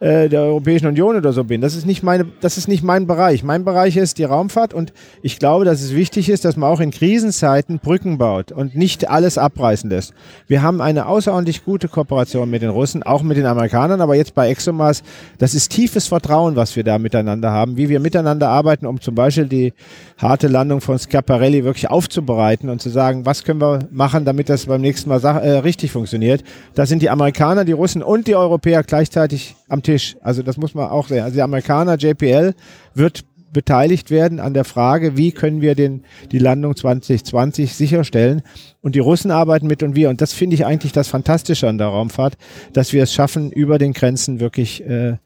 äh, 0.00 0.28
der 0.28 0.42
Europäischen 0.42 0.86
Union 0.86 1.16
oder 1.16 1.32
so 1.32 1.44
bin. 1.44 1.60
Das 1.60 1.74
ist 1.74 1.86
nicht 1.86 2.02
meine, 2.02 2.26
das 2.40 2.56
ist 2.56 2.68
nicht 2.68 2.84
mein 2.84 3.06
Bereich. 3.06 3.42
Mein 3.42 3.64
Bereich 3.64 3.96
ist 3.96 4.18
die 4.18 4.24
Raumfahrt 4.24 4.72
und 4.72 4.92
ich 5.22 5.38
glaube, 5.38 5.64
dass 5.64 5.82
es 5.82 5.94
wichtig 5.94 6.28
ist, 6.28 6.44
dass 6.44 6.56
man 6.56 6.70
auch 6.70 6.80
in 6.80 6.92
Krisenzeiten 6.92 7.80
Brücken 7.80 8.18
baut 8.18 8.52
und 8.52 8.76
nicht 8.76 9.10
alles 9.10 9.38
abreißen 9.38 9.90
lässt. 9.90 10.14
Wir 10.46 10.62
haben 10.62 10.80
eine 10.80 11.06
außerordentlich 11.06 11.64
gute 11.64 11.88
Kooperation 11.88 12.48
mit 12.48 12.62
den 12.62 12.70
Russen, 12.70 13.02
auch 13.02 13.22
mit 13.22 13.36
den 13.36 13.46
Amerikanern, 13.46 14.00
aber 14.00 14.14
jetzt 14.14 14.34
bei 14.34 14.48
ExoMars, 14.50 15.02
das 15.38 15.54
ist 15.54 15.72
tiefes 15.72 16.06
Vertrauen, 16.06 16.54
was 16.54 16.76
wir 16.76 16.84
da 16.84 16.98
miteinander 16.98 17.50
haben, 17.50 17.76
wie 17.76 17.88
wir 17.88 17.98
miteinander 17.98 18.48
arbeiten, 18.48 18.86
um 18.86 19.00
zum 19.00 19.14
Beispiel 19.16 19.46
die 19.46 19.72
harte 20.16 20.48
Landung 20.48 20.80
von 20.80 20.98
Schiaparelli 20.98 21.64
wirklich 21.64 21.90
aufzubereiten 21.90 22.67
und 22.70 22.80
zu 22.80 22.90
sagen, 22.90 23.26
was 23.26 23.44
können 23.44 23.60
wir 23.60 23.80
machen, 23.90 24.24
damit 24.24 24.48
das 24.48 24.66
beim 24.66 24.80
nächsten 24.80 25.08
Mal 25.08 25.22
äh, 25.22 25.58
richtig 25.58 25.90
funktioniert. 25.90 26.44
Da 26.74 26.86
sind 26.86 27.02
die 27.02 27.10
Amerikaner, 27.10 27.64
die 27.64 27.72
Russen 27.72 28.02
und 28.02 28.26
die 28.26 28.36
Europäer 28.36 28.82
gleichzeitig 28.82 29.56
am 29.68 29.82
Tisch. 29.82 30.16
Also 30.20 30.42
das 30.42 30.56
muss 30.56 30.74
man 30.74 30.88
auch 30.88 31.08
sehen. 31.08 31.22
Also 31.22 31.34
die 31.34 31.42
Amerikaner, 31.42 31.96
JPL, 31.96 32.54
wird 32.94 33.24
beteiligt 33.52 34.10
werden 34.10 34.40
an 34.40 34.54
der 34.54 34.64
Frage, 34.64 35.16
wie 35.16 35.32
können 35.32 35.60
wir 35.60 35.74
den, 35.74 36.04
die 36.30 36.38
Landung 36.38 36.76
2020 36.76 37.74
sicherstellen. 37.74 38.42
Und 38.80 38.94
die 38.94 39.00
Russen 39.00 39.30
arbeiten 39.30 39.66
mit 39.66 39.82
und 39.82 39.96
wir. 39.96 40.10
Und 40.10 40.20
das 40.20 40.32
finde 40.32 40.54
ich 40.54 40.66
eigentlich 40.66 40.92
das 40.92 41.08
Fantastische 41.08 41.68
an 41.68 41.78
der 41.78 41.88
Raumfahrt, 41.88 42.36
dass 42.72 42.92
wir 42.92 43.02
es 43.02 43.12
schaffen, 43.12 43.50
über 43.50 43.78
den 43.78 43.92
Grenzen 43.92 44.40
wirklich 44.40 44.84
äh, 44.84 45.16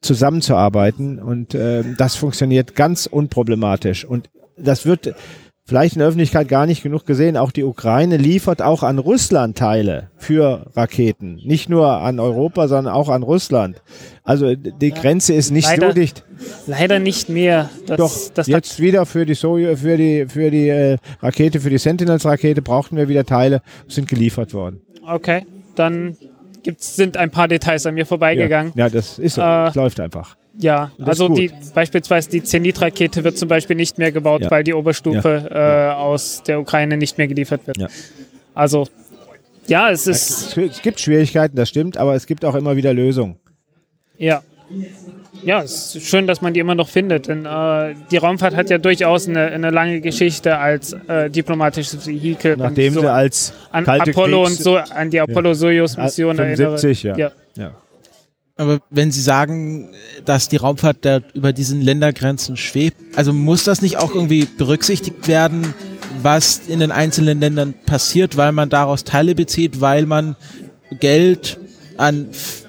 zusammenzuarbeiten. 0.00 1.18
Und 1.18 1.54
äh, 1.54 1.82
das 1.96 2.16
funktioniert 2.16 2.74
ganz 2.74 3.06
unproblematisch. 3.06 4.04
Und 4.04 4.30
das 4.56 4.86
wird 4.86 5.14
vielleicht 5.66 5.94
in 5.94 6.00
der 6.00 6.08
Öffentlichkeit 6.08 6.48
gar 6.48 6.66
nicht 6.66 6.82
genug 6.82 7.06
gesehen. 7.06 7.36
Auch 7.36 7.50
die 7.50 7.64
Ukraine 7.64 8.16
liefert 8.16 8.62
auch 8.62 8.82
an 8.82 8.98
Russland 8.98 9.56
Teile 9.56 10.10
für 10.16 10.66
Raketen. 10.74 11.36
Nicht 11.44 11.68
nur 11.68 11.88
an 11.88 12.20
Europa, 12.20 12.68
sondern 12.68 12.92
auch 12.92 13.08
an 13.08 13.22
Russland. 13.22 13.82
Also 14.22 14.54
die 14.54 14.90
Grenze 14.90 15.32
ist 15.34 15.50
nicht 15.50 15.68
Leider- 15.68 15.88
so 15.88 15.94
dicht. 15.94 16.24
Leider 16.66 16.98
nicht 16.98 17.28
mehr. 17.28 17.70
Das, 17.86 17.96
Doch, 17.96 18.34
das 18.34 18.46
jetzt 18.46 18.80
wieder 18.80 19.06
für 19.06 19.24
die 19.24 19.34
Soyuz, 19.34 19.80
für 19.80 19.96
die, 19.96 20.26
für 20.28 20.50
die 20.50 20.68
äh, 20.68 20.98
Rakete, 21.22 21.60
für 21.60 21.70
die 21.70 21.78
Sentinels-Rakete 21.78 22.60
brauchten 22.60 22.96
wir 22.96 23.08
wieder 23.08 23.24
Teile, 23.24 23.62
sind 23.88 24.08
geliefert 24.08 24.52
worden. 24.52 24.80
Okay, 25.06 25.46
dann 25.74 26.16
gibt's, 26.62 26.96
sind 26.96 27.16
ein 27.16 27.30
paar 27.30 27.48
Details 27.48 27.86
an 27.86 27.94
mir 27.94 28.06
vorbeigegangen. 28.06 28.72
Ja, 28.74 28.86
ja 28.86 28.90
das 28.90 29.18
ist 29.18 29.34
so. 29.34 29.42
Äh, 29.42 29.70
läuft 29.74 30.00
einfach. 30.00 30.36
Ja, 30.58 30.92
Das 30.98 31.08
also 31.20 31.28
die, 31.34 31.50
beispielsweise 31.74 32.30
die 32.30 32.42
Zenit-Rakete 32.42 33.24
wird 33.24 33.36
zum 33.36 33.48
Beispiel 33.48 33.74
nicht 33.76 33.98
mehr 33.98 34.12
gebaut, 34.12 34.42
Ja. 34.42 34.50
weil 34.50 34.62
die 34.64 34.72
Oberstufe 34.74 35.48
Äh, 35.50 35.92
aus 35.94 36.42
der 36.44 36.60
Ukraine 36.60 36.96
nicht 36.96 37.18
mehr 37.18 37.26
geliefert 37.26 37.66
wird. 37.66 37.76
Ja. 37.78 37.88
Also, 38.54 38.86
ja, 39.66 39.90
es 39.90 40.06
ist, 40.06 40.56
Es, 40.56 40.80
gibt 40.82 41.00
Schwierigkeiten, 41.00 41.56
das 41.56 41.68
stimmt, 41.70 41.96
aber 41.96 42.14
es 42.14 42.26
gibt 42.26 42.44
auch 42.44 42.54
immer 42.54 42.76
wieder 42.76 42.92
Lösungen. 42.94 43.36
ja. 44.18 44.42
Ja, 45.42 45.62
es 45.62 45.94
ist 45.96 46.06
schön, 46.06 46.26
dass 46.26 46.40
man 46.40 46.54
die 46.54 46.60
immer 46.60 46.74
noch 46.74 46.88
findet, 46.88 47.28
denn 47.28 47.44
äh, 47.44 47.94
die 48.10 48.16
Raumfahrt 48.16 48.56
hat 48.56 48.70
ja 48.70 48.78
durchaus 48.78 49.28
eine, 49.28 49.48
eine 49.48 49.68
lange 49.70 50.00
Geschichte 50.00 50.56
als 50.56 50.94
äh, 51.06 51.28
diplomatisches 51.28 52.06
Vehikel. 52.06 52.56
Nachdem 52.56 52.94
so 52.94 53.00
sie 53.00 53.12
als 53.12 53.52
an 53.70 53.84
kalte 53.84 54.10
Apollo 54.12 54.44
Kriegs- 54.44 54.58
und 54.58 54.62
so, 54.64 54.76
an 54.78 55.10
die 55.10 55.20
Apollo-Soyuz-Mission 55.20 56.36
Ja, 56.38 56.44
erinnere. 56.44 56.78
75, 56.78 57.02
ja. 57.02 57.16
ja. 57.18 57.32
Ja. 57.56 57.72
Aber 58.56 58.78
wenn 58.88 59.10
Sie 59.10 59.20
sagen, 59.20 59.90
dass 60.24 60.48
die 60.48 60.58
Raumfahrt 60.58 60.98
da 61.00 61.20
über 61.34 61.52
diesen 61.52 61.80
Ländergrenzen 61.80 62.56
schwebt, 62.56 62.96
also 63.16 63.32
muss 63.32 63.64
das 63.64 63.82
nicht 63.82 63.96
auch 63.96 64.14
irgendwie 64.14 64.44
berücksichtigt 64.44 65.26
werden, 65.26 65.74
was 66.22 66.62
in 66.68 66.78
den 66.78 66.92
einzelnen 66.92 67.40
Ländern 67.40 67.74
passiert, 67.84 68.36
weil 68.36 68.52
man 68.52 68.70
daraus 68.70 69.02
Teile 69.02 69.34
bezieht, 69.34 69.80
weil 69.80 70.06
man 70.06 70.36
Geld 71.00 71.58
an, 71.96 72.28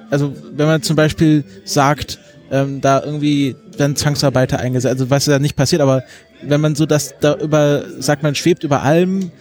also 0.10 0.34
wenn 0.56 0.66
man 0.66 0.82
zum 0.82 0.96
Beispiel 0.96 1.44
sagt, 1.66 2.20
ähm, 2.50 2.82
da 2.82 3.04
irgendwie 3.04 3.56
dann 3.78 3.96
Zwangsarbeiter 3.96 4.60
eingesetzt, 4.60 4.94
also 4.94 5.12
was 5.12 5.28
ja 5.28 5.38
nicht 5.38 5.56
passiert, 5.56 5.84
aber 5.84 6.04
wenn 6.42 6.62
man 6.62 6.74
so 6.74 6.88
das 6.88 7.14
da 7.20 7.36
über, 7.36 7.84
sagt 8.00 8.24
man, 8.24 8.34
schwebt 8.34 8.64
über 8.64 8.82
allem, 8.82 9.32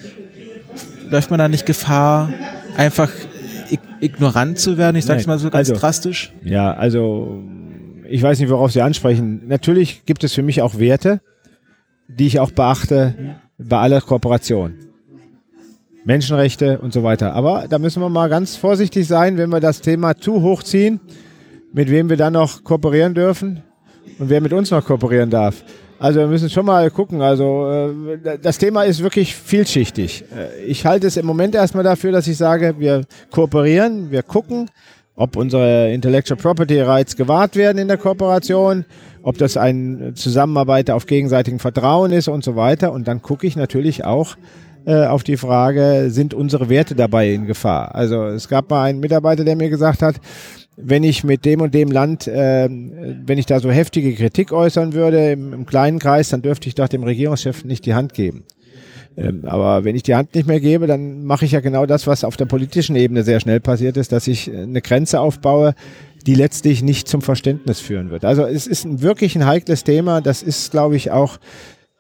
läuft 1.09 1.31
man 1.31 1.39
da 1.39 1.49
nicht 1.49 1.65
Gefahr, 1.65 2.33
einfach 2.77 3.11
ignorant 4.01 4.59
zu 4.59 4.77
werden? 4.79 4.97
Ich 4.97 5.05
sag's 5.05 5.27
Nein, 5.27 5.37
mal 5.37 5.39
so 5.39 5.51
ganz 5.51 5.71
also- 5.71 5.81
drastisch. 5.81 6.33
Ja, 6.43 6.73
also 6.73 7.43
ich 8.09 8.23
weiß 8.23 8.39
nicht, 8.39 8.51
worauf 8.51 8.73
Sie 8.73 8.83
ansprechen. 8.83 9.43
Natürlich 9.47 10.05
gibt 10.07 10.25
es 10.25 10.35
für 10.35 10.43
mich 10.43 10.63
auch 10.63 10.79
Werte, 10.79 11.21
die 12.09 12.27
ich 12.27 12.41
auch 12.41 12.51
beachte 12.51 13.37
bei 13.59 13.79
aller 13.79 14.01
Kooperation. 14.01 14.75
Menschenrechte 16.05 16.79
und 16.81 16.93
so 16.93 17.03
weiter. 17.03 17.33
Aber 17.33 17.67
da 17.69 17.79
müssen 17.79 18.03
wir 18.03 18.11
mal 18.11 18.29
ganz 18.29 18.57
vorsichtig 18.57 19.07
sein, 19.07 19.39
wenn 19.39 19.49
wir 19.49 19.61
das 19.61 19.81
Thema 19.81 20.17
zu 20.17 20.43
hoch 20.43 20.63
ziehen, 20.63 21.01
mit 21.73 21.91
wem 21.91 22.11
wir 22.11 22.19
dann 22.19 22.35
noch 22.35 22.63
kooperieren 22.63 23.15
dürfen 23.15 23.63
und 24.19 24.29
wer 24.29 24.41
mit 24.41 24.53
uns 24.53 24.71
noch 24.71 24.85
kooperieren 24.85 25.31
darf. 25.31 25.65
Also 25.99 26.21
wir 26.21 26.27
müssen 26.27 26.51
schon 26.51 26.67
mal 26.67 26.91
gucken. 26.91 27.23
Also 27.23 27.69
äh, 27.71 28.39
das 28.41 28.59
Thema 28.59 28.85
ist 28.85 29.03
wirklich 29.03 29.35
vielschichtig. 29.35 30.25
Äh, 30.35 30.65
Ich 30.67 30.85
halte 30.87 31.07
es 31.07 31.17
im 31.17 31.27
Moment 31.27 31.55
erstmal 31.55 31.85
dafür, 31.85 32.13
dass 32.13 32.27
ich 32.27 32.37
sage, 32.37 32.75
wir 32.79 33.03
kooperieren, 33.31 34.11
wir 34.11 34.23
gucken, 34.23 34.71
ob 35.17 35.37
unsere 35.37 35.93
Intellectual 35.93 36.39
Property 36.39 36.81
Rights 36.81 37.17
gewahrt 37.17 37.57
werden 37.57 37.79
in 37.79 37.89
der 37.89 37.99
Kooperation, 37.99 38.85
ob 39.23 39.39
das 39.39 39.57
ein 39.57 40.13
Zusammenarbeit 40.17 40.91
auf 40.91 41.07
gegenseitigem 41.07 41.61
Vertrauen 41.61 42.13
ist 42.13 42.29
und 42.29 42.43
so 42.45 42.57
weiter. 42.57 42.93
Und 42.93 43.07
dann 43.07 43.23
gucke 43.23 43.47
ich 43.47 43.55
natürlich 43.55 44.05
auch 44.05 44.37
äh, 44.87 45.07
auf 45.07 45.23
die 45.23 45.37
Frage, 45.37 46.07
sind 46.11 46.35
unsere 46.35 46.69
Werte 46.69 46.95
dabei 46.95 47.33
in 47.33 47.47
Gefahr? 47.47 47.95
Also 47.95 48.25
es 48.25 48.49
gab 48.49 48.71
mal 48.71 48.85
einen 48.85 49.01
Mitarbeiter, 49.01 49.45
der 49.45 49.57
mir 49.57 49.71
gesagt 49.71 50.03
hat, 50.03 50.17
wenn 50.77 51.05
ich 51.05 51.25
mit 51.25 51.45
dem 51.45 51.61
und 51.61 51.75
dem 51.75 51.91
Land, 51.91 52.27
äh, 52.27 52.69
wenn 52.69 53.39
ich 53.39 53.47
da 53.47 53.61
so 53.61 53.71
heftige 53.71 54.15
Kritik 54.15 54.53
äußern 54.53 54.93
würde 54.93 55.33
im, 55.33 55.53
im 55.53 55.67
kleinen 55.67 55.99
Kreis, 55.99 56.31
dann 56.31 56.43
dürfte 56.43 56.69
ich 56.69 56.75
doch 56.75 56.89
dem 56.89 57.05
Regierungschef 57.05 57.65
nicht 57.65 57.87
die 57.87 57.95
Hand 57.95 58.15
geben. 58.15 58.45
Ähm, 59.17 59.45
aber 59.45 59.85
wenn 59.85 59.95
ich 59.95 60.03
die 60.03 60.15
Hand 60.15 60.35
nicht 60.35 60.49
mehr 60.49 60.61
gebe, 60.61 60.87
dann 60.87 61.25
mache 61.25 61.45
ich 61.45 61.53
ja 61.53 61.61
genau 61.61 61.87
das, 61.87 62.07
was 62.07 62.25
auf 62.25 62.37
der 62.37 62.47
politischen 62.47 62.97
Ebene 62.97 63.23
sehr 63.23 63.39
schnell 63.39 63.61
passiert 63.61 63.97
ist, 63.97 64.11
dass 64.11 64.27
ich 64.27 64.51
eine 64.51 64.83
Grenze 64.83 65.21
aufbaue 65.21 65.75
die 66.27 66.35
letztlich 66.35 66.83
nicht 66.83 67.07
zum 67.07 67.23
Verständnis 67.23 67.81
führen 67.81 68.11
wird. 68.11 68.25
Also 68.25 68.47
es 68.47 68.67
ist 68.67 68.85
ein 68.85 69.03
wirklich 69.03 69.37
ein 69.37 69.47
heikles 69.47 69.85
Thema. 69.85 70.21
Das 70.21 70.43
ist, 70.43 70.71
glaube 70.71 70.97
ich, 70.97 71.11
auch 71.11 71.39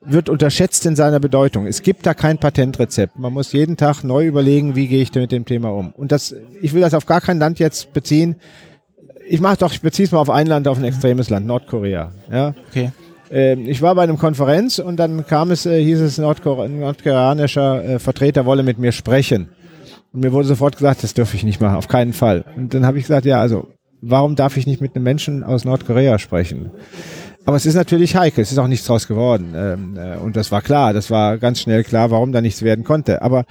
wird 0.06 0.28
unterschätzt 0.28 0.86
in 0.86 0.96
seiner 0.96 1.20
Bedeutung. 1.20 1.66
Es 1.66 1.82
gibt 1.82 2.06
da 2.06 2.14
kein 2.14 2.38
Patentrezept. 2.38 3.18
Man 3.18 3.32
muss 3.32 3.52
jeden 3.52 3.76
Tag 3.76 4.04
neu 4.04 4.26
überlegen, 4.26 4.76
wie 4.76 4.88
gehe 4.88 5.02
ich 5.02 5.14
mit 5.14 5.32
dem 5.32 5.44
Thema 5.44 5.70
um. 5.70 5.92
Und 5.92 6.12
das, 6.12 6.34
ich 6.60 6.74
will 6.74 6.80
das 6.80 6.94
auf 6.94 7.06
gar 7.06 7.20
kein 7.20 7.38
Land 7.38 7.58
jetzt 7.58 7.92
beziehen. 7.92 8.36
Ich 9.26 9.40
mache 9.40 9.56
doch, 9.56 9.72
ich 9.72 9.80
beziehe 9.80 10.06
es 10.06 10.12
mal 10.12 10.18
auf 10.18 10.30
ein 10.30 10.46
Land, 10.46 10.68
auf 10.68 10.78
ein 10.78 10.84
extremes 10.84 11.30
Land, 11.30 11.46
Nordkorea. 11.46 12.12
Ja. 12.30 12.54
Okay. 12.70 12.92
Ähm, 13.30 13.66
ich 13.66 13.80
war 13.80 13.94
bei 13.94 14.02
einer 14.02 14.16
Konferenz 14.16 14.78
und 14.78 14.96
dann 14.96 15.26
kam 15.26 15.50
es, 15.50 15.66
äh, 15.66 15.82
hieß 15.82 16.00
es, 16.00 16.18
Nordkore 16.18 16.64
ein 16.64 16.78
nordkoreanischer 16.80 17.84
äh, 17.84 17.98
Vertreter 17.98 18.44
wolle 18.44 18.62
mit 18.62 18.78
mir 18.78 18.92
sprechen. 18.92 19.48
Und 20.12 20.20
mir 20.20 20.32
wurde 20.32 20.46
sofort 20.46 20.76
gesagt, 20.76 21.02
das 21.02 21.14
dürfe 21.14 21.36
ich 21.36 21.44
nicht 21.44 21.60
machen, 21.60 21.76
auf 21.76 21.88
keinen 21.88 22.12
Fall. 22.12 22.44
Und 22.56 22.74
dann 22.74 22.86
habe 22.86 22.98
ich 22.98 23.04
gesagt, 23.04 23.24
ja, 23.24 23.40
also 23.40 23.68
warum 24.00 24.36
darf 24.36 24.56
ich 24.56 24.66
nicht 24.66 24.80
mit 24.80 24.94
einem 24.94 25.04
Menschen 25.04 25.42
aus 25.42 25.64
Nordkorea 25.64 26.18
sprechen? 26.18 26.70
Aber 27.46 27.56
es 27.56 27.66
ist 27.66 27.74
natürlich 27.74 28.16
heikel, 28.16 28.42
es 28.42 28.52
ist 28.52 28.58
auch 28.58 28.68
nichts 28.68 28.86
draus 28.86 29.06
geworden. 29.06 29.52
Ähm, 29.54 29.96
äh, 29.96 30.16
und 30.16 30.36
das 30.36 30.50
war 30.50 30.62
klar, 30.62 30.92
das 30.92 31.10
war 31.10 31.38
ganz 31.38 31.60
schnell 31.60 31.84
klar, 31.84 32.10
warum 32.10 32.32
da 32.32 32.40
nichts 32.40 32.62
werden 32.62 32.84
konnte. 32.84 33.22
Aber 33.22 33.44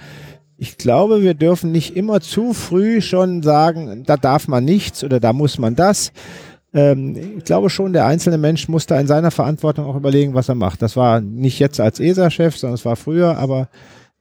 ich 0.56 0.78
glaube, 0.78 1.22
wir 1.22 1.34
dürfen 1.34 1.72
nicht 1.72 1.96
immer 1.96 2.20
zu 2.20 2.52
früh 2.52 3.00
schon 3.00 3.42
sagen, 3.42 4.04
da 4.04 4.16
darf 4.16 4.48
man 4.48 4.64
nichts 4.64 5.04
oder 5.04 5.20
da 5.20 5.32
muss 5.32 5.58
man 5.58 5.76
das. 5.76 6.12
Ähm, 6.72 7.16
ich 7.38 7.44
glaube 7.44 7.70
schon, 7.70 7.92
der 7.92 8.06
einzelne 8.06 8.38
Mensch 8.38 8.68
muss 8.68 8.86
da 8.86 8.98
in 8.98 9.06
seiner 9.06 9.30
Verantwortung 9.30 9.86
auch 9.86 9.96
überlegen, 9.96 10.34
was 10.34 10.48
er 10.48 10.56
macht. 10.56 10.82
Das 10.82 10.96
war 10.96 11.20
nicht 11.20 11.58
jetzt 11.60 11.80
als 11.80 12.00
ESA-Chef, 12.00 12.56
sondern 12.56 12.74
es 12.74 12.84
war 12.84 12.96
früher, 12.96 13.38
aber 13.38 13.68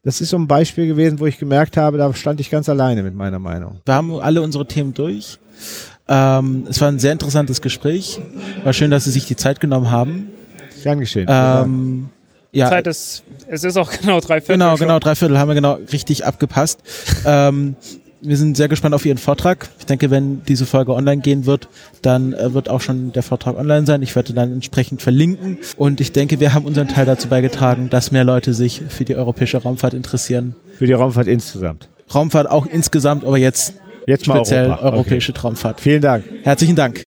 das 0.04 0.22
ist 0.22 0.30
so 0.30 0.38
ein 0.38 0.48
Beispiel 0.48 0.86
gewesen, 0.86 1.20
wo 1.20 1.26
ich 1.26 1.40
gemerkt 1.40 1.78
habe, 1.78 1.98
da 1.98 2.14
stand 2.14 2.40
ich 2.40 2.52
ganz 2.52 2.70
alleine 2.70 3.04
mit 3.04 3.16
meiner 3.16 3.40
Meinung. 3.40 3.80
Wir 3.86 3.96
haben 3.96 4.14
alle 4.20 4.42
unsere 4.42 4.68
Themen 4.68 4.94
durch. 4.94 5.40
Ähm, 6.08 6.66
es 6.70 6.82
war 6.82 6.90
ein 6.90 7.00
sehr 7.00 7.12
interessantes 7.12 7.62
Gespräch. 7.62 8.20
War 8.64 8.74
schön, 8.74 8.92
dass 8.92 9.06
Sie 9.06 9.12
sich 9.12 9.26
die 9.26 9.36
Zeit 9.36 9.60
genommen 9.60 9.90
haben. 9.92 10.30
Gern 10.84 11.00
geschehen. 11.00 11.28
Ähm, 11.30 12.10
ja, 12.52 12.70
Zeit 12.70 12.88
ist, 12.88 13.24
es 13.48 13.64
ist 13.64 13.78
auch 13.78 13.92
genau 14.02 14.20
drei 14.20 14.42
Viertel. 14.42 14.56
genau, 14.56 14.78
schon. 14.78 14.88
genau, 14.88 15.00
drei 15.00 15.16
Viertel 15.16 15.40
haben 15.40 15.48
wir 15.48 15.56
genau 15.56 15.80
richtig 15.92 16.26
abgepasst. 16.26 16.82
ähm, 17.26 17.76
wir 18.26 18.38
sind 18.38 18.56
sehr 18.56 18.70
gespannt 18.70 18.96
auf 18.96 19.06
Ihren 19.06 19.18
Vortrag. 19.18 19.68
Ich 19.80 19.86
denke, 19.86 20.10
wenn 20.10 20.44
diese 20.46 20.66
Folge 20.66 20.94
online 20.94 21.22
gehen 21.22 21.46
wird, 21.46 21.68
dann 22.02 22.34
äh, 22.34 22.54
wird 22.54 22.70
auch 22.70 22.80
schon 22.80 23.12
der 23.12 23.24
Vortrag 23.24 23.58
online 23.58 23.86
sein. 23.86 24.02
Ich 24.02 24.16
werde 24.16 24.34
dann 24.34 24.54
entsprechend 24.54 25.02
verlinken. 25.02 25.58
Und 25.76 26.00
ich 26.00 26.14
denke, 26.14 26.40
wir 26.40 26.54
haben 26.54 26.66
unseren 26.66 26.88
Teil 26.88 27.06
dazu 27.06 27.28
beigetragen, 27.28 27.90
dass 27.90 28.12
mehr 28.12 28.24
Leute 28.24 28.54
sich 28.54 28.82
für 28.88 29.04
die 29.04 29.16
europäische 29.16 29.58
Raumfahrt 29.58 29.94
interessieren. 29.94 30.56
Für 30.78 30.86
die 30.86 30.94
Raumfahrt 30.94 31.28
insgesamt. 31.28 31.90
Raumfahrt 32.14 32.50
auch 32.50 32.66
insgesamt, 32.66 33.26
aber 33.26 33.38
jetzt 33.38 33.74
Jetzt 34.06 34.28
mal 34.28 34.38
speziell 34.38 34.66
Europa. 34.68 34.84
europäische 34.84 35.34
Raumfahrt. 35.36 35.82
Vielen 35.82 36.02
Dank. 36.02 36.24
Herzlichen 36.44 36.76
Dank. 36.76 37.02